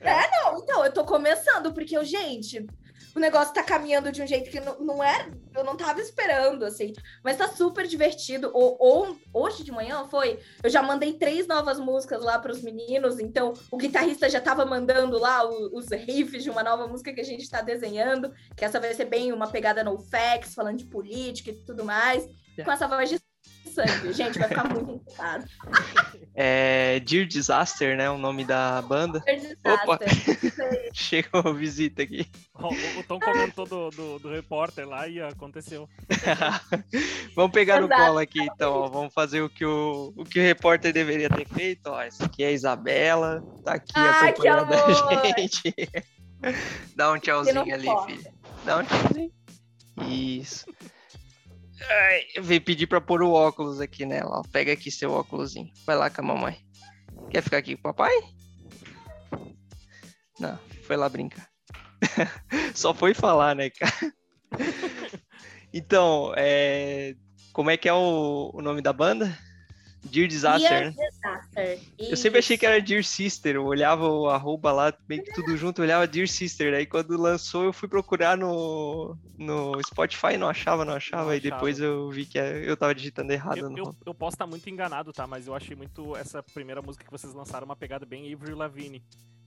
É, 0.00 0.30
não, 0.30 0.58
então, 0.58 0.84
eu 0.84 0.92
tô 0.92 1.04
começando, 1.04 1.72
porque 1.72 1.96
eu, 1.96 2.04
gente, 2.04 2.66
o 3.14 3.20
negócio 3.20 3.52
tá 3.52 3.62
caminhando 3.62 4.10
de 4.10 4.22
um 4.22 4.26
jeito 4.26 4.50
que 4.50 4.60
não, 4.60 4.78
não 4.80 5.04
era, 5.04 5.30
eu 5.54 5.64
não 5.64 5.76
tava 5.76 6.00
esperando, 6.00 6.64
assim. 6.64 6.92
Mas 7.22 7.36
tá 7.36 7.48
super 7.48 7.86
divertido. 7.86 8.50
Ou, 8.54 8.76
ou, 8.78 9.16
hoje 9.32 9.62
de 9.64 9.72
manhã 9.72 10.04
foi, 10.04 10.38
eu 10.62 10.70
já 10.70 10.82
mandei 10.82 11.12
três 11.14 11.46
novas 11.46 11.78
músicas 11.78 12.22
lá 12.22 12.38
para 12.38 12.52
os 12.52 12.62
meninos, 12.62 13.18
então 13.18 13.52
o 13.70 13.76
guitarrista 13.76 14.28
já 14.28 14.40
tava 14.40 14.64
mandando 14.64 15.18
lá 15.18 15.46
os, 15.48 15.72
os 15.72 15.90
riffs 15.90 16.42
de 16.42 16.50
uma 16.50 16.62
nova 16.62 16.86
música 16.86 17.12
que 17.12 17.20
a 17.20 17.24
gente 17.24 17.48
tá 17.48 17.60
desenhando, 17.60 18.32
que 18.56 18.64
essa 18.64 18.80
vai 18.80 18.94
ser 18.94 19.06
bem 19.06 19.32
uma 19.32 19.48
pegada 19.48 19.84
no 19.84 19.98
fax, 19.98 20.54
falando 20.54 20.78
de 20.78 20.86
política 20.86 21.50
e 21.50 21.64
tudo 21.64 21.84
mais, 21.84 22.26
com 22.64 22.70
essa 22.70 22.86
voz 22.88 23.10
de 23.10 23.20
sangue. 23.70 24.12
Gente, 24.12 24.38
vai 24.38 24.48
ficar 24.48 24.64
muito 24.68 24.90
engraçado. 24.90 25.44
É 26.34 27.00
Dear 27.00 27.26
Disaster, 27.26 27.96
né? 27.96 28.10
O 28.10 28.18
nome 28.18 28.44
da 28.44 28.82
banda. 28.82 29.20
Dear 29.20 29.38
Disaster. 29.38 29.72
Opa! 29.84 29.98
Chegou 30.92 31.54
visita 31.54 32.02
aqui. 32.02 32.26
O, 32.54 33.00
o 33.00 33.04
Tom 33.04 33.18
comentou 33.18 33.66
do, 33.66 33.90
do, 33.90 34.18
do, 34.18 34.30
repórter 34.30 34.86
lá 34.86 35.08
e 35.08 35.20
aconteceu. 35.20 35.88
Vamos 37.34 37.52
pegar 37.52 37.78
Exato. 37.78 37.88
no 37.88 38.06
colo 38.06 38.18
aqui, 38.18 38.40
então. 38.42 38.72
Ó. 38.72 38.88
Vamos 38.88 39.14
fazer 39.14 39.40
o 39.40 39.48
que 39.48 39.64
o, 39.64 40.12
o 40.16 40.24
que 40.24 40.38
o 40.38 40.42
repórter 40.42 40.92
deveria 40.92 41.30
ter 41.30 41.46
feito. 41.46 41.88
Ó, 41.88 42.00
essa 42.00 42.24
aqui 42.24 42.44
é 42.44 42.48
a 42.48 42.52
Isabela. 42.52 43.42
Tá 43.64 43.74
aqui 43.74 43.92
Ai, 43.94 44.30
acompanhando 44.30 44.72
a 44.72 45.40
gente. 45.40 45.74
Dá 46.96 47.12
um 47.12 47.18
tchauzinho 47.18 47.74
ali, 47.74 47.88
filha. 48.06 48.34
Dá 48.64 48.78
um 48.78 48.84
tchauzinho. 48.84 49.32
Isso. 50.08 50.66
Ai, 51.88 52.22
eu 52.34 52.42
vim 52.42 52.60
pedir 52.60 52.86
pra 52.86 53.00
pôr 53.00 53.22
o 53.22 53.32
óculos 53.32 53.80
aqui 53.80 54.04
nela. 54.06 54.40
Ó. 54.40 54.42
Pega 54.50 54.72
aqui 54.72 54.90
seu 54.90 55.12
óculosinho. 55.12 55.70
Vai 55.86 55.96
lá 55.96 56.10
com 56.10 56.20
a 56.20 56.24
mamãe. 56.24 56.58
Quer 57.30 57.42
ficar 57.42 57.58
aqui 57.58 57.74
com 57.76 57.80
o 57.80 57.94
papai? 57.94 58.12
Não, 60.38 60.58
foi 60.82 60.96
lá 60.96 61.08
brincar. 61.08 61.48
Só 62.74 62.92
foi 62.92 63.14
falar, 63.14 63.54
né, 63.54 63.70
cara? 63.70 64.14
então, 65.72 66.32
é... 66.36 67.14
como 67.52 67.70
é 67.70 67.76
que 67.76 67.88
é 67.88 67.92
o, 67.92 68.50
o 68.52 68.62
nome 68.62 68.82
da 68.82 68.92
banda? 68.92 69.36
Dear 70.04 70.26
Disaster, 70.26 70.68
Dear 70.68 70.84
né? 70.84 71.08
Disaster. 71.10 71.80
Eu 71.98 72.16
sempre 72.16 72.38
achei 72.40 72.58
que 72.58 72.66
era 72.66 72.80
Dear 72.80 73.04
Sister. 73.04 73.54
Eu 73.54 73.64
olhava 73.64 74.08
o 74.08 74.28
arroba 74.28 74.72
lá, 74.72 74.92
bem 75.06 75.22
que 75.22 75.32
tudo 75.32 75.56
junto, 75.56 75.80
eu 75.80 75.84
olhava 75.84 76.06
Dear 76.06 76.28
Sister. 76.28 76.74
Aí 76.74 76.86
quando 76.86 77.16
lançou, 77.16 77.64
eu 77.64 77.72
fui 77.72 77.88
procurar 77.88 78.36
no, 78.36 79.16
no 79.38 79.80
Spotify, 79.86 80.36
não 80.36 80.48
achava, 80.48 80.84
não 80.84 80.94
achava. 80.94 81.26
Não 81.26 81.34
e 81.34 81.40
depois 81.40 81.78
eu 81.78 82.10
vi 82.10 82.26
que 82.26 82.38
eu 82.38 82.76
tava 82.76 82.94
digitando 82.94 83.32
errado. 83.32 83.58
Eu, 83.58 83.76
eu, 83.76 83.96
eu, 84.06 84.14
posso 84.14 84.34
estar 84.34 84.46
muito 84.46 84.68
enganado, 84.68 85.12
tá? 85.12 85.26
Mas 85.26 85.46
eu 85.46 85.54
achei 85.54 85.76
muito 85.76 86.16
essa 86.16 86.42
primeira 86.42 86.82
música 86.82 87.04
que 87.04 87.10
vocês 87.10 87.32
lançaram 87.32 87.64
uma 87.64 87.76
pegada 87.76 88.04
bem 88.04 88.32
Avery 88.32 88.54
Lavigne. 88.54 89.02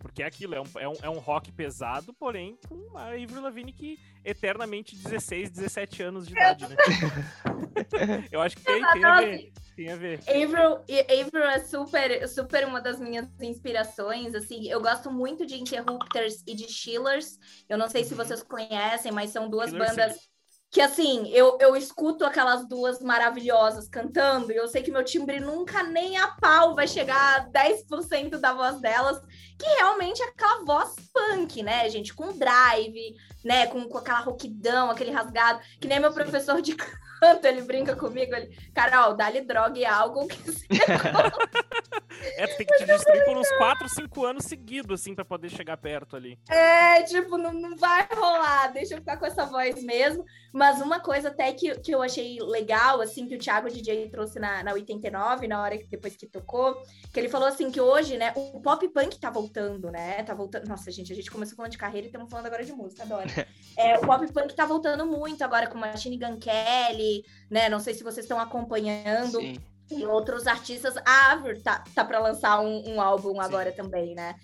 Porque 0.06 0.22
é 0.22 0.28
aquilo, 0.28 0.54
é 0.54 0.62
um, 0.62 0.66
é 0.78 0.88
um, 0.88 0.94
é 1.02 1.10
um 1.10 1.18
rock 1.18 1.52
pesado, 1.52 2.14
porém 2.14 2.60
com 2.70 2.96
a 2.96 3.08
Avril 3.08 3.42
Lavigne 3.42 3.74
que 3.74 4.00
eternamente 4.24 4.96
16, 4.96 5.50
17 5.50 6.04
anos 6.04 6.28
de 6.28 6.34
idade, 6.34 6.68
né? 6.68 6.76
eu 8.32 8.40
acho 8.40 8.56
que 8.56 8.64
tem, 8.64 8.82
tem 8.94 9.04
a 9.04 9.20
ver. 9.20 9.54
Tem 9.76 9.92
a 9.92 9.96
ver. 9.96 10.20
Avril, 10.28 10.80
Avril 11.26 11.44
é 11.44 11.60
super, 11.60 12.28
super 12.28 12.68
uma 12.68 12.80
das 12.80 13.00
minhas 13.00 13.28
inspirações, 13.42 14.36
assim, 14.36 14.70
eu 14.70 14.80
gosto 14.80 15.10
muito 15.12 15.44
de 15.44 15.56
Interrupters 15.56 16.44
e 16.46 16.54
de 16.54 16.72
Chillers, 16.72 17.40
eu 17.68 17.76
não 17.76 17.90
sei 17.90 18.04
se 18.04 18.12
uhum. 18.12 18.18
vocês 18.18 18.44
conhecem, 18.44 19.12
mas 19.12 19.32
são 19.32 19.50
duas 19.50 19.74
bandas... 19.74 20.14
Sim 20.14 20.35
que 20.76 20.82
assim, 20.82 21.30
eu, 21.30 21.58
eu 21.62 21.74
escuto 21.74 22.26
aquelas 22.26 22.68
duas 22.68 23.00
maravilhosas 23.00 23.88
cantando 23.88 24.52
e 24.52 24.58
eu 24.58 24.68
sei 24.68 24.84
que 24.84 24.92
meu 24.92 25.06
timbre 25.06 25.40
nunca 25.40 25.84
nem 25.84 26.18
a 26.18 26.28
pau 26.28 26.76
vai 26.76 26.86
chegar 26.86 27.40
a 27.40 27.50
10% 27.50 28.32
da 28.40 28.52
voz 28.52 28.82
delas, 28.82 29.22
que 29.58 29.66
realmente 29.66 30.22
é 30.22 30.26
aquela 30.26 30.66
voz 30.66 30.94
punk, 31.26 31.64
né, 31.64 31.90
gente? 31.90 32.14
Com 32.14 32.38
drive, 32.38 33.16
né? 33.44 33.68
Com, 33.68 33.88
com 33.88 33.98
aquela 33.98 34.20
rouquidão, 34.20 34.90
aquele 34.90 35.12
rasgado, 35.12 35.60
que 35.80 35.88
nem 35.88 36.00
meu 36.00 36.14
professor 36.14 36.62
de 36.62 36.76
canto, 37.20 37.46
ele 37.46 37.62
brinca 37.62 37.96
comigo, 37.96 38.34
ele, 38.36 38.56
Carol, 38.74 39.16
dá-lhe 39.16 39.42
droga 39.42 39.78
e 39.80 39.86
algo 39.86 40.28
que 40.28 40.38
você 40.40 40.68
É, 42.38 42.48
tu 42.48 42.58
tem 42.58 42.66
que 42.66 42.78
te 42.78 42.86
destruir 42.86 43.26
por 43.26 43.38
uns 43.38 43.50
4, 43.58 43.90
5 43.90 44.26
anos 44.26 44.46
seguidos, 44.46 45.02
assim, 45.02 45.14
pra 45.14 45.26
poder 45.26 45.50
chegar 45.50 45.78
perto 45.78 46.16
ali. 46.16 46.40
É, 46.50 47.04
tipo, 47.04 47.38
não, 47.38 47.54
não 47.54 47.76
vai 47.76 48.08
rolar, 48.14 48.68
deixa 48.68 48.96
eu 48.96 49.00
ficar 49.00 49.18
com 49.18 49.26
essa 49.26 49.46
voz 49.46 49.84
mesmo. 49.84 50.26
Mas 50.54 50.82
uma 50.82 51.00
coisa 51.00 51.30
até 51.30 51.52
que, 51.52 51.78
que 51.80 51.94
eu 51.94 52.02
achei 52.02 52.40
legal, 52.42 53.02
assim, 53.02 53.28
que 53.28 53.36
o 53.36 53.40
Thiago 53.40 53.70
DJ 53.70 54.10
trouxe 54.10 54.40
na, 54.40 54.64
na 54.64 54.74
89, 54.74 55.48
na 55.48 55.62
hora 55.62 55.78
que 55.78 55.88
depois 55.88 56.16
que 56.16 56.26
tocou, 56.26 56.82
que 57.14 57.20
ele 57.20 57.30
falou 57.30 57.48
assim 57.48 57.70
que 57.70 57.82
hoje, 57.82 58.18
né, 58.18 58.32
o 58.36 58.62
pop 58.62 58.88
punk 58.90 59.20
tá 59.20 59.30
voltando, 59.30 59.92
né? 59.92 60.24
Tá 60.24 60.34
voltando. 60.34 60.68
Nossa, 60.68 60.92
gente, 60.92 61.12
a 61.16 61.22
gente 61.22 61.32
começou 61.32 61.56
falando 61.56 61.72
de 61.72 61.78
carreira 61.78 62.06
e 62.06 62.10
estamos 62.10 62.30
falando 62.30 62.46
agora 62.46 62.64
de 62.64 62.74
música, 62.74 63.04
adoro. 63.04 63.28
É, 63.78 63.98
o 63.98 64.02
pop 64.08 64.26
punk 64.32 64.56
tá 64.56 64.66
voltando 64.66 65.06
muito 65.06 65.44
agora 65.44 65.68
com 65.68 65.78
Machine 65.78 66.18
Gun 66.18 66.38
Kelly, 66.38 67.26
né? 67.52 67.68
Não 67.68 67.82
sei 67.82 67.94
se 67.94 68.06
vocês 68.06 68.24
estão 68.24 68.40
acompanhando. 68.40 69.38
Sim. 69.42 69.58
E 69.92 70.06
outros 70.06 70.48
artistas. 70.48 70.96
A 71.06 71.34
Avril 71.34 71.62
tá, 71.62 71.84
tá 71.94 72.06
para 72.06 72.20
lançar 72.20 72.62
um, 72.62 72.94
um 72.96 73.02
álbum 73.02 73.34
Sim. 73.34 73.40
agora 73.42 73.74
também, 73.74 74.16
né? 74.16 74.36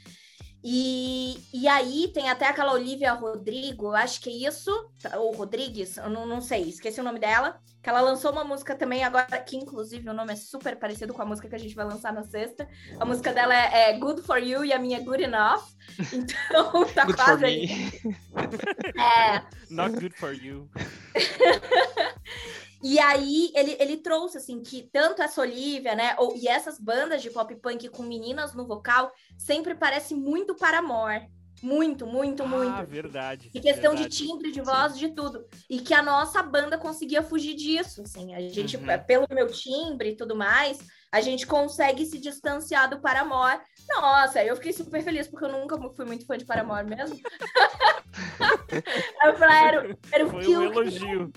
E, 0.63 1.41
e 1.51 1.67
aí 1.67 2.11
tem 2.13 2.29
até 2.29 2.47
aquela 2.47 2.73
Olivia 2.73 3.13
Rodrigo, 3.13 3.93
acho 3.93 4.21
que 4.21 4.29
é 4.29 4.47
isso, 4.47 4.71
ou 5.15 5.33
Rodrigues, 5.33 5.97
eu 5.97 6.09
não, 6.09 6.25
não 6.25 6.39
sei, 6.39 6.69
esqueci 6.69 7.01
o 7.01 7.03
nome 7.03 7.19
dela, 7.19 7.59
que 7.81 7.89
ela 7.89 7.99
lançou 7.99 8.31
uma 8.31 8.43
música 8.43 8.75
também 8.75 9.03
agora, 9.03 9.39
que 9.39 9.57
inclusive 9.57 10.07
o 10.07 10.13
nome 10.13 10.33
é 10.33 10.35
super 10.35 10.75
parecido 10.75 11.15
com 11.15 11.21
a 11.23 11.25
música 11.25 11.49
que 11.49 11.55
a 11.55 11.59
gente 11.59 11.73
vai 11.73 11.85
lançar 11.85 12.13
na 12.13 12.23
sexta. 12.23 12.69
A 12.99 13.05
música 13.05 13.33
dela 13.33 13.55
é, 13.55 13.89
é 13.89 13.97
Good 13.97 14.21
For 14.21 14.37
You 14.37 14.63
e 14.63 14.71
a 14.71 14.77
minha 14.77 14.99
é 14.99 15.01
Good 15.01 15.23
Enough. 15.23 15.63
Então 16.13 16.85
tá 16.93 17.05
good 17.05 17.17
quase 17.17 17.43
aí. 17.43 17.67
É. 18.95 19.41
Not 19.69 19.99
good 19.99 20.15
for 20.15 20.31
you. 20.31 20.69
E 22.83 22.99
aí 22.99 23.51
ele, 23.55 23.75
ele 23.79 23.97
trouxe 23.97 24.37
assim 24.37 24.61
que 24.61 24.89
tanto 24.91 25.21
essa 25.21 25.41
Olivia, 25.41 25.95
né, 25.95 26.15
ou, 26.17 26.35
e 26.35 26.47
essas 26.47 26.79
bandas 26.79 27.21
de 27.21 27.29
pop 27.29 27.53
punk 27.55 27.89
com 27.89 28.03
meninas 28.03 28.53
no 28.53 28.65
vocal 28.65 29.11
sempre 29.37 29.75
parece 29.75 30.15
muito 30.15 30.55
para 30.55 30.79
amor. 30.79 31.21
Muito, 31.61 32.07
muito, 32.07 32.41
ah, 32.41 32.47
muito. 32.47 32.87
verdade. 32.87 33.51
E 33.53 33.59
questão 33.59 33.91
verdade. 33.91 34.09
de 34.09 34.25
timbre 34.25 34.51
de 34.51 34.61
voz, 34.61 34.93
Sim. 34.93 34.99
de 34.99 35.09
tudo. 35.09 35.45
E 35.69 35.79
que 35.79 35.93
a 35.93 36.01
nossa 36.01 36.41
banda 36.41 36.75
conseguia 36.75 37.21
fugir 37.21 37.53
disso, 37.53 38.01
assim. 38.01 38.33
A 38.33 38.41
gente, 38.41 38.77
uhum. 38.77 38.83
pelo 39.05 39.27
meu 39.29 39.47
timbre 39.47 40.09
e 40.09 40.15
tudo 40.15 40.35
mais, 40.35 40.79
a 41.11 41.21
gente 41.21 41.45
consegue 41.45 42.03
se 42.05 42.17
distanciar 42.17 42.89
do 42.89 42.99
Paramore. 42.99 43.59
Nossa, 43.89 44.43
eu 44.43 44.55
fiquei 44.55 44.73
super 44.73 45.03
feliz, 45.03 45.27
porque 45.27 45.45
eu 45.45 45.51
nunca 45.51 45.77
fui 45.93 46.05
muito 46.05 46.25
fã 46.25 46.35
de 46.35 46.45
Paramore 46.45 46.87
mesmo. 46.87 47.19
eu 49.25 49.35
falei, 49.35 49.57
era, 49.57 49.97
era 50.11 50.25
o 50.25 50.29
Foi 50.31 50.57
um 50.57 50.63
elogio. 50.63 51.31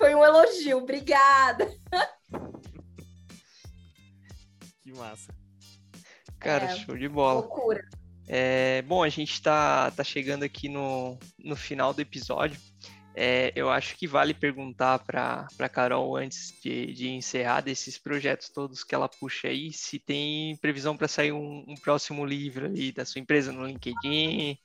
Foi 0.00 0.14
um 0.14 0.24
elogio, 0.24 0.78
obrigada. 0.78 1.70
Que 4.82 4.94
massa. 4.94 5.32
Cara, 6.38 6.64
é, 6.64 6.74
show 6.74 6.96
de 6.96 7.06
bola. 7.06 7.40
Loucura. 7.40 7.86
É, 8.26 8.80
bom, 8.82 9.04
a 9.04 9.10
gente 9.10 9.34
está 9.34 9.90
tá 9.90 10.02
chegando 10.02 10.42
aqui 10.42 10.70
no, 10.70 11.18
no 11.38 11.54
final 11.54 11.92
do 11.92 12.00
episódio. 12.00 12.58
É, 13.14 13.52
eu 13.54 13.68
acho 13.68 13.94
que 13.96 14.06
vale 14.06 14.32
perguntar 14.32 15.00
para 15.00 15.46
a 15.58 15.68
Carol, 15.68 16.16
antes 16.16 16.58
de, 16.62 16.94
de, 16.94 17.08
encerrar 17.10 17.60
desses 17.60 17.98
projetos 17.98 18.48
todos 18.48 18.82
que 18.82 18.94
ela 18.94 19.08
puxa 19.08 19.48
aí, 19.48 19.70
se 19.70 19.98
tem 19.98 20.56
previsão 20.56 20.96
para 20.96 21.08
sair 21.08 21.32
um, 21.32 21.64
um, 21.68 21.74
próximo 21.74 22.24
livro 22.24 22.66
aí 22.66 22.90
da 22.90 23.04
sua 23.04 23.20
empresa 23.20 23.52
no 23.52 23.66
LinkedIn, 23.66 24.58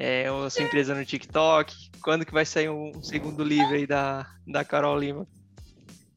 é, 0.00 0.32
ou 0.32 0.48
sua 0.48 0.64
empresa 0.64 0.94
no 0.94 1.04
TikTok? 1.04 1.90
Quando 2.02 2.24
que 2.24 2.32
vai 2.32 2.46
sair 2.46 2.70
um 2.70 3.02
segundo 3.02 3.44
livro 3.44 3.74
aí 3.74 3.86
da, 3.86 4.26
da 4.46 4.64
Carol 4.64 4.98
Lima? 4.98 5.28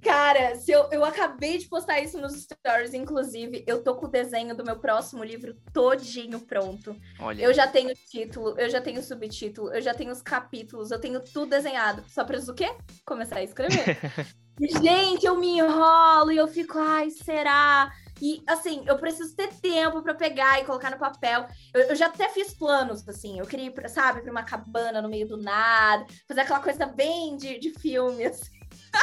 Cara, 0.02 0.56
se 0.56 0.72
eu, 0.72 0.88
eu 0.90 1.04
acabei 1.04 1.58
de 1.58 1.68
postar 1.68 2.00
isso 2.00 2.20
nos 2.20 2.34
stories, 2.34 2.94
inclusive, 2.94 3.64
eu 3.68 3.84
tô 3.84 3.96
com 3.96 4.06
o 4.06 4.10
desenho 4.10 4.56
do 4.56 4.64
meu 4.64 4.78
próximo 4.78 5.22
livro 5.24 5.56
todinho 5.74 6.40
pronto. 6.40 6.96
Olha. 7.20 7.44
Eu 7.44 7.54
já 7.54 7.68
tenho 7.68 7.94
título, 8.10 8.58
eu 8.58 8.70
já 8.70 8.80
tenho 8.80 9.04
subtítulo, 9.04 9.74
eu 9.74 9.82
já 9.82 9.94
tenho 9.94 10.12
os 10.12 10.22
capítulos, 10.22 10.90
eu 10.90 11.00
tenho 11.00 11.20
tudo 11.22 11.50
desenhado. 11.50 12.04
Só 12.08 12.24
preciso 12.24 12.54
o 12.54 12.56
quê? 12.56 12.74
Começar 13.06 13.38
a 13.38 13.44
escrever. 13.44 13.98
Gente, 14.82 15.26
eu 15.26 15.38
me 15.38 15.58
enrolo 15.58 16.32
e 16.32 16.38
eu 16.38 16.48
fico, 16.48 16.78
ai, 16.80 17.10
será? 17.10 17.92
E, 18.22 18.42
assim, 18.48 18.84
eu 18.86 18.98
preciso 18.98 19.36
ter 19.36 19.50
tempo 19.56 20.02
para 20.02 20.14
pegar 20.14 20.60
e 20.62 20.66
colocar 20.66 20.92
no 20.92 20.98
papel. 20.98 21.46
Eu, 21.74 21.82
eu, 21.82 21.96
já 21.96 22.08
até 22.08 22.30
fiz 22.30 22.54
planos, 22.54 23.08
assim. 23.08 23.40
Eu 23.40 23.46
queria 23.46 23.68
ir, 23.68 23.90
sabe, 23.90 24.22
pra 24.22 24.32
uma 24.32 24.44
cabana 24.44 25.02
no 25.02 25.10
meio 25.10 25.28
do 25.28 25.38
nada, 25.38 26.06
fazer 26.28 26.42
aquela 26.42 26.60
coisa 26.60 26.86
bem 26.86 27.36
de, 27.36 27.60
de 27.60 27.72
filme, 27.80 28.26
assim. 28.26 28.52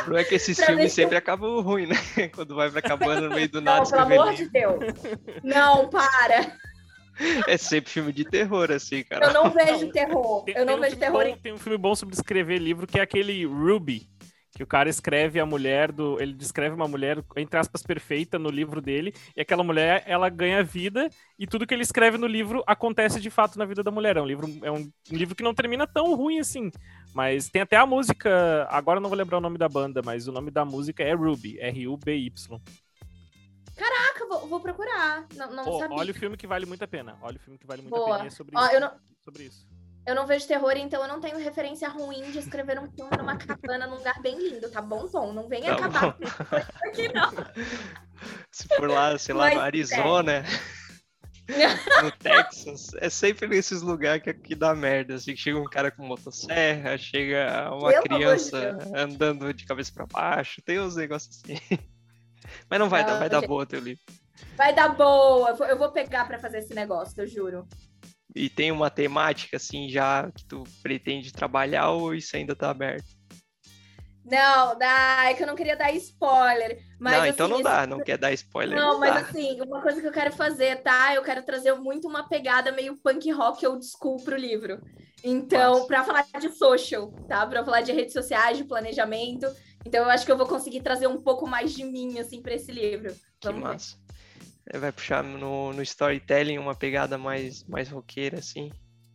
Não 0.07 0.17
é 0.17 0.25
que 0.25 0.37
esses 0.37 0.59
filmes 0.65 0.93
sempre 0.93 1.17
acabam 1.17 1.61
ruim, 1.61 1.87
né? 1.87 1.97
Quando 2.35 2.55
vai 2.55 2.71
pra 2.71 2.81
cabana 2.81 3.23
no 3.23 3.35
meio 3.35 3.49
do 3.49 3.61
nada. 3.61 3.81
Não, 3.81 3.91
pelo 3.91 4.03
amor 4.03 4.35
de 4.35 4.49
Deus. 4.49 4.79
Não, 5.43 5.89
para. 5.89 6.57
É 7.47 7.57
sempre 7.57 7.91
filme 7.91 8.13
de 8.13 8.25
terror, 8.25 8.71
assim, 8.71 9.03
cara. 9.03 9.27
Eu 9.27 9.33
não 9.35 9.51
vejo 9.53 9.91
terror. 9.91 10.45
eu 10.47 10.65
não 10.65 10.81
vejo 10.81 10.97
terror. 10.97 11.25
Bom, 11.25 11.37
tem 11.43 11.53
um 11.53 11.59
filme 11.59 11.77
bom 11.77 11.95
sobre 11.95 12.15
escrever 12.15 12.59
livro 12.59 12.87
que 12.87 12.99
é 12.99 13.03
aquele 13.03 13.45
Ruby 13.45 14.09
que 14.61 14.65
o 14.65 14.67
cara 14.67 14.91
escreve 14.91 15.41
a 15.41 15.47
mulher 15.47 15.91
do. 15.91 16.21
Ele 16.21 16.35
descreve 16.35 16.75
uma 16.75 16.87
mulher, 16.87 17.25
entre 17.35 17.59
aspas, 17.59 17.83
perfeita 17.83 18.39
no 18.39 18.51
livro 18.51 18.83
dele, 18.83 19.15
e 19.35 19.41
aquela 19.41 19.65
mulher 19.65 20.05
ela 20.07 20.29
ganha 20.29 20.63
vida, 20.63 21.09
e 21.39 21.47
tudo 21.47 21.67
que 21.67 21.73
ele 21.73 21.83
escreve 21.83 22.19
no 22.19 22.27
livro 22.27 22.63
acontece 22.67 23.19
de 23.23 23.31
fato 23.31 23.59
na 23.59 23.65
vida 23.65 23.83
da 23.83 23.91
mulher. 23.91 24.19
É 24.19 24.21
um 24.21 24.27
livro, 24.27 24.47
é 24.63 24.71
um, 24.71 24.81
um 25.11 25.17
livro 25.17 25.35
que 25.35 25.43
não 25.43 25.55
termina 25.55 25.87
tão 25.87 26.15
ruim 26.15 26.41
assim. 26.41 26.71
Mas 27.15 27.49
tem 27.49 27.63
até 27.63 27.79
a 27.79 27.87
música. 27.87 28.69
Agora 28.71 28.99
eu 28.99 29.01
não 29.01 29.09
vou 29.09 29.17
lembrar 29.17 29.39
o 29.39 29.41
nome 29.41 29.57
da 29.57 29.67
banda, 29.67 30.03
mas 30.05 30.29
o 30.29 30.33
nome 30.33 30.51
da 30.51 30.63
música 30.63 31.03
é 31.03 31.15
Ruby, 31.15 31.59
R-U-B-Y. 31.59 32.61
Caraca, 33.75 34.27
vou, 34.29 34.47
vou 34.47 34.61
procurar. 34.61 35.27
Não, 35.37 35.55
não 35.55 35.79
sabia. 35.79 35.97
Olha 35.97 36.11
o 36.11 36.15
filme 36.15 36.37
que 36.37 36.47
vale 36.47 36.67
muito 36.67 36.85
a 36.85 36.89
pena. 36.89 37.17
Olha 37.23 37.37
o 37.37 37.41
filme 37.41 37.59
que 37.59 37.67
vale 37.67 37.81
muito 37.81 37.95
Boa. 37.95 38.17
a 38.17 38.17
pena. 38.19 38.27
É 38.27 38.31
sobre, 38.31 38.55
Ó, 38.55 38.67
isso, 38.67 38.81
não... 38.81 38.93
sobre 39.25 39.45
isso. 39.45 39.67
Eu 40.07 40.15
não 40.15 40.27
vejo 40.27 40.47
terror, 40.47 40.73
então 40.77 41.03
eu 41.03 41.09
não 41.09 41.21
tenho 41.21 41.39
referência 41.39 41.89
ruim 41.89 42.31
de 42.31 42.39
escrever 42.39 42.79
um 42.79 42.91
filme 42.91 43.17
numa 43.17 43.37
cabana 43.37 43.87
num 43.87 43.97
lugar 43.97 44.21
bem 44.23 44.39
lindo, 44.39 44.71
tá 44.71 44.81
bom, 44.81 45.07
Tom? 45.07 45.33
Não 45.33 45.47
venha 45.47 45.77
tá 45.77 45.87
acabar 45.87 46.17
aqui, 46.85 47.13
não. 47.13 47.31
Se 48.51 48.67
for 48.69 48.89
lá, 48.89 49.17
sei 49.19 49.35
lá, 49.35 49.45
Mas 49.45 49.55
no 49.55 49.61
Arizona, 49.61 50.33
é. 50.33 50.45
no 52.03 52.11
Texas, 52.13 52.93
é 52.99 53.09
sempre 53.09 53.49
nesses 53.49 53.83
lugares 53.83 54.23
que, 54.23 54.33
que 54.33 54.55
dá 54.55 54.75
merda. 54.75 55.15
Assim, 55.15 55.37
chega 55.37 55.59
um 55.59 55.65
cara 55.65 55.91
com 55.91 56.05
motosserra, 56.05 56.97
chega 56.99 57.71
uma 57.73 57.91
Meu 57.91 58.03
criança 58.03 58.79
andando 58.95 59.53
de 59.53 59.65
cabeça 59.65 59.93
para 59.93 60.07
baixo, 60.07 60.63
tem 60.63 60.81
uns 60.81 60.97
negócios 60.97 61.43
assim. 61.43 61.59
Mas 62.69 62.79
não 62.79 62.89
vai 62.89 63.05
dar, 63.05 63.19
vai 63.19 63.29
dar 63.29 63.47
boa 63.47 63.67
teu 63.67 63.81
livro. 63.81 64.03
Vai 64.57 64.75
dar 64.75 64.89
boa, 64.89 65.51
eu 65.69 65.79
vou 65.79 65.93
pegar 65.93 66.27
para 66.27 66.39
fazer 66.39 66.59
esse 66.59 66.75
negócio, 66.75 67.21
eu 67.21 67.27
juro. 67.27 67.69
E 68.35 68.49
tem 68.49 68.71
uma 68.71 68.91
temática 68.91 69.57
assim 69.57 69.89
já 69.89 70.31
que 70.31 70.45
tu 70.45 70.65
pretende 70.83 71.33
trabalhar 71.33 71.91
ou 71.91 72.15
isso 72.15 72.37
ainda 72.37 72.55
tá 72.55 72.71
aberto? 72.71 73.21
Não, 74.25 74.79
dá, 74.79 75.25
é 75.31 75.35
que 75.35 75.43
eu 75.43 75.47
não 75.47 75.57
queria 75.57 75.77
dar 75.77 75.93
spoiler. 75.93 76.79
Mas, 77.01 77.17
não, 77.17 77.27
então 77.27 77.47
assim, 77.47 77.55
não 77.55 77.63
dá, 77.63 77.87
não 77.87 78.01
quer 78.01 78.19
dar 78.19 78.33
spoiler. 78.33 78.79
Não, 78.79 78.93
não 78.93 79.01
mas 79.01 79.15
dá. 79.15 79.21
assim, 79.21 79.61
uma 79.61 79.81
coisa 79.83 80.01
que 80.01 80.07
eu 80.07 80.13
quero 80.13 80.33
fazer, 80.33 80.83
tá? 80.83 81.15
Eu 81.15 81.23
quero 81.23 81.43
trazer 81.43 81.75
muito 81.75 82.07
uma 82.07 82.29
pegada 82.29 82.71
meio 82.71 82.97
punk 82.97 83.31
rock 83.33 83.67
old 83.67 83.85
school 83.85 84.23
pro 84.23 84.37
livro. 84.37 84.81
Então, 85.25 85.87
para 85.87 86.05
falar 86.05 86.27
de 86.39 86.51
social, 86.51 87.13
tá? 87.29 87.47
Para 87.47 87.65
falar 87.65 87.81
de 87.81 87.93
redes 87.93 88.13
sociais, 88.13 88.57
de 88.57 88.65
planejamento. 88.65 89.47
Então, 89.85 90.05
eu 90.05 90.11
acho 90.11 90.25
que 90.25 90.33
eu 90.33 90.37
vou 90.37 90.47
conseguir 90.47 90.83
trazer 90.83 91.07
um 91.07 91.21
pouco 91.21 91.47
mais 91.47 91.73
de 91.73 91.85
mim, 91.85 92.19
assim, 92.19 92.41
para 92.41 92.55
esse 92.55 92.71
livro. 92.71 93.15
Vamos 93.43 93.61
que 93.61 93.69
massa. 93.69 93.97
Ver. 93.97 94.11
É, 94.73 94.79
vai 94.79 94.93
puxar 94.93 95.25
no, 95.25 95.73
no 95.73 95.83
storytelling 95.83 96.59
uma 96.59 96.75
pegada 96.75 97.19
mais, 97.19 97.65
mais 97.65 97.89
roqueira, 97.89 98.39
assim. 98.39 98.71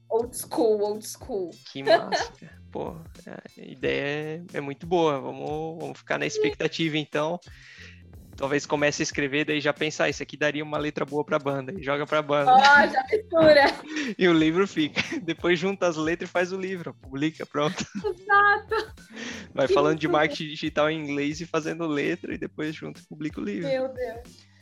Old 0.10 0.38
school, 0.38 0.82
old 0.82 1.08
school. 1.08 1.52
Que 1.72 1.82
massa. 1.82 2.32
Pô, 2.72 2.90
a 3.26 3.62
ideia 3.62 4.04
é, 4.04 4.58
é, 4.58 4.62
muito 4.62 4.86
boa. 4.86 5.20
Vamos, 5.20 5.80
vamos 5.80 5.98
ficar 5.98 6.18
na 6.20 6.26
expectativa, 6.26 6.98
então. 6.98 7.40
Talvez 8.36 8.66
comece 8.66 9.02
a 9.02 9.04
escrever, 9.04 9.46
daí 9.46 9.62
já 9.62 9.72
pensar, 9.72 10.06
ah, 10.06 10.10
isso 10.10 10.22
aqui 10.22 10.36
daria 10.36 10.62
uma 10.62 10.78
letra 10.78 11.06
boa 11.06 11.24
pra 11.24 11.40
banda, 11.40 11.72
e 11.72 11.82
joga 11.82 12.06
pra 12.06 12.22
banda. 12.22 12.52
Ó, 12.52 12.58
oh, 12.58 12.88
já 12.92 13.02
mistura. 13.10 13.64
e 14.20 14.28
o 14.28 14.34
livro 14.34 14.68
fica. 14.68 15.02
Depois 15.22 15.58
junta 15.58 15.88
as 15.88 15.96
letras 15.96 16.30
e 16.30 16.34
faz 16.34 16.52
o 16.52 16.60
livro, 16.60 16.94
publica, 16.96 17.46
pronto. 17.46 17.86
Exato. 17.96 18.94
Vai 19.54 19.68
que 19.68 19.74
falando 19.74 20.00
de 20.00 20.08
marketing 20.10 20.50
digital 20.50 20.90
em 20.90 21.02
inglês 21.02 21.40
e 21.40 21.46
fazendo 21.46 21.88
letra, 21.88 22.34
e 22.34 22.38
depois 22.38 22.76
junto 22.76 23.02
publica 23.08 23.40
o 23.40 23.44
livro. 23.44 23.70
Meu 23.70 23.88
Deus. 23.94 24.55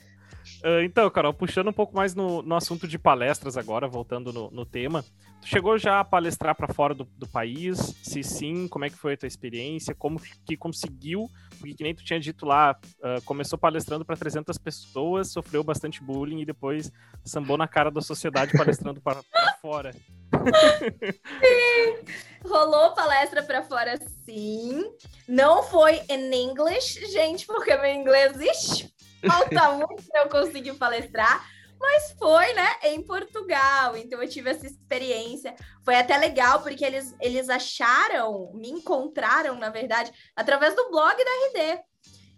Uh, 0.63 0.81
então, 0.81 1.09
Carol, 1.09 1.33
puxando 1.33 1.67
um 1.67 1.73
pouco 1.73 1.93
mais 1.93 2.15
no, 2.15 2.41
no 2.41 2.55
assunto 2.55 2.87
de 2.87 2.97
palestras 2.97 3.57
agora, 3.57 3.85
voltando 3.85 4.31
no, 4.31 4.49
no 4.49 4.65
tema, 4.65 5.03
tu 5.41 5.47
chegou 5.47 5.77
já 5.77 5.99
a 5.99 6.05
palestrar 6.05 6.55
para 6.55 6.73
fora 6.73 6.95
do, 6.95 7.03
do, 7.03 7.27
país? 7.27 7.77
Se 8.01 8.23
sim, 8.23 8.69
como 8.69 8.85
é 8.85 8.89
que 8.89 8.95
foi 8.95 9.15
a 9.15 9.17
tua 9.17 9.27
experiência? 9.27 9.93
Como 9.93 10.21
que 10.45 10.55
conseguiu? 10.55 11.29
Porque 11.59 11.73
que 11.73 11.83
nem 11.83 11.93
tu 11.93 12.05
tinha 12.05 12.17
dito 12.17 12.45
lá, 12.45 12.79
uh, 12.99 13.21
começou 13.25 13.59
palestrando 13.59 14.05
para 14.05 14.15
300 14.15 14.57
pessoas, 14.57 15.33
sofreu 15.33 15.65
bastante 15.65 16.01
bullying 16.01 16.39
e 16.39 16.45
depois 16.45 16.89
sambou 17.25 17.57
na 17.57 17.67
cara 17.67 17.91
da 17.91 18.01
sociedade 18.01 18.57
palestrando 18.57 19.01
para 19.01 19.21
fora. 19.61 19.91
Sim. 19.91 19.99
Rolou 22.45 22.93
palestra 22.93 23.43
para 23.43 23.63
fora, 23.63 23.97
sim. 24.25 24.83
Não 25.27 25.63
foi 25.63 26.01
em 26.09 26.49
inglês, 26.49 26.93
gente, 27.11 27.45
porque 27.45 27.75
meu 27.77 27.93
inglês, 27.93 28.37
falta 29.27 29.71
muito 29.73 30.03
para 30.03 30.21
eu 30.23 30.29
conseguir 30.29 30.73
palestrar. 30.73 31.47
Mas 31.79 32.15
foi, 32.17 32.53
né, 32.53 32.67
em 32.83 33.01
Portugal. 33.01 33.97
Então 33.97 34.21
eu 34.21 34.29
tive 34.29 34.49
essa 34.49 34.65
experiência. 34.65 35.53
Foi 35.83 35.95
até 35.95 36.17
legal, 36.17 36.61
porque 36.61 36.85
eles, 36.85 37.13
eles 37.19 37.49
acharam, 37.49 38.51
me 38.53 38.69
encontraram, 38.69 39.55
na 39.55 39.69
verdade, 39.69 40.11
através 40.33 40.73
do 40.75 40.89
blog 40.89 41.15
da 41.17 41.49
RD. 41.49 41.83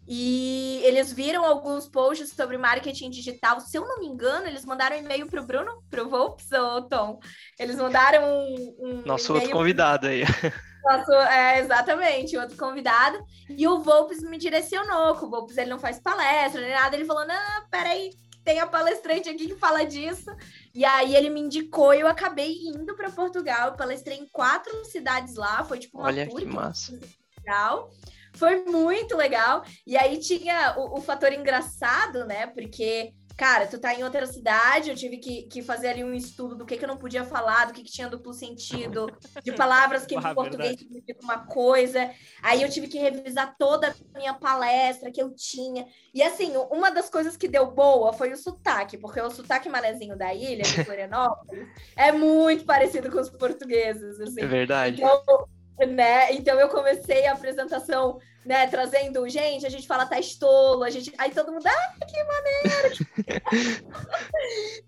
E 0.07 0.81
eles 0.83 1.11
viram 1.11 1.43
alguns 1.43 1.87
posts 1.87 2.29
sobre 2.29 2.57
marketing 2.57 3.09
digital. 3.09 3.59
Se 3.59 3.77
eu 3.77 3.87
não 3.87 3.99
me 3.99 4.07
engano, 4.07 4.45
eles 4.47 4.63
mandaram 4.63 4.95
um 4.95 4.99
e-mail 4.99 5.27
para 5.27 5.41
o 5.41 5.45
Bruno, 5.45 5.83
para 5.89 6.03
o 6.03 6.09
Volps 6.09 6.51
ou 6.51 6.83
Tom. 6.87 7.19
Eles 7.59 7.75
mandaram 7.75 8.23
um. 8.23 8.75
um 8.79 9.01
Nosso 9.03 9.33
outro 9.33 9.49
convidado 9.49 10.07
aí. 10.07 10.23
Nosso, 10.85 11.11
é, 11.11 11.59
exatamente, 11.59 12.37
outro 12.37 12.55
convidado. 12.55 13.17
E 13.49 13.67
o 13.67 13.79
Volps 13.79 14.21
me 14.21 14.37
direcionou, 14.37 15.15
que 15.15 15.25
o 15.25 15.29
Volps 15.29 15.57
ele 15.57 15.69
não 15.69 15.79
faz 15.79 15.99
palestra 15.99 16.61
nem 16.61 16.71
nada. 16.71 16.95
Ele 16.95 17.05
falou: 17.05 17.25
não, 17.25 17.67
peraí, 17.71 18.11
tem 18.43 18.59
a 18.59 18.67
palestrante 18.67 19.27
aqui 19.27 19.47
que 19.47 19.55
fala 19.55 19.83
disso. 19.83 20.29
E 20.73 20.85
aí 20.85 21.15
ele 21.15 21.31
me 21.31 21.41
indicou 21.41 21.93
e 21.93 22.01
eu 22.01 22.07
acabei 22.07 22.53
indo 22.67 22.95
para 22.95 23.09
Portugal. 23.09 23.69
Eu 23.69 23.75
palestrei 23.75 24.17
em 24.19 24.27
quatro 24.27 24.85
cidades 24.85 25.35
lá. 25.35 25.63
Foi 25.63 25.79
tipo 25.79 25.97
uma 25.97 26.07
Olha 26.07 26.27
que 26.27 26.45
massa. 26.45 26.91
Portugal. 26.91 27.89
Foi 28.35 28.63
muito 28.65 29.17
legal. 29.17 29.63
E 29.87 29.97
aí 29.97 30.19
tinha 30.19 30.75
o, 30.77 30.99
o, 30.99 31.01
fator 31.01 31.33
engraçado, 31.33 32.25
né? 32.25 32.45
Porque, 32.47 33.13
cara, 33.37 33.67
tu 33.67 33.77
tá 33.77 33.93
em 33.93 34.03
outra 34.03 34.25
cidade, 34.25 34.89
eu 34.89 34.95
tive 34.95 35.17
que, 35.17 35.43
que 35.43 35.61
fazer 35.61 35.89
ali 35.89 36.03
um 36.03 36.13
estudo 36.13 36.55
do 36.55 36.65
que, 36.65 36.77
que 36.77 36.83
eu 36.83 36.87
não 36.87 36.97
podia 36.97 37.23
falar, 37.23 37.65
do 37.65 37.73
que, 37.73 37.83
que 37.83 37.91
tinha 37.91 38.07
duplo 38.07 38.33
sentido, 38.33 39.07
de 39.43 39.51
palavras 39.53 40.05
que 40.05 40.15
ah, 40.15 40.31
em 40.31 40.33
português 40.33 40.79
significam 40.79 41.23
uma 41.23 41.45
coisa. 41.45 42.11
Aí 42.41 42.61
eu 42.61 42.69
tive 42.69 42.87
que 42.87 42.97
revisar 42.97 43.55
toda 43.57 43.89
a 43.89 44.17
minha 44.17 44.33
palestra 44.33 45.11
que 45.11 45.21
eu 45.21 45.33
tinha. 45.35 45.85
E 46.13 46.23
assim, 46.23 46.53
uma 46.71 46.89
das 46.89 47.09
coisas 47.09 47.35
que 47.35 47.47
deu 47.47 47.71
boa 47.71 48.13
foi 48.13 48.31
o 48.31 48.37
sotaque, 48.37 48.97
porque 48.97 49.19
o 49.19 49.29
sotaque 49.29 49.69
manezinho 49.69 50.17
da 50.17 50.33
ilha, 50.33 50.63
de 50.63 50.83
Florianópolis, 50.85 51.67
é 51.95 52.11
muito 52.11 52.65
parecido 52.65 53.11
com 53.11 53.19
os 53.19 53.29
portugueses. 53.29 54.19
Assim. 54.19 54.41
É 54.41 54.47
verdade. 54.47 55.01
Então, 55.01 55.47
né? 55.87 56.33
Então 56.33 56.59
eu 56.59 56.69
comecei 56.69 57.25
a 57.25 57.33
apresentação, 57.33 58.19
né, 58.45 58.67
trazendo, 58.67 59.27
gente, 59.27 59.65
a 59.65 59.69
gente 59.69 59.87
fala 59.87 60.05
tá 60.05 60.19
estolo, 60.19 60.83
a 60.83 60.89
gente, 60.89 61.11
aí 61.17 61.31
todo 61.31 61.51
mundo, 61.51 61.65
ah, 61.65 62.05
que 62.05 62.23
maneiro. 62.23 62.95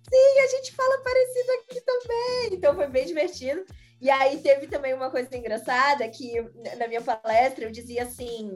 Sim, 0.10 0.40
a 0.44 0.48
gente 0.48 0.72
fala 0.74 1.04
parecido 1.04 1.52
aqui 1.54 1.82
também. 1.82 2.54
Então 2.54 2.76
foi 2.76 2.88
bem 2.88 3.06
divertido. 3.06 3.66
E 4.00 4.12
aí 4.12 4.40
teve 4.42 4.68
também 4.68 4.94
uma 4.94 5.10
coisa 5.10 5.36
engraçada 5.36 6.08
que 6.08 6.40
na 6.78 6.88
minha 6.88 7.02
palestra 7.02 7.66
eu 7.66 7.72
dizia 7.72 8.04
assim, 8.04 8.56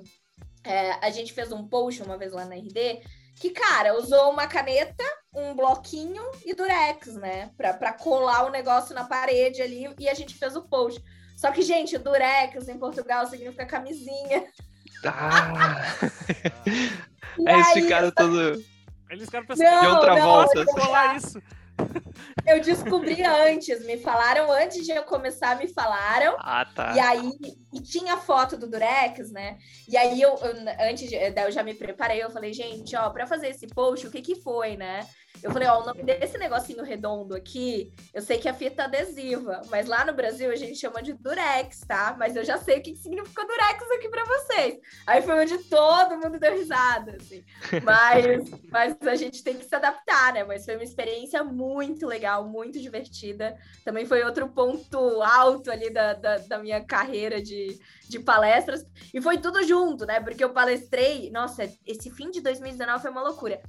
é, 0.64 0.92
a 1.06 1.10
gente 1.10 1.34
fez 1.34 1.52
um 1.52 1.68
post 1.68 2.04
uma 2.04 2.18
vez 2.18 2.32
lá 2.32 2.46
na 2.46 2.56
RD 2.56 3.02
que, 3.40 3.50
cara, 3.50 3.98
usou 3.98 4.30
uma 4.30 4.46
caneta, 4.46 5.04
um 5.34 5.56
bloquinho 5.56 6.22
e 6.46 6.54
durex, 6.54 7.16
né? 7.16 7.50
Pra, 7.58 7.92
colar 7.92 8.46
o 8.46 8.52
negócio 8.52 8.94
na 8.94 9.06
parede 9.06 9.64
ali 9.64 9.92
e 9.98 10.08
a 10.08 10.14
gente 10.14 10.36
fez 10.36 10.56
o 10.56 10.62
post. 10.62 11.04
Só 11.36 11.52
que, 11.52 11.64
gente, 11.64 11.98
durex 11.98 12.68
em 12.68 12.78
Portugal 12.78 13.26
significa 13.26 13.66
camisinha. 13.66 14.46
Ah! 17.38 17.50
eles 17.54 17.68
aí, 17.68 17.82
ficaram 17.82 18.12
todo. 18.12 18.64
Eles 19.10 19.26
ficaram 19.26 19.46
pensando 19.46 19.80
de 19.80 19.88
outra 19.88 20.16
não, 20.16 20.22
volta. 20.22 20.66
Falar 20.66 21.16
isso. 21.16 21.42
Eu 22.46 22.62
descobri 22.62 23.24
antes, 23.24 23.86
me 23.86 23.98
falaram 23.98 24.52
antes 24.52 24.86
de 24.86 24.92
eu 24.92 25.04
começar, 25.04 25.58
me 25.58 25.68
falaram. 25.68 26.36
Ah, 26.40 26.66
tá. 26.66 26.94
E 26.96 27.00
aí, 27.00 27.32
e 27.74 27.80
tinha 27.82 28.18
foto 28.18 28.58
do 28.58 28.70
Durex, 28.70 29.32
né? 29.32 29.58
E 29.88 29.96
aí 29.98 30.22
eu, 30.22 30.36
eu 30.38 30.54
antes 30.90 31.10
de, 31.10 31.16
eu 31.16 31.52
já 31.52 31.64
me 31.64 31.74
preparei, 31.74 32.24
eu 32.24 32.30
falei, 32.30 32.54
gente, 32.54 32.96
ó, 32.96 33.10
para 33.10 33.28
fazer 33.28 33.50
esse 33.50 33.68
post, 33.68 34.08
o 34.08 34.12
que 34.12 34.22
que 34.22 34.42
foi, 34.42 34.76
né? 34.76 35.08
Eu 35.44 35.52
falei, 35.52 35.68
ó, 35.68 35.82
o 35.82 35.86
nome 35.86 36.04
desse 36.04 36.38
negocinho 36.38 36.84
redondo 36.84 37.36
aqui, 37.36 37.92
eu 38.14 38.22
sei 38.22 38.38
que 38.38 38.48
é 38.48 38.54
fita 38.54 38.84
adesiva, 38.84 39.62
mas 39.70 39.88
lá 39.88 40.06
no 40.06 40.14
Brasil 40.14 40.52
a 40.52 40.56
gente 40.56 40.80
chama 40.80 41.02
de 41.02 41.14
durex, 41.14 41.82
tá? 41.82 42.16
Mas 42.18 42.36
eu 42.36 42.44
já 42.44 42.60
sei 42.60 42.78
o 42.78 42.82
que 42.82 42.96
significa 42.96 43.46
durex 43.46 43.92
aqui 43.92 44.08
para 44.08 44.24
vocês. 44.24 44.80
Aí 45.08 45.22
foi 45.22 45.40
onde 45.40 45.58
todo 45.64 46.18
mundo 46.18 46.40
deu 46.40 46.54
risada, 46.54 47.18
assim. 47.20 47.44
Mas, 47.84 48.50
mas 48.70 48.96
a 49.08 49.16
gente 49.16 49.44
tem 49.44 49.58
que 49.58 49.66
se 49.66 49.76
adaptar, 49.76 50.34
né? 50.34 50.44
Mas 50.44 50.64
foi 50.64 50.76
uma 50.76 50.84
experiência 50.84 51.44
muito 51.44 52.06
legal, 52.06 52.48
muito 52.48 52.80
divertida. 52.80 53.58
Também 53.84 54.06
foi 54.06 54.24
outro 54.24 54.48
ponto 54.48 54.98
alto 55.24 55.72
ali 55.72 55.90
da, 55.90 56.14
da, 56.14 56.38
da 56.38 56.60
minha 56.60 56.84
carreira 56.86 57.42
de, 57.42 57.80
de 58.08 58.20
palestras. 58.20 58.86
E 59.12 59.20
foi 59.20 59.40
tudo 59.40 59.64
junto, 59.64 60.06
né? 60.06 60.20
Porque 60.20 60.44
eu 60.44 60.54
palestrei, 60.54 61.32
nossa, 61.32 61.68
esse 61.86 62.12
fim 62.12 62.30
de 62.30 62.42
2019 62.42 63.02
foi 63.02 63.12
uma 63.12 63.24
loucura. 63.24 63.60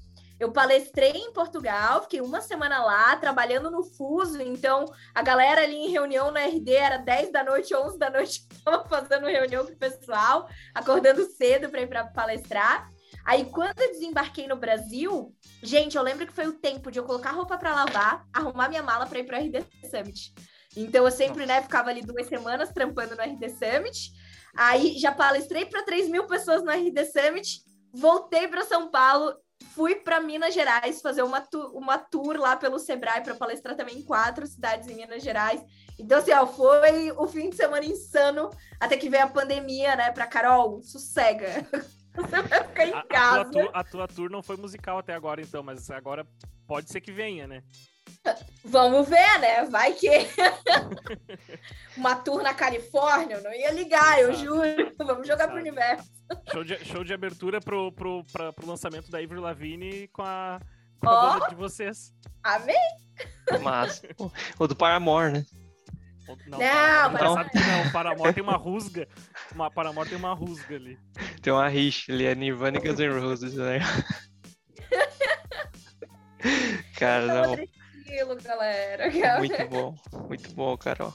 Eu 0.43 0.51
palestrei 0.51 1.13
em 1.13 1.33
Portugal, 1.33 2.03
fiquei 2.03 2.21
uma 2.21 2.41
semana 2.41 2.85
lá, 2.85 3.15
trabalhando 3.15 3.71
no 3.71 3.85
fuso, 3.85 4.43
então 4.43 4.85
a 5.15 5.23
galera 5.23 5.63
ali 5.63 5.77
em 5.77 5.89
reunião 5.89 6.33
na 6.33 6.41
RD 6.41 6.73
era 6.73 6.97
10 6.97 7.31
da 7.31 7.45
noite, 7.45 7.73
11 7.73 7.97
da 7.97 8.11
noite, 8.11 8.45
estava 8.51 8.85
fazendo 8.89 9.27
reunião 9.27 9.65
com 9.65 9.73
o 9.73 9.77
pessoal, 9.77 10.49
acordando 10.75 11.25
cedo 11.27 11.71
para 11.71 11.83
ir 11.83 11.87
para 11.87 12.07
palestrar. 12.07 12.91
Aí, 13.25 13.45
quando 13.45 13.81
eu 13.81 13.93
desembarquei 13.93 14.49
no 14.49 14.57
Brasil, 14.57 15.33
gente, 15.63 15.97
eu 15.97 16.03
lembro 16.03 16.27
que 16.27 16.33
foi 16.33 16.49
o 16.49 16.59
tempo 16.59 16.91
de 16.91 16.99
eu 16.99 17.05
colocar 17.05 17.31
roupa 17.31 17.57
para 17.57 17.73
lavar, 17.73 18.27
arrumar 18.33 18.69
minha 18.69 18.83
mala 18.83 19.07
para 19.07 19.21
ir 19.21 19.25
para 19.25 19.39
o 19.39 19.41
RD 19.41 19.65
Summit. 19.89 20.35
Então, 20.77 21.05
eu 21.05 21.11
sempre, 21.13 21.47
né, 21.47 21.63
ficava 21.63 21.89
ali 21.89 22.01
duas 22.01 22.27
semanas 22.27 22.73
trampando 22.73 23.15
no 23.15 23.23
RD 23.23 23.49
Summit. 23.49 24.11
Aí, 24.57 24.99
já 24.99 25.13
palestrei 25.13 25.67
para 25.67 25.85
3 25.85 26.09
mil 26.09 26.27
pessoas 26.27 26.65
no 26.65 26.73
RD 26.73 27.05
Summit, 27.05 27.61
voltei 27.95 28.49
para 28.49 28.65
São 28.65 28.91
Paulo 28.91 29.37
fui 29.63 29.97
para 29.97 30.21
Minas 30.21 30.55
Gerais 30.55 31.01
fazer 31.01 31.23
uma, 31.23 31.41
tu 31.41 31.59
uma 31.77 31.99
tour 31.99 32.37
lá 32.37 32.57
pelo 32.57 32.79
Sebrae 32.79 33.23
para 33.23 33.35
palestrar 33.35 33.77
também 33.77 33.99
em 33.99 34.03
quatro 34.03 34.47
cidades 34.47 34.89
em 34.89 34.95
Minas 34.95 35.23
Gerais. 35.23 35.63
Então, 35.99 36.19
assim, 36.19 36.33
ó, 36.33 36.47
foi 36.47 37.13
o 37.13 37.27
fim 37.27 37.51
de 37.51 37.57
semana 37.57 37.85
insano, 37.85 38.51
até 38.81 38.97
que 38.97 39.09
veio 39.09 39.25
a 39.25 39.29
pandemia, 39.29 39.95
né? 39.97 40.11
Pra 40.11 40.27
Carol, 40.27 40.81
sossega. 40.83 41.47
Você 42.15 42.43
vai 42.43 42.65
ficar 42.65 42.87
em 42.87 43.07
casa. 43.09 43.39
A, 43.39 43.41
a, 43.41 43.45
tua, 43.45 43.71
a 43.73 43.85
tua 43.85 44.09
tour 44.09 44.31
não 44.31 44.43
foi 44.43 44.57
musical 44.57 44.99
até 44.99 45.15
agora, 45.15 45.41
então, 45.41 45.63
mas 45.63 45.91
agora 45.91 46.27
pode 46.67 46.91
ser 46.91 47.01
que 47.01 47.11
venha, 47.11 47.47
né? 47.47 47.63
Vamos 48.65 49.09
ver, 49.09 49.39
né? 49.41 49.65
Vai 49.65 49.93
que. 49.93 50.09
Uma 51.97 52.15
tour 52.17 52.43
na 52.43 52.55
Califórnia, 52.55 53.37
eu 53.37 53.43
não 53.43 53.53
ia 53.53 53.73
ligar, 53.73 54.21
eu 54.21 54.33
juro. 54.35 54.93
Vamos 54.99 55.27
jogar 55.27 55.45
Exato. 55.45 55.51
pro 55.51 55.61
universo. 55.61 56.11
Show 56.51 56.65
de, 56.65 56.85
show 56.85 57.05
de 57.05 57.13
abertura 57.13 57.61
pro, 57.61 57.93
pro, 57.93 58.25
pra, 58.33 58.53
pro 58.53 58.67
lançamento 58.67 59.11
da 59.11 59.21
Ivor 59.21 59.41
Lavigne 59.41 60.09
com 60.09 60.23
a, 60.23 60.61
com 61.01 61.09
a 61.09 61.33
banda 61.33 61.49
de 61.49 61.55
vocês. 61.55 62.15
Amém! 62.43 62.77
Mas. 63.61 64.03
O 64.59 64.67
do 64.67 64.77
Paramore, 64.77 65.33
né? 65.33 65.45
Não, 66.47 66.59
não, 66.59 67.11
não. 67.11 67.35
Sabe 67.35 67.51
que 67.51 67.59
não, 67.59 67.91
Paramore 67.91 68.33
tem 68.33 68.43
uma 68.43 68.57
rusga. 68.57 69.09
Uma, 69.53 69.71
Paramore 69.71 70.09
tem 70.09 70.17
uma 70.17 70.33
rusga 70.33 70.77
ali. 70.77 70.99
Tem 71.43 71.53
uma 71.53 71.69
rixa 71.69 72.13
ali, 72.13 72.25
é 72.25 72.35
Nirvana 72.35 72.79
e 72.79 72.81
Guns 72.81 72.99
N' 72.99 73.21
Roses, 73.21 73.55
né? 73.55 73.81
Cara, 76.97 77.27
não 77.27 77.57
tranquilo, 78.13 78.37
galera. 78.43 79.11
Muito 79.39 79.69
bom, 79.69 79.95
muito 80.29 80.53
bom, 80.53 80.77
Carol. 80.77 81.15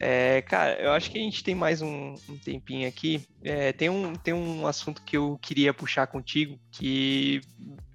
É, 0.00 0.42
cara, 0.42 0.80
eu 0.80 0.92
acho 0.92 1.10
que 1.10 1.18
a 1.18 1.20
gente 1.20 1.42
tem 1.42 1.56
mais 1.56 1.82
um, 1.82 2.14
um 2.28 2.38
tempinho 2.38 2.86
aqui. 2.86 3.26
É, 3.42 3.72
tem, 3.72 3.88
um, 3.88 4.14
tem 4.14 4.32
um 4.32 4.66
assunto 4.66 5.02
que 5.02 5.16
eu 5.16 5.36
queria 5.42 5.74
puxar 5.74 6.06
contigo, 6.06 6.58
que, 6.70 7.40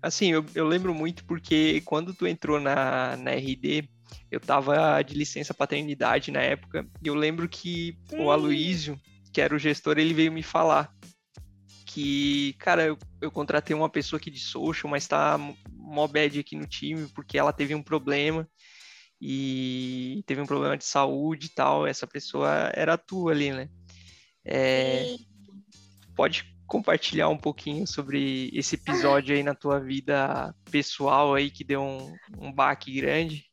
assim, 0.02 0.32
eu, 0.32 0.46
eu 0.54 0.68
lembro 0.68 0.94
muito 0.94 1.24
porque 1.24 1.82
quando 1.86 2.14
tu 2.14 2.28
entrou 2.28 2.60
na, 2.60 3.16
na 3.16 3.32
RD, 3.32 3.88
eu 4.30 4.40
tava 4.40 5.02
de 5.02 5.16
licença 5.16 5.54
paternidade 5.54 6.30
na 6.30 6.42
época, 6.42 6.86
e 7.02 7.08
eu 7.08 7.16
lembro 7.16 7.48
que 7.48 7.98
o 8.18 8.32
Aloísio, 8.32 9.00
que 9.32 9.40
era 9.40 9.56
o 9.56 9.60
gestor, 9.60 9.98
ele 9.98 10.14
veio 10.14 10.32
me 10.32 10.44
falar 10.44 10.92
que, 11.94 12.54
cara, 12.54 12.86
eu, 12.86 12.98
eu 13.22 13.30
contratei 13.30 13.76
uma 13.76 13.88
pessoa 13.88 14.20
aqui 14.20 14.32
de 14.32 14.40
social, 14.40 14.90
mas 14.90 15.08
tá 15.08 15.38
mó 15.70 16.08
bad 16.08 16.40
aqui 16.40 16.56
no 16.56 16.66
time 16.66 17.08
porque 17.10 17.38
ela 17.38 17.54
teve 17.54 17.76
um 17.76 17.84
problema 17.84 18.50
e 19.22 20.24
teve 20.26 20.42
um 20.42 20.46
problema 20.46 20.76
de 20.76 20.86
saúde 20.86 21.46
e 21.46 21.50
tal. 21.50 21.86
Essa 21.86 22.08
pessoa 22.08 22.72
era 22.74 22.98
tu 22.98 23.30
ali, 23.30 23.52
né? 23.52 23.70
É, 24.44 25.16
pode 26.16 26.52
compartilhar 26.66 27.30
um 27.30 27.38
pouquinho 27.38 27.86
sobre 27.86 28.50
esse 28.54 28.74
episódio 28.74 29.36
aí 29.36 29.44
na 29.44 29.54
tua 29.54 29.80
vida 29.80 30.54
pessoal 30.72 31.36
aí 31.36 31.52
que 31.52 31.64
deu 31.64 31.84
um, 31.84 32.18
um 32.40 32.52
baque 32.52 32.92
grande? 32.92 33.46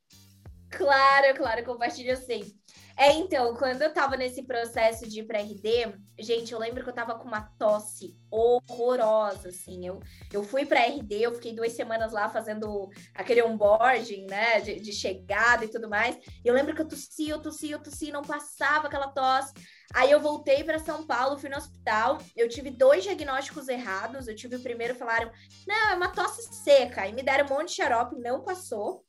Claro, 0.70 1.36
claro, 1.36 1.62
compartilho 1.62 2.16
sim. 2.16 2.59
É, 3.01 3.15
então, 3.15 3.55
quando 3.57 3.81
eu 3.81 3.95
tava 3.95 4.15
nesse 4.15 4.43
processo 4.43 5.09
de 5.09 5.21
ir 5.21 5.23
pra 5.23 5.41
RD, 5.41 5.91
gente, 6.19 6.53
eu 6.53 6.59
lembro 6.59 6.85
que 6.85 6.91
eu 6.91 6.95
tava 6.95 7.15
com 7.15 7.27
uma 7.27 7.41
tosse 7.59 8.15
horrorosa, 8.31 9.49
assim. 9.49 9.87
Eu, 9.87 10.01
eu 10.31 10.45
fui 10.45 10.67
pra 10.67 10.85
RD, 10.85 11.15
eu 11.15 11.35
fiquei 11.35 11.55
duas 11.55 11.73
semanas 11.73 12.13
lá 12.13 12.29
fazendo 12.29 12.91
aquele 13.15 13.43
onboarding, 13.43 14.27
né, 14.27 14.61
de, 14.61 14.81
de 14.81 14.93
chegada 14.93 15.65
e 15.65 15.69
tudo 15.69 15.89
mais. 15.89 16.15
Eu 16.45 16.53
lembro 16.53 16.75
que 16.75 16.83
eu 16.83 16.89
tossi, 16.89 17.31
eu 17.31 17.41
tossi, 17.41 17.71
eu 17.71 17.83
tossi, 17.83 18.13
não 18.13 18.21
passava 18.21 18.89
aquela 18.89 19.09
tosse. 19.09 19.55
Aí 19.95 20.11
eu 20.11 20.21
voltei 20.21 20.63
para 20.63 20.79
São 20.79 21.07
Paulo, 21.07 21.39
fui 21.39 21.49
no 21.49 21.57
hospital. 21.57 22.19
Eu 22.37 22.51
tive 22.51 22.69
dois 22.69 23.03
diagnósticos 23.03 23.67
errados. 23.69 24.29
Eu 24.29 24.37
tive 24.37 24.57
o 24.57 24.63
primeiro, 24.63 24.95
falaram, 24.95 25.33
não, 25.67 25.91
é 25.93 25.95
uma 25.95 26.09
tosse 26.09 26.43
seca. 26.55 27.01
Aí 27.01 27.15
me 27.15 27.23
deram 27.23 27.47
um 27.47 27.49
monte 27.49 27.69
de 27.69 27.77
xarope, 27.77 28.21
não 28.21 28.45
passou. 28.45 29.07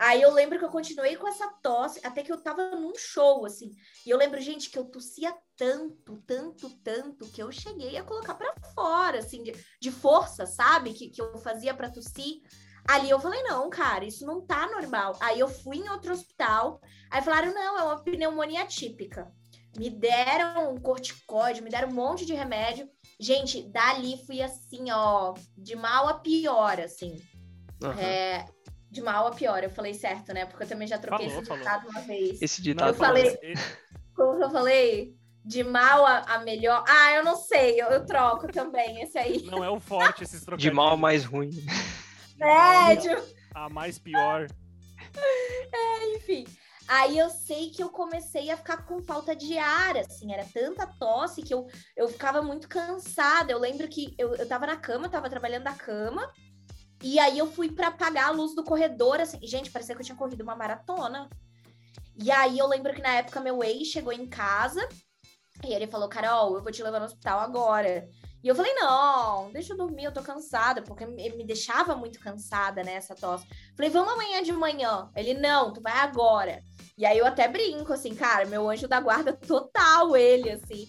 Aí 0.00 0.22
eu 0.22 0.32
lembro 0.32 0.58
que 0.58 0.64
eu 0.64 0.70
continuei 0.70 1.14
com 1.14 1.28
essa 1.28 1.46
tosse 1.62 2.00
até 2.02 2.22
que 2.22 2.32
eu 2.32 2.40
tava 2.40 2.70
num 2.74 2.94
show, 2.96 3.44
assim. 3.44 3.70
E 4.06 4.08
eu 4.08 4.16
lembro, 4.16 4.40
gente, 4.40 4.70
que 4.70 4.78
eu 4.78 4.86
tossia 4.86 5.30
tanto, 5.54 6.16
tanto, 6.26 6.70
tanto, 6.82 7.26
que 7.26 7.42
eu 7.42 7.52
cheguei 7.52 7.98
a 7.98 8.02
colocar 8.02 8.32
para 8.32 8.54
fora, 8.74 9.18
assim, 9.18 9.42
de, 9.42 9.52
de 9.78 9.90
força, 9.90 10.46
sabe? 10.46 10.94
Que, 10.94 11.10
que 11.10 11.20
eu 11.20 11.36
fazia 11.36 11.74
para 11.74 11.90
tossir. 11.90 12.40
Ali 12.88 13.10
eu 13.10 13.20
falei, 13.20 13.42
não, 13.42 13.68
cara, 13.68 14.06
isso 14.06 14.24
não 14.24 14.40
tá 14.40 14.66
normal. 14.68 15.18
Aí 15.20 15.38
eu 15.38 15.48
fui 15.48 15.76
em 15.76 15.90
outro 15.90 16.14
hospital, 16.14 16.80
aí 17.10 17.20
falaram, 17.20 17.52
não, 17.52 17.78
é 17.78 17.82
uma 17.82 18.02
pneumonia 18.02 18.64
típica. 18.64 19.30
Me 19.76 19.90
deram 19.90 20.72
um 20.72 20.80
corticóide, 20.80 21.60
me 21.60 21.68
deram 21.68 21.90
um 21.90 21.94
monte 21.94 22.24
de 22.24 22.32
remédio. 22.32 22.88
Gente, 23.20 23.62
dali 23.70 24.16
fui 24.24 24.40
assim, 24.40 24.90
ó, 24.90 25.34
de 25.58 25.76
mal 25.76 26.08
a 26.08 26.14
pior, 26.14 26.80
assim. 26.80 27.18
Uhum. 27.82 27.92
É, 27.92 28.46
de 28.90 29.00
mal 29.00 29.26
a 29.26 29.30
pior. 29.30 29.62
Eu 29.62 29.70
falei 29.70 29.94
certo, 29.94 30.34
né? 30.34 30.44
Porque 30.44 30.64
eu 30.64 30.68
também 30.68 30.88
já 30.88 30.98
troquei 30.98 31.28
falou, 31.28 31.42
esse 31.42 31.52
ditado 31.52 31.80
falou. 31.80 31.90
uma 31.90 32.00
vez. 32.00 32.42
Esse 32.42 32.62
ditado. 32.62 32.88
Eu 32.88 32.94
falei. 32.94 33.38
Como 34.14 34.42
eu 34.42 34.50
falei? 34.50 35.16
De 35.42 35.64
mal 35.64 36.04
a, 36.04 36.18
a, 36.18 36.38
melhor. 36.40 36.84
Ah, 36.86 37.12
eu 37.14 37.24
não 37.24 37.34
sei, 37.34 37.80
eu, 37.80 37.86
eu, 37.86 38.04
troco 38.04 38.46
também 38.52 39.02
esse 39.02 39.18
aí. 39.18 39.42
Não 39.44 39.64
é 39.64 39.70
o 39.70 39.80
forte 39.80 40.22
esses 40.22 40.44
trocadilhos. 40.44 40.70
De 40.70 40.76
mal 40.76 40.92
a 40.92 40.96
mais 40.96 41.24
ruim. 41.24 41.50
É, 42.38 42.94
de... 42.96 43.08
A 43.54 43.68
mais 43.68 43.98
pior. 43.98 44.46
É, 45.72 46.16
enfim. 46.16 46.44
Aí 46.86 47.16
eu 47.16 47.30
sei 47.30 47.70
que 47.70 47.82
eu 47.82 47.88
comecei 47.88 48.50
a 48.50 48.56
ficar 48.56 48.78
com 48.78 49.00
falta 49.00 49.34
de 49.34 49.56
ar, 49.56 49.96
assim, 49.96 50.32
era 50.32 50.44
tanta 50.44 50.86
tosse 50.86 51.40
que 51.40 51.54
eu, 51.54 51.68
eu 51.96 52.08
ficava 52.08 52.42
muito 52.42 52.68
cansada. 52.68 53.52
Eu 53.52 53.58
lembro 53.58 53.86
que 53.88 54.12
eu, 54.18 54.34
eu 54.34 54.48
tava 54.48 54.66
na 54.66 54.76
cama, 54.76 55.06
eu 55.06 55.10
tava 55.10 55.30
trabalhando 55.30 55.64
da 55.64 55.72
cama, 55.72 56.28
e 57.02 57.18
aí 57.18 57.38
eu 57.38 57.50
fui 57.50 57.70
para 57.70 57.88
apagar 57.88 58.28
a 58.28 58.30
luz 58.30 58.54
do 58.54 58.62
corredor, 58.62 59.20
assim, 59.20 59.38
gente, 59.42 59.70
parecia 59.70 59.94
que 59.94 60.02
eu 60.02 60.06
tinha 60.06 60.18
corrido 60.18 60.42
uma 60.42 60.54
maratona. 60.54 61.28
E 62.16 62.30
aí 62.30 62.58
eu 62.58 62.66
lembro 62.66 62.92
que 62.92 63.00
na 63.00 63.14
época 63.14 63.40
meu 63.40 63.64
ex 63.64 63.88
chegou 63.88 64.12
em 64.12 64.26
casa 64.26 64.86
e 65.64 65.72
ele 65.72 65.86
falou: 65.86 66.08
Carol, 66.08 66.54
eu 66.54 66.62
vou 66.62 66.72
te 66.72 66.82
levar 66.82 66.98
no 66.98 67.06
hospital 67.06 67.40
agora. 67.40 68.06
E 68.42 68.48
eu 68.48 68.54
falei: 68.54 68.72
não, 68.74 69.50
deixa 69.52 69.72
eu 69.72 69.76
dormir, 69.76 70.04
eu 70.04 70.12
tô 70.12 70.22
cansada, 70.22 70.82
porque 70.82 71.06
me 71.06 71.44
deixava 71.44 71.94
muito 71.94 72.20
cansada, 72.20 72.82
né, 72.82 72.94
essa 72.94 73.14
tosse. 73.14 73.46
Falei: 73.76 73.90
vamos 73.90 74.12
amanhã 74.12 74.42
de 74.42 74.52
manhã. 74.52 75.10
Ele: 75.16 75.34
não, 75.34 75.72
tu 75.72 75.80
vai 75.80 75.96
agora. 75.98 76.62
E 76.96 77.06
aí 77.06 77.16
eu 77.16 77.26
até 77.26 77.48
brinco, 77.48 77.92
assim, 77.92 78.14
cara, 78.14 78.44
meu 78.44 78.68
anjo 78.68 78.86
da 78.86 79.00
guarda 79.00 79.32
total, 79.46 80.16
ele, 80.16 80.50
assim. 80.50 80.86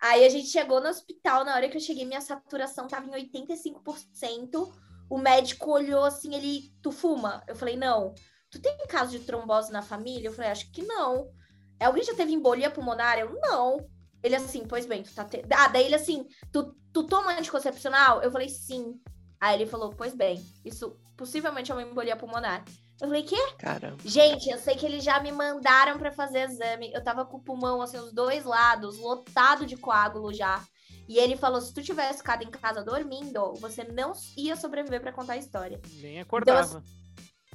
Aí 0.00 0.24
a 0.24 0.28
gente 0.28 0.48
chegou 0.48 0.80
no 0.80 0.88
hospital, 0.88 1.44
na 1.44 1.54
hora 1.54 1.68
que 1.68 1.76
eu 1.76 1.80
cheguei, 1.80 2.04
minha 2.04 2.20
saturação 2.20 2.88
tava 2.88 3.06
em 3.06 3.30
85%. 3.30 4.72
O 5.12 5.18
médico 5.18 5.70
olhou 5.70 6.04
assim, 6.04 6.34
ele, 6.34 6.72
tu 6.80 6.90
fuma? 6.90 7.44
Eu 7.46 7.54
falei, 7.54 7.76
não. 7.76 8.14
Tu 8.50 8.58
tem 8.58 8.74
caso 8.88 9.10
de 9.10 9.18
trombose 9.18 9.70
na 9.70 9.82
família? 9.82 10.26
Eu 10.28 10.32
falei, 10.32 10.50
acho 10.50 10.72
que 10.72 10.82
não. 10.82 11.30
Alguém 11.78 12.02
já 12.02 12.14
teve 12.14 12.32
embolia 12.32 12.70
pulmonar? 12.70 13.18
Eu, 13.18 13.38
não. 13.38 13.86
Ele 14.22 14.34
assim, 14.36 14.66
pois 14.66 14.86
bem, 14.86 15.02
tu 15.02 15.14
tá 15.14 15.22
te... 15.22 15.44
Ah, 15.52 15.68
daí 15.68 15.84
ele 15.84 15.96
assim, 15.96 16.26
tu, 16.50 16.74
tu 16.94 17.02
toma 17.02 17.38
anticoncepcional? 17.38 18.22
Eu 18.22 18.32
falei, 18.32 18.48
sim. 18.48 18.98
Aí 19.38 19.56
ele 19.56 19.66
falou, 19.66 19.90
pois 19.90 20.14
bem, 20.14 20.42
isso 20.64 20.98
possivelmente 21.14 21.70
é 21.70 21.74
uma 21.74 21.82
embolia 21.82 22.16
pulmonar. 22.16 22.64
Eu 22.98 23.08
falei, 23.08 23.22
quê? 23.22 23.36
Caramba. 23.58 23.98
Gente, 24.06 24.48
eu 24.48 24.56
sei 24.56 24.76
que 24.76 24.86
eles 24.86 25.04
já 25.04 25.20
me 25.20 25.30
mandaram 25.30 25.98
para 25.98 26.10
fazer 26.10 26.48
exame. 26.48 26.90
Eu 26.90 27.04
tava 27.04 27.26
com 27.26 27.36
o 27.36 27.42
pulmão, 27.42 27.82
assim, 27.82 27.98
os 27.98 28.14
dois 28.14 28.46
lados, 28.46 28.96
lotado 28.96 29.66
de 29.66 29.76
coágulo 29.76 30.32
já. 30.32 30.64
E 31.08 31.18
ele 31.18 31.36
falou: 31.36 31.60
se 31.60 31.72
tu 31.72 31.82
tivesse 31.82 32.18
ficado 32.18 32.42
em 32.42 32.50
casa 32.50 32.82
dormindo, 32.82 33.54
você 33.54 33.84
não 33.84 34.12
ia 34.36 34.56
sobreviver 34.56 35.00
para 35.00 35.12
contar 35.12 35.34
a 35.34 35.38
história. 35.38 35.80
Nem 36.00 36.20
acordava. 36.20 36.62
Então, 36.62 37.02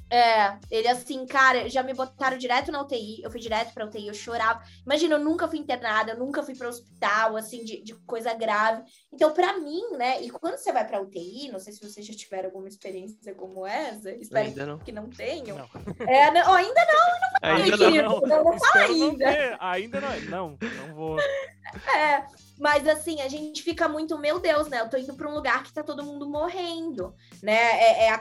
é, 0.10 0.58
ele 0.72 0.88
assim, 0.88 1.26
cara, 1.26 1.70
já 1.70 1.84
me 1.84 1.93
botaram 1.93 2.38
direto 2.38 2.72
na 2.72 2.82
UTI, 2.82 3.22
eu 3.24 3.30
fui 3.30 3.41
direto 3.41 3.74
pra 3.74 3.86
UTI, 3.86 4.08
eu 4.08 4.14
chorava. 4.14 4.64
Imagina, 4.86 5.16
eu 5.16 5.20
nunca 5.20 5.48
fui 5.48 5.60
internada, 5.60 6.14
eu 6.14 6.18
nunca 6.18 6.41
fui 6.41 6.56
para 6.56 6.70
hospital, 6.70 7.36
assim, 7.36 7.64
de, 7.66 7.84
de 7.84 7.93
coisa 8.06 8.34
grave. 8.34 8.84
Então, 9.12 9.34
para 9.34 9.58
mim, 9.58 9.82
né, 9.98 10.22
e 10.22 10.30
quando 10.30 10.58
você 10.58 10.72
vai 10.72 10.88
pra 10.88 11.02
UTI, 11.02 11.52
não 11.52 11.60
sei 11.60 11.74
se 11.74 11.82
vocês 11.82 12.06
já 12.06 12.14
tiveram 12.14 12.45
alguma 12.45 12.70
experiência 12.70 13.36
como 13.36 13.68
essa, 13.68 14.12
espero 14.12 14.48
ainda 14.48 14.66
não. 14.66 14.80
que 14.80 14.93
não 14.93 15.10
tenham. 15.10 15.58
Não. 15.58 15.68
É, 16.08 16.32
não, 16.32 16.54
ainda 16.54 16.86
não, 16.86 17.20
não 17.20 17.50
ainda 17.50 17.78
não, 17.78 17.91
não, 17.91 18.22
não, 18.22 18.43
não 18.43 18.60
ainda. 18.76 19.58
ainda 19.60 20.02
não, 20.02 20.20
não, 20.30 20.58
não 20.88 20.95
vou. 20.95 21.18
É, 21.20 22.26
mas 22.58 22.88
assim, 22.88 23.22
a 23.22 23.28
gente 23.28 23.62
fica 23.62 23.88
muito, 23.88 24.18
meu 24.18 24.39
Deus, 24.39 24.68
né? 24.68 24.82
Eu 24.82 24.89
tô 24.89 24.97
indo 24.97 25.14
para 25.14 25.30
um 25.30 25.34
lugar 25.34 25.64
que 25.64 25.74
tá 25.74 25.84
todo 25.84 26.03
mundo 26.03 26.28
morrendo, 26.28 27.14
né? 27.41 27.53
É, 27.53 28.05
é 28.05 28.10
a, 28.10 28.20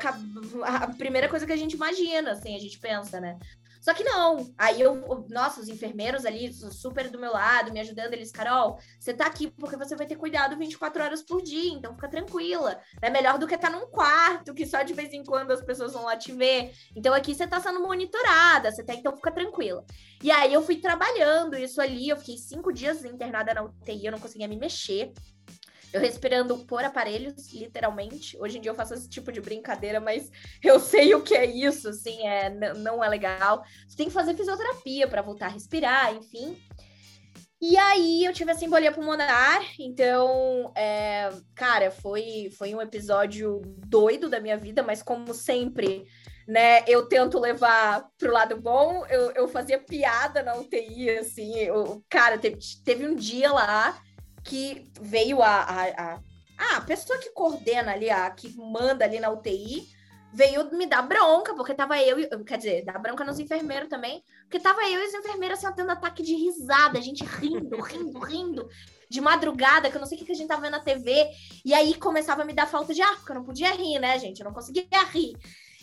a, 0.65 0.95
primeira 0.95 1.29
coisa 1.29 1.47
que 1.47 1.53
a 1.53 1.57
gente 1.57 1.75
imagina, 1.75 2.33
assim, 2.33 2.55
a 2.55 2.61
gente 2.61 2.79
pensa, 2.79 3.21
né? 3.21 3.39
Só 3.87 3.95
que 3.95 4.03
não. 4.03 4.53
Aí 4.59 4.81
eu, 4.81 5.25
nossa, 5.31 5.61
os 5.61 5.69
enfermeiros 5.69 6.27
ali, 6.27 6.53
super 6.53 7.09
do 7.09 7.21
meu 7.21 7.31
lado, 7.31 7.73
me 7.73 7.79
ajudando, 7.79 8.15
eles, 8.15 8.33
Carol, 8.33 8.81
você 8.99 9.15
tá 9.15 9.27
aqui 9.27 9.49
porque 9.49 9.77
você 9.77 9.95
vai 9.95 10.09
ter 10.09 10.17
cuidado 10.17 10.59
24 10.59 11.05
horas 11.05 11.23
por 11.23 11.41
dia, 11.41 11.73
então 11.73 11.95
fica 11.95 12.09
tranquila. 12.09 12.81
É 13.01 13.09
melhor 13.09 13.39
do 13.39 13.47
que 13.47 13.55
estar 13.55 13.71
tá 13.71 13.79
num 13.79 13.87
quarto, 13.87 14.53
que 14.53 14.67
só 14.67 14.83
de 14.83 14.93
vez 14.93 15.13
em 15.13 15.23
quando 15.23 15.53
as 15.53 15.63
pessoas 15.63 15.93
vão 15.93 16.03
lá 16.03 16.17
te 16.17 16.33
ver. 16.33 16.73
Então 16.97 17.15
aqui 17.15 17.33
você 17.33 17.47
tá 17.47 17.61
sendo 17.61 17.79
monitorada, 17.79 18.73
você 18.73 18.83
tá, 18.83 18.93
então 18.93 19.15
fica 19.15 19.31
tranquila. 19.31 19.85
E 20.21 20.33
aí 20.33 20.53
eu 20.53 20.63
fui 20.63 20.79
trabalhando 20.79 21.57
isso 21.57 21.81
ali, 21.81 22.09
eu 22.09 22.17
fiquei 22.17 22.39
cinco 22.39 22.73
dias 22.73 23.05
internada 23.05 23.55
na 23.55 23.63
UTI, 23.63 24.07
eu 24.07 24.11
não 24.11 24.19
conseguia 24.19 24.49
me 24.49 24.57
mexer 24.57 25.13
eu 25.93 26.01
respirando 26.01 26.59
por 26.67 26.85
aparelhos, 26.85 27.53
literalmente. 27.53 28.37
Hoje 28.39 28.59
em 28.59 28.61
dia 28.61 28.71
eu 28.71 28.75
faço 28.75 28.95
esse 28.95 29.09
tipo 29.09 29.33
de 29.33 29.41
brincadeira, 29.41 30.01
mas 30.01 30.31
eu 30.63 30.79
sei 30.81 31.15
o 31.15 31.23
que 31.23 31.35
é 31.35 31.45
isso, 31.45 31.89
assim, 31.89 32.27
é, 32.27 32.51
não 32.75 33.03
é 33.03 33.09
legal. 33.09 33.63
Você 33.87 33.97
tem 33.97 34.07
que 34.07 34.13
fazer 34.13 34.35
fisioterapia 34.35 35.09
para 35.09 35.23
voltar 35.23 35.47
a 35.47 35.51
respirar, 35.51 36.15
enfim. 36.15 36.57
E 37.61 37.77
aí 37.79 38.25
eu 38.25 38.35
tive 38.35 38.51
essa 38.51 38.65
embolia 38.65 38.93
pulmonar, 38.93 39.63
então, 39.81 40.73
é, 40.77 41.31
cara, 41.55 41.91
foi, 41.91 42.51
foi 42.57 42.75
um 42.75 42.83
episódio 42.83 43.63
doido 43.79 44.29
da 44.29 44.39
minha 44.39 44.59
vida, 44.59 44.83
mas 44.83 45.03
como 45.03 45.33
sempre, 45.33 46.05
né, 46.47 46.85
eu 46.87 47.09
tento 47.09 47.41
levar 47.41 48.07
pro 48.19 48.31
lado 48.31 48.61
bom, 48.61 49.07
eu, 49.07 49.31
eu 49.31 49.49
fazia 49.49 49.79
piada 49.79 50.43
na 50.43 50.55
UTI, 50.55 51.09
assim, 51.19 51.59
eu, 51.61 52.05
cara, 52.11 52.37
teve, 52.37 52.59
teve 52.85 53.07
um 53.07 53.15
dia 53.15 53.51
lá 53.51 53.99
que 54.47 54.91
veio 55.01 55.43
a, 55.43 55.63
a, 55.63 56.15
a, 56.59 56.77
a 56.77 56.81
pessoa 56.81 57.19
que 57.19 57.31
coordena 57.31 57.93
ali, 57.93 58.09
a 58.09 58.31
que 58.31 58.57
manda 58.57 59.05
ali 59.05 59.21
na 59.21 59.31
UTI, 59.31 59.87
veio 60.33 60.71
me 60.73 60.87
dar 60.87 61.03
bronca, 61.03 61.55
porque 61.55 61.75
tava 61.75 62.01
eu, 62.01 62.45
quer 62.45 62.59
dizer, 62.59 62.85
dar 62.85 62.99
bronca 62.99 63.25
nos 63.25 63.39
enfermeiros 63.39 63.89
também, 63.89 64.23
porque 64.43 64.61
tava 64.61 64.83
eu 64.83 65.01
e 65.01 65.07
os 65.07 65.15
enfermeiros 65.15 65.65
assim, 65.65 65.75
tendo 65.75 65.91
ataque 65.91 66.23
de 66.23 66.35
risada, 66.35 66.99
a 66.99 67.03
gente 67.03 67.25
rindo, 67.25 67.81
rindo, 67.81 68.19
rindo, 68.19 68.69
de 69.09 69.21
madrugada, 69.21 69.91
que 69.91 69.97
eu 69.97 70.01
não 70.01 70.07
sei 70.07 70.19
o 70.19 70.25
que 70.25 70.33
a 70.33 70.35
gente 70.35 70.49
tava 70.49 70.63
vendo 70.63 70.73
na 70.73 70.81
TV, 70.81 71.27
e 71.65 71.73
aí 71.73 71.95
começava 71.95 72.43
a 72.43 72.45
me 72.45 72.53
dar 72.53 72.67
falta 72.67 72.93
de 72.93 73.03
ar, 73.03 73.17
porque 73.17 73.33
eu 73.33 73.37
não 73.37 73.45
podia 73.45 73.71
rir, 73.73 73.99
né, 73.99 74.19
gente? 74.19 74.41
Eu 74.41 74.45
não 74.45 74.53
conseguia 74.53 74.87
rir. 75.11 75.37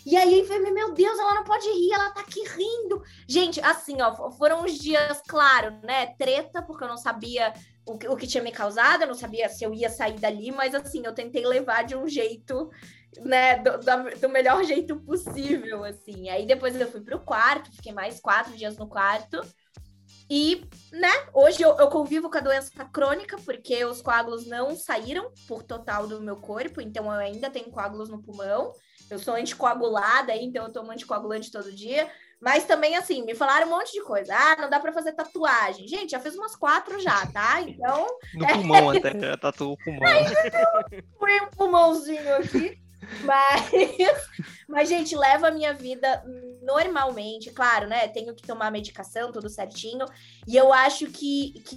E 0.06 0.16
aí, 0.16 0.40
enfermeira, 0.40 0.74
meu 0.74 0.92
Deus, 0.92 1.18
ela 1.18 1.34
não 1.34 1.44
pode 1.44 1.66
rir, 1.66 1.92
ela 1.92 2.10
tá 2.10 2.20
aqui 2.20 2.46
rindo. 2.46 3.02
Gente, 3.26 3.58
assim, 3.62 4.02
ó, 4.02 4.30
foram 4.32 4.62
uns 4.62 4.74
dias, 4.78 5.22
claro, 5.26 5.78
né? 5.82 6.14
Treta, 6.18 6.60
porque 6.60 6.84
eu 6.84 6.88
não 6.88 6.98
sabia 6.98 7.54
o 7.86 7.98
que, 7.98 8.08
o 8.08 8.16
que 8.16 8.26
tinha 8.26 8.42
me 8.42 8.50
causado, 8.50 9.02
eu 9.02 9.08
não 9.08 9.14
sabia 9.14 9.48
se 9.48 9.64
eu 9.64 9.74
ia 9.74 9.90
sair 9.90 10.18
dali, 10.18 10.50
mas 10.50 10.74
assim, 10.74 11.02
eu 11.04 11.14
tentei 11.14 11.46
levar 11.46 11.84
de 11.84 11.94
um 11.94 12.08
jeito, 12.08 12.70
né, 13.20 13.58
do, 13.58 13.78
do 14.20 14.28
melhor 14.28 14.62
jeito 14.64 14.96
possível, 15.00 15.84
assim. 15.84 16.28
Aí 16.30 16.46
depois 16.46 16.78
eu 16.80 16.90
fui 16.90 17.02
pro 17.02 17.20
quarto, 17.20 17.70
fiquei 17.72 17.92
mais 17.92 18.20
quatro 18.20 18.56
dias 18.56 18.76
no 18.76 18.88
quarto. 18.88 19.40
E, 20.30 20.66
né, 20.90 21.12
hoje 21.34 21.62
eu, 21.62 21.76
eu, 21.76 21.88
convivo 21.88 22.30
com 22.30 22.38
a 22.38 22.40
doença 22.40 22.84
crônica, 22.86 23.36
porque 23.44 23.84
os 23.84 24.00
coágulos 24.00 24.46
não 24.46 24.74
saíram 24.74 25.30
por 25.46 25.62
total 25.62 26.06
do 26.06 26.20
meu 26.22 26.36
corpo, 26.36 26.80
então 26.80 27.04
eu 27.04 27.18
ainda 27.18 27.50
tenho 27.50 27.70
coágulos 27.70 28.08
no 28.08 28.22
pulmão. 28.22 28.72
Eu 29.14 29.18
sou 29.18 29.34
anticoagulada, 29.34 30.34
então 30.36 30.66
eu 30.66 30.72
tomo 30.72 30.90
anticoagulante 30.90 31.50
todo 31.50 31.72
dia. 31.72 32.10
Mas 32.40 32.64
também, 32.64 32.96
assim, 32.96 33.24
me 33.24 33.34
falaram 33.34 33.66
um 33.66 33.70
monte 33.70 33.92
de 33.92 34.02
coisa. 34.02 34.34
Ah, 34.36 34.56
não 34.60 34.68
dá 34.68 34.78
para 34.78 34.92
fazer 34.92 35.12
tatuagem. 35.12 35.88
Gente, 35.88 36.10
já 36.10 36.20
fiz 36.20 36.34
umas 36.34 36.54
quatro 36.54 37.00
já, 37.00 37.24
tá? 37.26 37.62
Então. 37.62 38.06
No 38.34 38.46
pulmão 38.46 38.90
até, 38.90 39.18
já 39.18 39.36
tatuou 39.36 39.74
o 39.74 39.78
pulmão. 39.78 40.10
Foi 41.18 41.40
um 41.40 41.46
pulmãozinho 41.46 42.36
aqui. 42.36 42.78
Mas, 43.22 43.70
mas, 44.68 44.88
gente, 44.88 45.16
leva 45.16 45.48
a 45.48 45.50
minha 45.50 45.72
vida 45.72 46.22
normalmente, 46.62 47.50
claro, 47.50 47.86
né? 47.86 48.08
Tenho 48.08 48.34
que 48.34 48.42
tomar 48.42 48.70
medicação, 48.70 49.30
tudo 49.30 49.48
certinho. 49.48 50.06
E 50.46 50.56
eu 50.56 50.72
acho 50.72 51.06
que, 51.06 51.62
que 51.66 51.76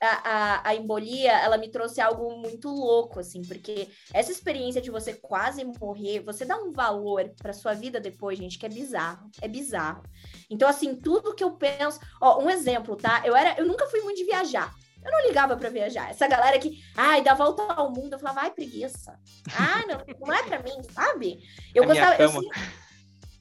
a, 0.00 0.06
a, 0.06 0.68
a, 0.68 0.74
embolia, 0.74 1.32
ela 1.32 1.56
me 1.56 1.68
trouxe 1.68 2.00
algo 2.00 2.36
muito 2.36 2.68
louco, 2.68 3.20
assim, 3.20 3.42
porque 3.42 3.88
essa 4.12 4.30
experiência 4.30 4.80
de 4.80 4.90
você 4.90 5.14
quase 5.14 5.64
morrer, 5.64 6.20
você 6.20 6.44
dá 6.44 6.56
um 6.56 6.72
valor 6.72 7.30
para 7.40 7.52
sua 7.52 7.72
vida 7.72 7.98
depois, 7.98 8.38
gente, 8.38 8.58
que 8.58 8.66
é 8.66 8.68
bizarro, 8.68 9.30
é 9.40 9.48
bizarro. 9.48 10.02
Então, 10.50 10.68
assim, 10.68 10.94
tudo 10.94 11.34
que 11.34 11.42
eu 11.42 11.52
penso, 11.52 11.98
ó, 12.20 12.42
um 12.42 12.50
exemplo, 12.50 12.96
tá? 12.96 13.22
Eu 13.24 13.34
era, 13.34 13.58
eu 13.58 13.66
nunca 13.66 13.86
fui 13.86 14.00
muito 14.00 14.18
de 14.18 14.24
viajar. 14.24 14.74
Eu 15.04 15.12
não 15.12 15.26
ligava 15.26 15.56
para 15.56 15.70
viajar. 15.70 16.10
Essa 16.10 16.26
galera 16.26 16.58
que, 16.58 16.82
ai, 16.96 17.22
dá 17.22 17.32
volta 17.32 17.62
ao 17.62 17.92
mundo, 17.92 18.14
eu 18.14 18.18
falava, 18.18 18.40
ai, 18.40 18.50
preguiça. 18.50 19.18
Ah, 19.56 19.84
não, 19.86 20.02
não 20.26 20.34
é 20.34 20.42
para 20.42 20.62
mim, 20.62 20.82
sabe? 20.92 21.38
Eu 21.72 21.84
a 21.84 21.86
gostava, 21.86 22.22
eu, 22.22 22.30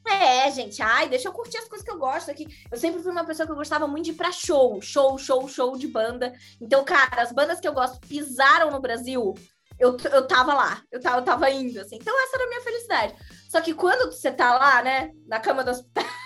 é, 0.07 0.51
gente, 0.51 0.81
ai, 0.81 1.09
deixa 1.09 1.27
eu 1.27 1.33
curtir 1.33 1.57
as 1.57 1.67
coisas 1.67 1.85
que 1.85 1.91
eu 1.91 1.97
gosto 1.97 2.29
aqui. 2.29 2.47
Eu 2.71 2.77
sempre 2.77 3.01
fui 3.01 3.11
uma 3.11 3.25
pessoa 3.25 3.45
que 3.45 3.51
eu 3.51 3.57
gostava 3.57 3.87
muito 3.87 4.05
de 4.05 4.11
ir 4.11 4.15
pra 4.15 4.31
show, 4.31 4.81
show, 4.81 5.17
show, 5.17 5.47
show 5.47 5.77
de 5.77 5.87
banda. 5.87 6.33
Então, 6.61 6.83
cara, 6.83 7.21
as 7.21 7.31
bandas 7.31 7.59
que 7.59 7.67
eu 7.67 7.73
gosto 7.73 7.99
pisaram 8.07 8.71
no 8.71 8.79
Brasil, 8.79 9.33
eu, 9.79 9.97
eu 10.11 10.27
tava 10.27 10.53
lá, 10.53 10.81
eu 10.91 11.01
tava, 11.01 11.17
eu 11.17 11.23
tava 11.23 11.49
indo, 11.49 11.79
assim. 11.79 11.95
Então, 11.95 12.13
essa 12.23 12.37
era 12.37 12.45
a 12.45 12.49
minha 12.49 12.61
felicidade. 12.61 13.15
Só 13.49 13.61
que 13.61 13.73
quando 13.73 14.11
você 14.11 14.31
tá 14.31 14.57
lá, 14.57 14.81
né, 14.83 15.11
na 15.27 15.39
cama 15.39 15.63
do 15.63 15.71
hospital, 15.71 16.03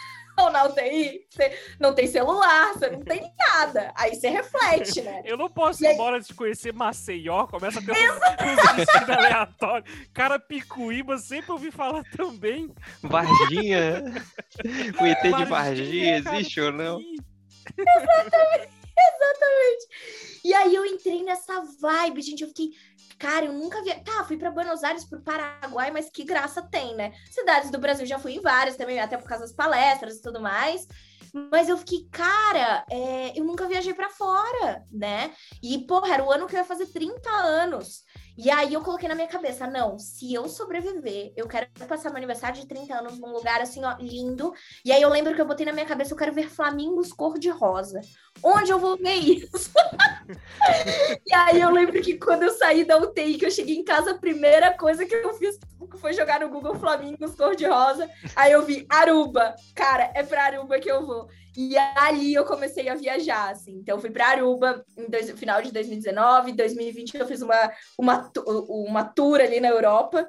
na 0.52 0.66
UTI, 0.66 1.26
você 1.30 1.58
não 1.80 1.94
tem 1.94 2.08
celular, 2.08 2.74
você 2.74 2.90
não 2.90 3.02
tem 3.02 3.32
nada. 3.38 3.92
Aí 3.96 4.16
você 4.16 4.30
reflete, 4.30 5.02
né? 5.02 5.22
Eu 5.26 5.38
não 5.38 5.50
posso 5.50 5.84
ir 5.84 5.88
aí... 5.88 5.94
embora 5.94 6.20
de 6.20 6.34
conhecer 6.34 6.74
Maceió, 6.74 7.46
começa 7.48 7.80
a 7.80 7.84
ter 7.84 7.92
uns 7.92 8.76
vestidos 8.76 9.10
aleatórios. 9.10 9.90
Cara, 10.14 10.40
Picuíba, 10.40 11.18
sempre 11.18 11.52
ouvi 11.52 11.72
falar 11.72 12.04
também. 12.16 12.72
Varginha. 13.02 14.04
o 15.00 15.06
ET 15.06 15.22
de 15.22 15.46
Varginha, 15.46 16.18
existe 16.18 16.62
ou 16.62 16.72
não? 16.72 17.00
Exatamente, 17.78 18.79
exatamente. 19.16 20.40
E 20.44 20.54
aí 20.54 20.76
eu 20.76 20.86
entrei 20.86 21.24
nessa 21.24 21.62
vibe, 21.80 22.22
gente, 22.22 22.42
eu 22.42 22.48
fiquei 22.48 22.72
Cara, 23.20 23.48
eu 23.48 23.54
nunca 23.54 23.84
vi. 23.84 23.94
Tá, 24.02 24.24
fui 24.24 24.38
para 24.38 24.50
Buenos 24.50 24.82
Aires, 24.82 25.04
pro 25.04 25.22
Paraguai, 25.22 25.92
mas 25.92 26.10
que 26.10 26.24
graça 26.24 26.62
tem, 26.62 26.96
né? 26.96 27.12
Cidades 27.30 27.70
do 27.70 27.78
Brasil 27.78 28.06
já 28.06 28.18
fui 28.18 28.36
em 28.36 28.42
várias 28.42 28.78
também, 28.78 28.98
até 28.98 29.18
por 29.18 29.28
causa 29.28 29.44
das 29.44 29.54
palestras 29.54 30.16
e 30.16 30.22
tudo 30.22 30.40
mais. 30.40 30.88
Mas 31.52 31.68
eu 31.68 31.78
fiquei, 31.78 32.08
cara, 32.10 32.86
é, 32.90 33.38
eu 33.38 33.44
nunca 33.44 33.68
viajei 33.68 33.94
para 33.94 34.10
fora, 34.10 34.86
né? 34.90 35.32
E, 35.62 35.80
porra, 35.80 36.14
era 36.14 36.24
o 36.24 36.32
ano 36.32 36.48
que 36.48 36.56
eu 36.56 36.60
ia 36.60 36.66
fazer 36.66 36.88
30 36.88 37.30
anos. 37.30 38.04
E 38.42 38.50
aí 38.50 38.74
eu 38.74 38.80
coloquei 38.80 39.10
na 39.10 39.16
minha 39.16 39.28
cabeça, 39.28 39.68
não, 39.68 40.00
se 40.00 40.34
eu 40.34 40.48
sobreviver, 40.48 41.34
eu 41.36 41.46
quero 41.46 41.68
passar 41.90 42.10
meu 42.10 42.16
aniversário 42.16 42.62
de 42.62 42.66
30 42.66 42.96
anos 42.96 43.20
num 43.20 43.34
lugar 43.34 43.60
assim, 43.60 43.84
ó, 43.84 43.98
lindo. 44.00 44.54
E 44.86 44.94
aí 44.94 45.02
eu 45.02 45.10
lembro 45.10 45.36
que 45.36 45.42
eu 45.42 45.46
botei 45.46 45.66
na 45.66 45.74
minha 45.74 45.86
cabeça, 45.86 46.14
eu 46.14 46.18
quero 46.18 46.32
ver 46.32 46.50
flamingos 46.50 47.12
cor-de-rosa. 47.12 48.00
Onde 48.42 48.72
eu 48.72 48.80
vou 48.80 48.96
ver 48.96 49.16
isso? 49.16 49.74
e 51.28 51.34
aí 51.34 51.60
eu 51.60 51.70
lembro 51.70 52.02
que 52.02 52.18
quando 52.18 52.44
eu 52.44 52.52
saí 52.52 52.86
da 52.86 52.98
UTI, 52.98 53.38
que 53.38 53.46
eu 53.46 53.52
cheguei 53.52 53.76
em 53.76 53.84
casa, 53.84 54.12
a 54.12 54.18
primeira 54.18 54.72
coisa 54.72 55.06
que 55.06 55.16
eu 55.16 55.34
fiz 55.34 55.60
foi 56.00 56.14
jogar 56.14 56.40
no 56.40 56.50
Google 56.50 56.76
Flamingos 56.76 57.36
cor-de-rosa. 57.36 58.10
Aí 58.38 58.54
eu 58.54 58.66
vi 58.66 58.86
Aruba. 58.90 59.54
Cara, 59.76 60.14
é 60.16 60.24
pra 60.24 60.46
Aruba 60.46 60.80
que 60.80 60.90
eu 60.90 61.06
vou. 61.06 61.28
E 61.62 61.78
ali 61.78 62.34
eu 62.34 62.46
comecei 62.46 62.88
a 62.88 62.96
viajar, 62.96 63.52
assim. 63.52 63.74
Então, 63.80 64.00
fui 64.00 64.10
para 64.10 64.28
Aruba 64.28 64.82
no 64.98 65.38
final 65.38 65.62
de 65.62 65.74
2019, 65.74 66.54
2020 66.54 67.18
eu 67.18 67.28
fiz 67.28 67.42
uma, 67.42 67.70
uma, 67.98 68.32
uma 68.70 69.04
tour 69.04 69.42
ali 69.42 69.60
na 69.60 69.68
Europa. 69.68 70.26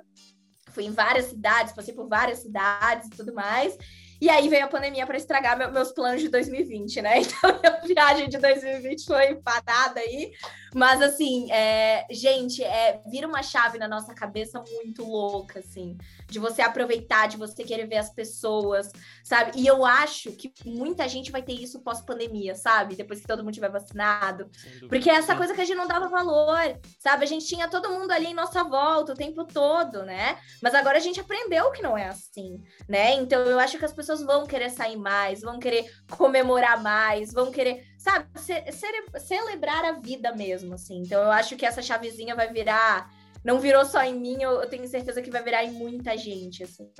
Fui 0.70 0.86
em 0.86 0.90
várias 0.90 1.26
cidades, 1.26 1.72
passei 1.72 1.94
por 1.94 2.08
várias 2.08 2.40
cidades 2.40 3.06
e 3.06 3.10
tudo 3.10 3.32
mais. 3.32 3.78
E 4.20 4.28
aí 4.28 4.48
veio 4.48 4.64
a 4.64 4.68
pandemia 4.68 5.06
para 5.06 5.16
estragar 5.16 5.56
meu, 5.56 5.72
meus 5.72 5.92
planos 5.92 6.20
de 6.20 6.28
2020, 6.28 7.02
né? 7.02 7.20
Então, 7.30 7.60
a 7.64 7.86
viagem 7.86 8.28
de 8.28 8.38
2020 8.38 9.06
foi 9.06 9.34
parada 9.36 10.00
aí. 10.00 10.32
Mas, 10.74 11.02
assim, 11.02 11.50
é, 11.50 12.06
gente, 12.10 12.62
é, 12.62 13.00
vira 13.06 13.26
uma 13.26 13.42
chave 13.42 13.78
na 13.78 13.88
nossa 13.88 14.14
cabeça 14.14 14.62
muito 14.70 15.04
louca, 15.04 15.58
assim, 15.58 15.96
de 16.28 16.38
você 16.38 16.62
aproveitar, 16.62 17.26
de 17.26 17.36
você 17.36 17.64
querer 17.64 17.86
ver 17.86 17.96
as 17.96 18.10
pessoas, 18.10 18.92
sabe? 19.24 19.52
E 19.56 19.66
eu 19.66 19.84
acho 19.84 20.32
que 20.32 20.52
muita 20.64 21.08
gente 21.08 21.32
vai 21.32 21.42
ter 21.42 21.54
isso 21.54 21.80
pós-pandemia, 21.80 22.54
sabe? 22.54 22.94
Depois 22.94 23.20
que 23.20 23.26
todo 23.26 23.42
mundo 23.42 23.54
tiver 23.54 23.70
vacinado. 23.70 24.48
Porque 24.88 25.10
é 25.10 25.14
essa 25.14 25.34
coisa 25.34 25.54
que 25.54 25.60
a 25.60 25.64
gente 25.64 25.76
não 25.76 25.88
dava 25.88 26.08
valor, 26.08 26.78
sabe? 26.98 27.24
A 27.24 27.28
gente 27.28 27.46
tinha 27.46 27.68
todo 27.68 27.90
mundo 27.90 28.12
ali 28.12 28.26
em 28.26 28.34
nossa 28.34 28.62
volta 28.62 29.12
o 29.12 29.16
tempo 29.16 29.44
todo, 29.44 30.04
né? 30.04 30.38
Mas 30.62 30.74
agora 30.74 30.98
a 30.98 31.00
gente 31.00 31.20
aprendeu 31.20 31.72
que 31.72 31.82
não 31.82 31.98
é 31.98 32.06
assim, 32.06 32.62
né? 32.88 33.14
Então 33.14 33.42
eu 33.42 33.58
acho 33.58 33.78
que 33.78 33.84
as 33.84 33.92
pessoas 33.92 34.09
vão 34.16 34.46
querer 34.46 34.70
sair 34.70 34.96
mais, 34.96 35.40
vão 35.40 35.58
querer 35.58 35.90
comemorar 36.10 36.82
mais, 36.82 37.32
vão 37.32 37.50
querer 37.50 37.84
sabe, 38.00 38.26
ce 38.36 38.72
celebrar 39.20 39.84
a 39.84 39.92
vida 39.92 40.34
mesmo, 40.34 40.74
assim. 40.74 41.02
Então 41.02 41.22
eu 41.22 41.30
acho 41.30 41.56
que 41.56 41.66
essa 41.66 41.82
chavezinha 41.82 42.34
vai 42.34 42.52
virar. 42.52 43.10
Não 43.44 43.58
virou 43.58 43.84
só 43.84 44.02
em 44.02 44.18
mim, 44.18 44.42
eu, 44.42 44.62
eu 44.62 44.68
tenho 44.68 44.86
certeza 44.86 45.22
que 45.22 45.30
vai 45.30 45.42
virar 45.42 45.64
em 45.64 45.72
muita 45.72 46.16
gente, 46.16 46.62
assim. 46.62 46.90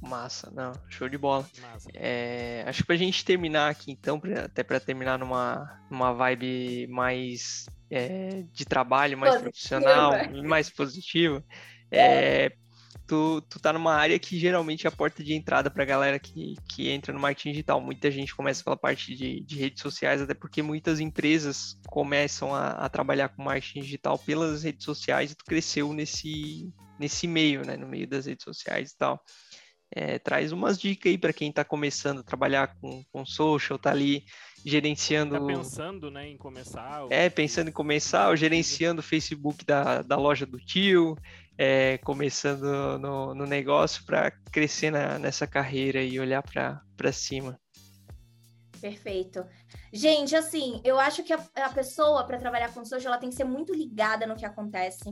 Massa, 0.00 0.50
não, 0.50 0.72
show 0.88 1.08
de 1.08 1.16
bola. 1.16 1.46
É, 1.94 2.64
acho 2.66 2.80
que 2.80 2.86
pra 2.86 2.96
gente 2.96 3.24
terminar 3.24 3.70
aqui, 3.70 3.92
então, 3.92 4.18
pra, 4.18 4.46
até 4.46 4.62
para 4.62 4.80
terminar 4.80 5.18
numa, 5.18 5.80
numa 5.90 6.12
vibe 6.12 6.88
mais 6.88 7.66
é, 7.90 8.44
de 8.52 8.64
trabalho, 8.64 9.16
mais 9.16 9.34
Positiva. 9.34 9.50
profissional, 9.50 10.12
mais 10.42 10.70
positiva, 10.70 11.44
é, 11.90 12.52
tu, 13.12 13.42
tu 13.42 13.60
tá 13.60 13.74
numa 13.74 13.94
área 13.94 14.18
que 14.18 14.38
geralmente 14.38 14.86
é 14.86 14.88
a 14.88 14.92
porta 14.92 15.22
de 15.22 15.34
entrada 15.34 15.70
para 15.70 15.82
a 15.82 15.86
galera 15.86 16.18
que, 16.18 16.54
que 16.66 16.88
entra 16.88 17.12
no 17.12 17.20
marketing 17.20 17.50
digital. 17.50 17.78
Muita 17.78 18.10
gente 18.10 18.34
começa 18.34 18.64
pela 18.64 18.76
parte 18.76 19.14
de, 19.14 19.42
de 19.42 19.58
redes 19.58 19.82
sociais, 19.82 20.22
até 20.22 20.32
porque 20.32 20.62
muitas 20.62 20.98
empresas 20.98 21.78
começam 21.88 22.54
a, 22.54 22.70
a, 22.70 22.88
trabalhar 22.88 23.28
com 23.28 23.42
marketing 23.42 23.82
digital 23.82 24.18
pelas 24.18 24.62
redes 24.62 24.82
sociais 24.86 25.30
e 25.30 25.34
tu 25.34 25.44
cresceu 25.44 25.92
nesse, 25.92 26.72
nesse 26.98 27.26
meio, 27.26 27.66
né? 27.66 27.76
No 27.76 27.86
meio 27.86 28.08
das 28.08 28.24
redes 28.24 28.44
sociais 28.44 28.92
e 28.92 28.96
tal. 28.96 29.22
É, 29.94 30.18
traz 30.18 30.50
umas 30.50 30.80
dicas 30.80 31.10
aí 31.10 31.18
para 31.18 31.34
quem 31.34 31.50
está 31.50 31.62
começando 31.62 32.20
a 32.20 32.24
trabalhar 32.24 32.74
com, 32.80 33.04
com 33.12 33.26
social, 33.26 33.78
tá 33.78 33.90
ali 33.90 34.24
gerenciando. 34.64 35.38
Tá 35.38 35.46
pensando 35.46 36.10
né, 36.10 36.28
em 36.28 36.36
começar. 36.36 37.04
Ou... 37.04 37.08
É, 37.10 37.28
pensando 37.28 37.68
em 37.68 37.72
começar, 37.72 38.28
ou 38.28 38.36
gerenciando 38.36 39.00
o 39.00 39.04
Facebook 39.04 39.64
da, 39.64 40.02
da 40.02 40.16
loja 40.16 40.46
do 40.46 40.58
tio, 40.58 41.16
é, 41.58 41.98
começando 41.98 42.98
no, 42.98 43.34
no 43.34 43.46
negócio 43.46 44.04
para 44.04 44.30
crescer 44.50 44.90
na, 44.90 45.18
nessa 45.18 45.46
carreira 45.46 46.02
e 46.02 46.18
olhar 46.18 46.42
para 46.42 47.12
cima. 47.12 47.58
Perfeito. 48.80 49.44
Gente, 49.92 50.34
assim, 50.34 50.80
eu 50.84 50.98
acho 50.98 51.22
que 51.22 51.32
a, 51.32 51.38
a 51.56 51.68
pessoa, 51.68 52.26
para 52.26 52.38
trabalhar 52.38 52.72
com 52.74 52.84
social, 52.84 53.12
ela 53.12 53.20
tem 53.20 53.30
que 53.30 53.36
ser 53.36 53.44
muito 53.44 53.72
ligada 53.72 54.26
no 54.26 54.34
que 54.34 54.44
acontece, 54.44 55.04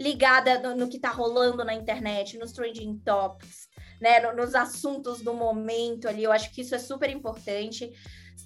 ligada 0.00 0.58
no, 0.60 0.74
no 0.74 0.88
que 0.88 0.96
está 0.96 1.10
rolando 1.10 1.62
na 1.62 1.74
internet, 1.74 2.38
nos 2.38 2.52
trending 2.52 2.98
topics, 3.04 3.68
né, 4.00 4.20
no, 4.20 4.34
nos 4.34 4.54
assuntos 4.54 5.20
do 5.20 5.34
momento 5.34 6.08
ali. 6.08 6.22
Eu 6.22 6.32
acho 6.32 6.50
que 6.52 6.62
isso 6.62 6.74
é 6.74 6.78
super 6.78 7.10
importante 7.10 7.92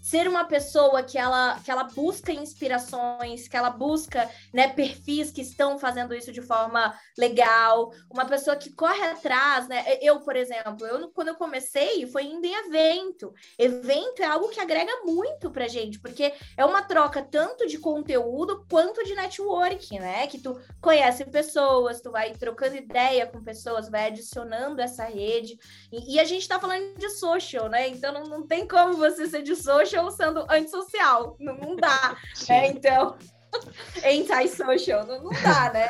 ser 0.00 0.26
uma 0.26 0.44
pessoa 0.44 1.02
que 1.02 1.18
ela, 1.18 1.60
que 1.60 1.70
ela 1.70 1.84
busca 1.84 2.32
inspirações, 2.32 3.46
que 3.46 3.56
ela 3.56 3.70
busca 3.70 4.28
né, 4.52 4.68
perfis 4.68 5.30
que 5.30 5.42
estão 5.42 5.78
fazendo 5.78 6.14
isso 6.14 6.32
de 6.32 6.40
forma 6.40 6.98
legal, 7.18 7.92
uma 8.10 8.24
pessoa 8.24 8.56
que 8.56 8.72
corre 8.72 9.02
atrás, 9.02 9.68
né? 9.68 9.84
Eu, 10.00 10.20
por 10.20 10.36
exemplo, 10.36 10.86
eu 10.86 11.10
quando 11.10 11.28
eu 11.28 11.34
comecei 11.34 12.06
foi 12.06 12.24
indo 12.24 12.46
em 12.46 12.54
evento. 12.54 13.32
Evento 13.58 14.22
é 14.22 14.26
algo 14.26 14.48
que 14.48 14.60
agrega 14.60 14.92
muito 15.04 15.50
pra 15.50 15.68
gente, 15.68 15.98
porque 15.98 16.32
é 16.56 16.64
uma 16.64 16.82
troca 16.82 17.22
tanto 17.22 17.66
de 17.66 17.78
conteúdo 17.78 18.64
quanto 18.70 19.04
de 19.04 19.14
networking, 19.14 19.98
né? 19.98 20.26
Que 20.26 20.38
tu 20.38 20.58
conhece 20.80 21.24
pessoas, 21.26 22.00
tu 22.00 22.10
vai 22.10 22.32
trocando 22.32 22.76
ideia 22.76 23.26
com 23.26 23.42
pessoas, 23.42 23.88
vai 23.88 24.06
adicionando 24.06 24.80
essa 24.80 25.04
rede. 25.04 25.58
E, 25.92 26.14
e 26.14 26.20
a 26.20 26.24
gente 26.24 26.48
tá 26.48 26.58
falando 26.58 26.96
de 26.96 27.10
social, 27.10 27.68
né? 27.68 27.88
Então 27.88 28.12
não, 28.12 28.24
não 28.24 28.46
tem 28.46 28.66
como 28.66 28.94
você 28.94 29.26
ser 29.26 29.42
de 29.42 29.54
social 29.56 29.89
social 29.90 30.10
sendo 30.10 30.46
antissocial. 30.50 31.36
Não, 31.38 31.56
não 31.56 31.76
dá. 31.76 32.16
né? 32.48 32.68
Então, 32.68 33.16
anti-social, 34.04 35.06
não, 35.06 35.24
não 35.24 35.42
dá, 35.42 35.72
né? 35.72 35.88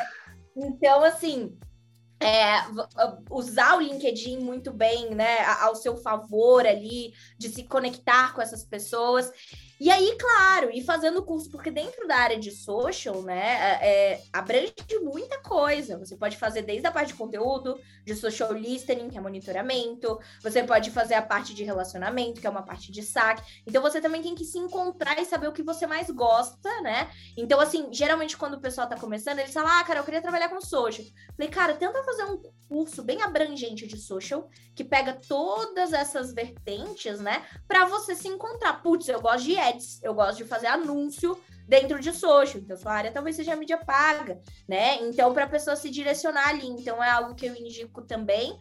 Então, 0.55 1.03
assim, 1.03 1.57
é, 2.19 2.63
usar 3.29 3.77
o 3.77 3.81
LinkedIn 3.81 4.39
muito 4.39 4.71
bem, 4.71 5.15
né, 5.15 5.39
ao 5.61 5.75
seu 5.75 5.97
favor 5.97 6.65
ali, 6.67 7.13
de 7.37 7.49
se 7.49 7.63
conectar 7.63 8.33
com 8.33 8.41
essas 8.41 8.63
pessoas. 8.63 9.31
E 9.81 9.89
aí, 9.89 10.15
claro, 10.15 10.69
e 10.71 10.83
fazendo 10.83 11.23
curso, 11.23 11.49
porque 11.49 11.71
dentro 11.71 12.07
da 12.07 12.15
área 12.15 12.37
de 12.37 12.51
social, 12.51 13.23
né, 13.23 13.79
é, 13.81 14.11
é, 14.11 14.23
abrange 14.31 14.75
muita 15.01 15.39
coisa. 15.39 15.97
Você 15.97 16.15
pode 16.15 16.37
fazer 16.37 16.61
desde 16.61 16.85
a 16.85 16.91
parte 16.91 17.07
de 17.07 17.13
conteúdo, 17.15 17.79
de 18.05 18.13
social 18.13 18.53
listening, 18.53 19.09
que 19.09 19.17
é 19.17 19.21
monitoramento, 19.21 20.19
você 20.43 20.63
pode 20.63 20.91
fazer 20.91 21.15
a 21.15 21.21
parte 21.23 21.55
de 21.55 21.63
relacionamento, 21.63 22.39
que 22.39 22.45
é 22.45 22.49
uma 22.51 22.61
parte 22.61 22.91
de 22.91 23.01
saque. 23.01 23.41
Então, 23.65 23.81
você 23.81 23.99
também 23.99 24.21
tem 24.21 24.35
que 24.35 24.45
se 24.45 24.59
encontrar 24.59 25.19
e 25.19 25.25
saber 25.25 25.47
o 25.47 25.51
que 25.51 25.63
você 25.63 25.87
mais 25.87 26.11
gosta, 26.11 26.69
né? 26.81 27.09
Então, 27.35 27.59
assim, 27.59 27.91
geralmente 27.91 28.37
quando 28.37 28.53
o 28.53 28.61
pessoal 28.61 28.87
tá 28.87 28.95
começando, 28.95 29.39
eles 29.39 29.51
falam, 29.51 29.71
ah, 29.79 29.83
cara, 29.83 30.01
eu 30.01 30.03
queria 30.03 30.21
trabalhar 30.21 30.49
com 30.49 30.61
social. 30.61 31.07
Falei, 31.35 31.49
cara, 31.49 31.73
tenta 31.73 32.03
fazer 32.03 32.25
um 32.25 32.37
curso 32.37 32.61
curso 32.71 33.03
bem 33.03 33.21
abrangente 33.21 33.85
de 33.85 33.97
social, 33.97 34.49
que 34.73 34.81
pega 34.81 35.19
todas 35.27 35.91
essas 35.91 36.33
vertentes, 36.33 37.19
né? 37.19 37.45
Para 37.67 37.83
você 37.83 38.15
se 38.15 38.29
encontrar. 38.29 38.81
Putz, 38.81 39.09
eu 39.09 39.19
gosto 39.19 39.43
de 39.43 39.57
ads, 39.71 40.01
eu 40.03 40.13
gosto 40.13 40.37
de 40.37 40.45
fazer 40.45 40.67
anúncio 40.67 41.37
dentro 41.67 41.99
de 41.99 42.11
social, 42.11 42.61
então 42.61 42.75
sua 42.75 42.93
área 42.93 43.11
talvez 43.11 43.35
seja 43.35 43.55
mídia 43.55 43.77
paga, 43.77 44.41
né? 44.67 44.97
Então, 45.03 45.33
para 45.33 45.45
a 45.45 45.49
pessoa 45.49 45.75
se 45.75 45.89
direcionar 45.89 46.49
ali. 46.49 46.67
Então, 46.67 47.03
é 47.03 47.09
algo 47.09 47.35
que 47.35 47.45
eu 47.45 47.55
indico 47.55 48.01
também. 48.01 48.57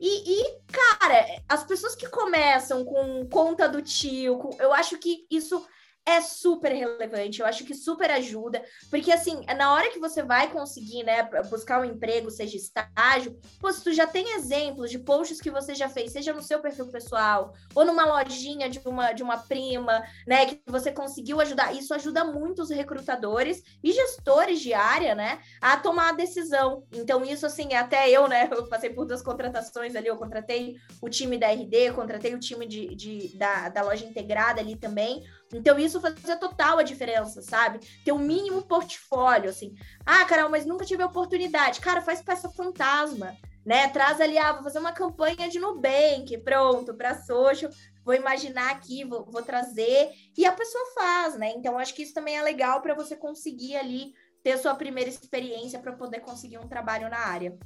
E, 0.00 0.40
e, 0.40 0.60
cara, 0.70 1.42
as 1.48 1.64
pessoas 1.64 1.94
que 1.94 2.08
começam 2.08 2.84
com 2.84 3.26
conta 3.28 3.68
do 3.68 3.80
tio, 3.80 4.38
com, 4.38 4.50
eu 4.60 4.72
acho 4.72 4.98
que 4.98 5.26
isso 5.30 5.64
é 6.06 6.20
super 6.20 6.72
relevante, 6.72 7.40
eu 7.40 7.46
acho 7.46 7.64
que 7.64 7.74
super 7.74 8.10
ajuda, 8.10 8.62
porque 8.90 9.10
assim, 9.10 9.44
na 9.56 9.72
hora 9.72 9.90
que 9.90 9.98
você 9.98 10.22
vai 10.22 10.50
conseguir, 10.50 11.02
né, 11.02 11.22
buscar 11.48 11.80
um 11.80 11.84
emprego, 11.84 12.30
seja 12.30 12.56
estágio, 12.56 13.38
pô, 13.58 13.72
se 13.72 13.82
tu 13.82 13.92
já 13.92 14.06
tem 14.06 14.34
exemplos 14.34 14.90
de 14.90 14.98
posts 14.98 15.40
que 15.40 15.50
você 15.50 15.74
já 15.74 15.88
fez, 15.88 16.12
seja 16.12 16.34
no 16.34 16.42
seu 16.42 16.60
perfil 16.60 16.88
pessoal, 16.88 17.54
ou 17.74 17.84
numa 17.84 18.04
lojinha 18.04 18.68
de 18.68 18.80
uma, 18.84 19.12
de 19.12 19.22
uma 19.22 19.38
prima, 19.38 20.04
né, 20.26 20.46
que 20.46 20.60
você 20.66 20.92
conseguiu 20.92 21.40
ajudar, 21.40 21.74
isso 21.74 21.94
ajuda 21.94 22.24
muito 22.24 22.60
os 22.60 22.70
recrutadores 22.70 23.62
e 23.82 23.92
gestores 23.92 24.60
de 24.60 24.74
área, 24.74 25.14
né, 25.14 25.40
a 25.60 25.76
tomar 25.76 26.10
a 26.10 26.12
decisão. 26.12 26.84
Então, 26.92 27.24
isso 27.24 27.46
assim, 27.46 27.72
até 27.74 28.10
eu, 28.10 28.28
né, 28.28 28.48
eu 28.52 28.68
passei 28.68 28.90
por 28.90 29.06
duas 29.06 29.22
contratações 29.22 29.96
ali, 29.96 30.08
eu 30.08 30.16
contratei 30.16 30.76
o 31.00 31.08
time 31.08 31.38
da 31.38 31.48
RD, 31.50 31.92
contratei 31.94 32.34
o 32.34 32.38
time 32.38 32.66
de, 32.66 32.94
de 32.94 33.36
da, 33.38 33.70
da 33.70 33.82
loja 33.82 34.04
integrada 34.04 34.60
ali 34.60 34.76
também, 34.76 35.22
então, 35.58 35.78
isso 35.78 36.00
fazia 36.00 36.36
total 36.36 36.78
a 36.78 36.82
diferença, 36.82 37.42
sabe? 37.42 37.80
Ter 38.04 38.12
um 38.12 38.18
mínimo 38.18 38.62
portfólio, 38.62 39.50
assim. 39.50 39.74
Ah, 40.04 40.24
Carol, 40.24 40.50
mas 40.50 40.66
nunca 40.66 40.84
tive 40.84 41.02
oportunidade. 41.02 41.80
Cara, 41.80 42.02
faz 42.02 42.20
peça 42.22 42.48
fantasma, 42.50 43.36
né? 43.64 43.88
Traz 43.88 44.20
ali, 44.20 44.36
ah, 44.38 44.52
vou 44.52 44.62
fazer 44.62 44.78
uma 44.78 44.92
campanha 44.92 45.48
de 45.48 45.58
Nubank, 45.58 46.36
pronto, 46.38 46.94
para 46.94 47.20
social. 47.22 47.70
Vou 48.04 48.14
imaginar 48.14 48.70
aqui, 48.70 49.04
vou, 49.04 49.24
vou 49.30 49.42
trazer. 49.42 50.10
E 50.36 50.44
a 50.44 50.52
pessoa 50.52 50.84
faz, 50.94 51.36
né? 51.36 51.52
Então, 51.56 51.78
acho 51.78 51.94
que 51.94 52.02
isso 52.02 52.12
também 52.12 52.36
é 52.36 52.42
legal 52.42 52.82
para 52.82 52.94
você 52.94 53.16
conseguir 53.16 53.76
ali 53.76 54.12
ter 54.42 54.58
sua 54.58 54.74
primeira 54.74 55.08
experiência 55.08 55.78
para 55.78 55.92
poder 55.92 56.20
conseguir 56.20 56.58
um 56.58 56.68
trabalho 56.68 57.08
na 57.08 57.18
área. 57.18 57.58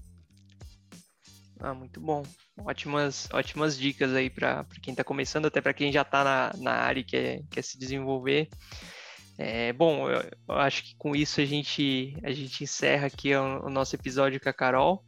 Ah, 1.58 1.74
muito 1.74 2.00
bom. 2.00 2.22
Ótimas, 2.64 3.28
ótimas 3.32 3.78
dicas 3.78 4.14
aí 4.14 4.28
para 4.28 4.66
quem 4.82 4.92
está 4.92 5.04
começando, 5.04 5.46
até 5.46 5.60
para 5.60 5.72
quem 5.72 5.92
já 5.92 6.02
está 6.02 6.24
na, 6.24 6.52
na 6.58 6.72
área 6.72 7.00
e 7.00 7.04
quer, 7.04 7.42
quer 7.50 7.62
se 7.62 7.78
desenvolver. 7.78 8.48
É, 9.38 9.72
bom, 9.72 10.10
eu, 10.10 10.20
eu, 10.48 10.54
acho 10.56 10.82
que 10.82 10.96
com 10.96 11.14
isso 11.14 11.40
a 11.40 11.44
gente, 11.44 12.16
a 12.24 12.32
gente 12.32 12.64
encerra 12.64 13.06
aqui 13.06 13.34
o, 13.34 13.66
o 13.66 13.70
nosso 13.70 13.94
episódio 13.94 14.40
com 14.40 14.48
a 14.48 14.52
Carol. 14.52 15.04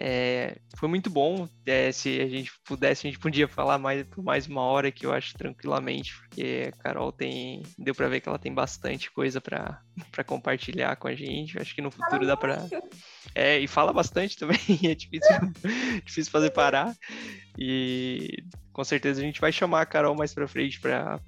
É, 0.00 0.56
foi 0.76 0.88
muito 0.88 1.10
bom. 1.10 1.48
É, 1.66 1.90
se 1.90 2.20
a 2.20 2.28
gente 2.28 2.52
pudesse, 2.64 3.04
a 3.04 3.10
gente 3.10 3.18
podia 3.18 3.48
falar 3.48 3.78
mais 3.78 4.06
por 4.06 4.22
mais 4.22 4.46
uma 4.46 4.62
hora, 4.62 4.92
que 4.92 5.04
eu 5.04 5.12
acho 5.12 5.36
tranquilamente, 5.36 6.16
porque 6.16 6.70
a 6.72 6.82
Carol 6.82 7.10
tem. 7.10 7.64
Deu 7.76 7.92
para 7.94 8.08
ver 8.08 8.20
que 8.20 8.28
ela 8.28 8.38
tem 8.38 8.54
bastante 8.54 9.10
coisa 9.10 9.40
para 9.40 9.82
compartilhar 10.24 10.94
com 10.94 11.08
a 11.08 11.14
gente. 11.16 11.58
Acho 11.58 11.74
que 11.74 11.82
no 11.82 11.90
futuro 11.90 12.24
dá 12.24 12.36
para. 12.36 12.64
É, 13.34 13.58
e 13.58 13.66
fala 13.66 13.92
bastante 13.92 14.36
também, 14.36 14.58
é 14.84 14.94
difícil, 14.94 15.36
difícil 16.06 16.30
fazer 16.30 16.50
parar. 16.50 16.94
E 17.58 18.44
com 18.72 18.84
certeza 18.84 19.20
a 19.20 19.24
gente 19.24 19.40
vai 19.40 19.50
chamar 19.50 19.80
a 19.80 19.86
Carol 19.86 20.14
mais 20.14 20.32
para 20.32 20.46
frente 20.46 20.80
para 20.80 21.20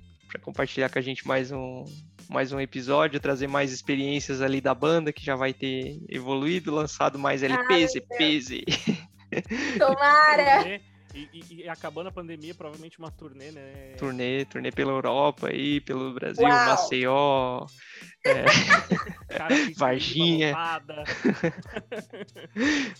compartilhar 0.42 0.88
com 0.88 0.98
a 1.00 1.02
gente 1.02 1.26
mais 1.26 1.50
um, 1.50 1.84
mais 2.30 2.52
um 2.52 2.60
episódio, 2.60 3.18
trazer 3.18 3.48
mais 3.48 3.72
experiências 3.72 4.40
ali 4.40 4.60
da 4.60 4.72
banda, 4.72 5.12
que 5.12 5.24
já 5.24 5.34
vai 5.34 5.52
ter 5.52 6.00
evoluído, 6.08 6.72
lançado 6.72 7.18
mais 7.18 7.42
LPs, 7.42 7.96
EPs. 7.96 8.50
E... 8.50 8.64
Tomara! 9.78 10.80
E, 11.14 11.28
e, 11.32 11.62
e, 11.62 11.68
acabando 11.68 12.08
a 12.08 12.12
pandemia, 12.12 12.54
provavelmente 12.54 12.98
uma 12.98 13.10
turnê, 13.10 13.50
né? 13.50 13.94
Turnê, 13.98 14.44
turnê 14.44 14.70
pela 14.70 14.92
Europa 14.92 15.48
aí, 15.48 15.80
pelo 15.80 16.14
Brasil, 16.14 16.46
Uau. 16.46 16.66
Maceió, 16.66 17.66
é... 18.24 18.44
Varginha. 19.76 20.54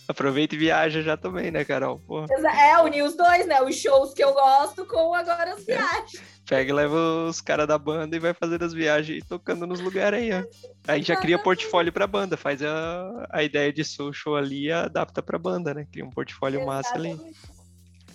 Aproveita 0.07 0.55
e 0.55 0.57
viaja 0.57 1.01
já 1.01 1.15
também, 1.15 1.51
né, 1.51 1.63
Carol? 1.63 1.99
Porra. 1.99 2.27
É, 2.53 2.77
unir 2.81 3.03
os 3.03 3.15
dois, 3.15 3.45
né? 3.45 3.61
Os 3.61 3.75
shows 3.75 4.13
que 4.13 4.23
eu 4.23 4.33
gosto 4.33 4.85
com 4.85 5.13
agora 5.13 5.53
as 5.53 5.67
é. 5.67 5.77
viagens. 5.77 6.41
Pega 6.45 6.69
e 6.69 6.73
leva 6.73 6.97
os 7.29 7.39
caras 7.39 7.67
da 7.67 7.77
banda 7.77 8.15
e 8.15 8.19
vai 8.19 8.33
fazendo 8.33 8.65
as 8.65 8.73
viagens 8.73 9.23
tocando 9.25 9.65
nos 9.65 9.79
lugares 9.79 10.19
aí, 10.19 10.31
ó. 10.33 10.43
Aí 10.87 11.01
já 11.01 11.15
cria 11.15 11.39
portfólio 11.39 11.93
pra 11.93 12.07
banda, 12.07 12.35
faz 12.35 12.61
a, 12.61 13.27
a 13.29 13.43
ideia 13.43 13.71
de 13.71 13.85
social 13.85 14.35
ali 14.35 14.65
e 14.65 14.71
adapta 14.71 15.21
pra 15.21 15.37
banda, 15.37 15.73
né? 15.73 15.85
Cria 15.89 16.03
um 16.03 16.09
portfólio 16.09 16.61
Exatamente. 16.61 16.83
massa 16.83 16.95
ali. 16.95 17.17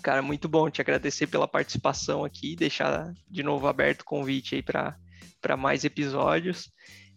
Cara, 0.01 0.21
muito 0.21 0.47
bom 0.47 0.69
te 0.69 0.81
agradecer 0.81 1.27
pela 1.27 1.47
participação 1.47 2.23
aqui, 2.23 2.55
deixar 2.55 3.13
de 3.27 3.43
novo 3.43 3.67
aberto 3.67 4.01
o 4.01 4.05
convite 4.05 4.55
aí 4.55 4.63
para 4.63 5.57
mais 5.57 5.83
episódios. 5.83 6.69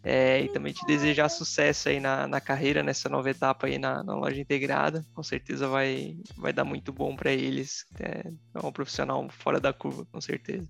É, 0.03 0.41
e 0.41 0.49
também 0.49 0.73
te 0.73 0.85
desejar 0.87 1.29
sucesso 1.29 1.91
aí 1.91 2.01
na, 2.01 2.27
na 2.27 2.41
carreira, 2.41 2.83
nessa 2.83 3.07
nova 3.09 3.29
etapa 3.29 3.67
aí 3.67 3.79
na, 3.79 4.03
na 4.03 4.15
loja 4.15 4.41
integrada. 4.41 5.05
Com 5.15 5.23
certeza 5.23 5.69
vai, 5.69 6.17
vai 6.37 6.53
dar 6.55 6.65
muito 6.65 6.91
bom 6.91 7.15
para 7.15 7.33
eles. 7.33 7.85
É, 7.99 8.33
é 8.55 8.67
um 8.67 8.73
profissional 8.73 9.29
fora 9.29 9.61
da 9.61 9.73
curva, 9.75 10.07
com 10.11 10.21
certeza. 10.21 10.67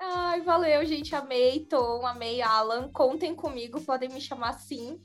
Ai, 0.00 0.40
valeu, 0.40 0.84
gente. 0.84 1.14
Amei, 1.14 1.66
Tom, 1.66 2.04
amei, 2.04 2.42
Alan. 2.42 2.90
Contem 2.90 3.34
comigo, 3.34 3.80
podem 3.80 4.08
me 4.08 4.20
chamar 4.20 4.54
sim. 4.54 5.00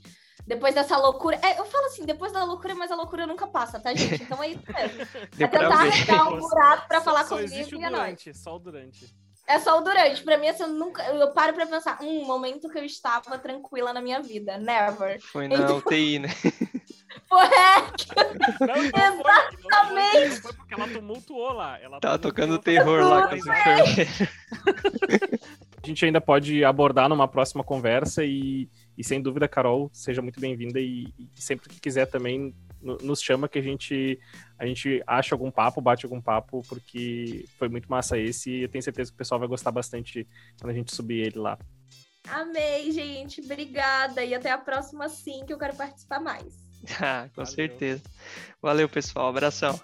Depois 0.46 0.74
dessa 0.74 0.96
loucura. 0.98 1.38
É, 1.42 1.58
eu 1.58 1.64
falo 1.64 1.86
assim, 1.86 2.04
depois 2.04 2.32
da 2.32 2.44
loucura, 2.44 2.74
mas 2.74 2.90
a 2.90 2.96
loucura 2.96 3.26
nunca 3.26 3.46
passa, 3.46 3.80
tá, 3.80 3.94
gente? 3.94 4.22
Então 4.22 4.42
é 4.42 4.50
isso 4.50 4.62
mesmo. 4.68 5.00
é 5.40 5.46
tentar 5.46 5.66
arrancar 5.68 6.32
um 6.32 6.38
buraco 6.38 6.88
pra 6.88 6.98
só, 6.98 7.04
falar 7.04 7.24
só 7.24 7.36
comigo 7.36 7.76
e 7.76 7.84
é 7.84 7.90
durante, 7.90 8.34
Só 8.34 8.56
o 8.56 8.58
durante. 8.58 9.14
É 9.46 9.58
só 9.58 9.78
o 9.78 9.82
durante. 9.82 10.22
Pra 10.22 10.38
mim, 10.38 10.48
assim, 10.48 10.62
eu 10.62 10.68
nunca. 10.68 11.02
Eu 11.02 11.32
paro 11.32 11.52
pra 11.54 11.66
pensar, 11.66 11.98
um 12.02 12.24
momento 12.26 12.68
que 12.68 12.78
eu 12.78 12.84
estava 12.84 13.38
tranquila 13.38 13.92
na 13.92 14.00
minha 14.00 14.20
vida. 14.22 14.58
Never. 14.58 15.20
Foi 15.20 15.48
na 15.48 15.56
então... 15.56 15.78
UTI, 15.78 16.18
né? 16.18 16.28
Foi. 17.28 17.48
Não, 18.60 18.74
não 18.74 18.84
Exatamente. 18.84 20.10
Foi, 20.10 20.28
não 20.28 20.42
foi 20.42 20.52
porque 20.54 20.74
ela 20.74 20.88
tumultuou 20.88 21.52
lá. 21.52 21.80
Ela 21.80 22.00
Tava 22.00 22.18
tocando 22.18 22.58
terror 22.58 23.02
lá 23.02 23.28
com 23.28 23.34
as 23.34 23.40
enfermeiras. 23.40 24.08
A 25.82 25.86
gente 25.86 26.04
ainda 26.06 26.20
pode 26.20 26.64
abordar 26.64 27.08
numa 27.10 27.28
próxima 27.28 27.62
conversa 27.62 28.24
e 28.24 28.68
e 28.96 29.04
sem 29.04 29.20
dúvida, 29.20 29.48
Carol, 29.48 29.90
seja 29.92 30.22
muito 30.22 30.40
bem-vinda 30.40 30.80
e, 30.80 31.12
e, 31.18 31.28
sempre 31.34 31.68
que 31.68 31.80
quiser 31.80 32.06
também 32.06 32.54
nos 32.80 33.20
chama 33.20 33.48
que 33.48 33.58
a 33.58 33.62
gente 33.62 34.18
a 34.58 34.66
gente 34.66 35.02
acha 35.06 35.34
algum 35.34 35.50
papo, 35.50 35.80
bate 35.80 36.04
algum 36.04 36.20
papo, 36.20 36.62
porque 36.68 37.44
foi 37.58 37.68
muito 37.68 37.90
massa 37.90 38.18
esse 38.18 38.50
e 38.50 38.62
eu 38.62 38.68
tenho 38.68 38.82
certeza 38.82 39.10
que 39.10 39.14
o 39.14 39.18
pessoal 39.18 39.38
vai 39.38 39.48
gostar 39.48 39.72
bastante 39.72 40.28
quando 40.60 40.70
a 40.70 40.74
gente 40.74 40.94
subir 40.94 41.26
ele 41.26 41.38
lá. 41.38 41.58
Amei, 42.28 42.90
gente. 42.90 43.40
Obrigada. 43.40 44.24
E 44.24 44.34
até 44.34 44.50
a 44.50 44.58
próxima 44.58 45.08
sim, 45.08 45.44
que 45.46 45.52
eu 45.52 45.58
quero 45.58 45.76
participar 45.76 46.20
mais. 46.20 46.64
Ah, 47.00 47.30
com 47.34 47.42
Valeu. 47.42 47.50
certeza. 47.50 48.02
Valeu, 48.60 48.86
pessoal. 48.86 49.28
Abração. 49.28 49.80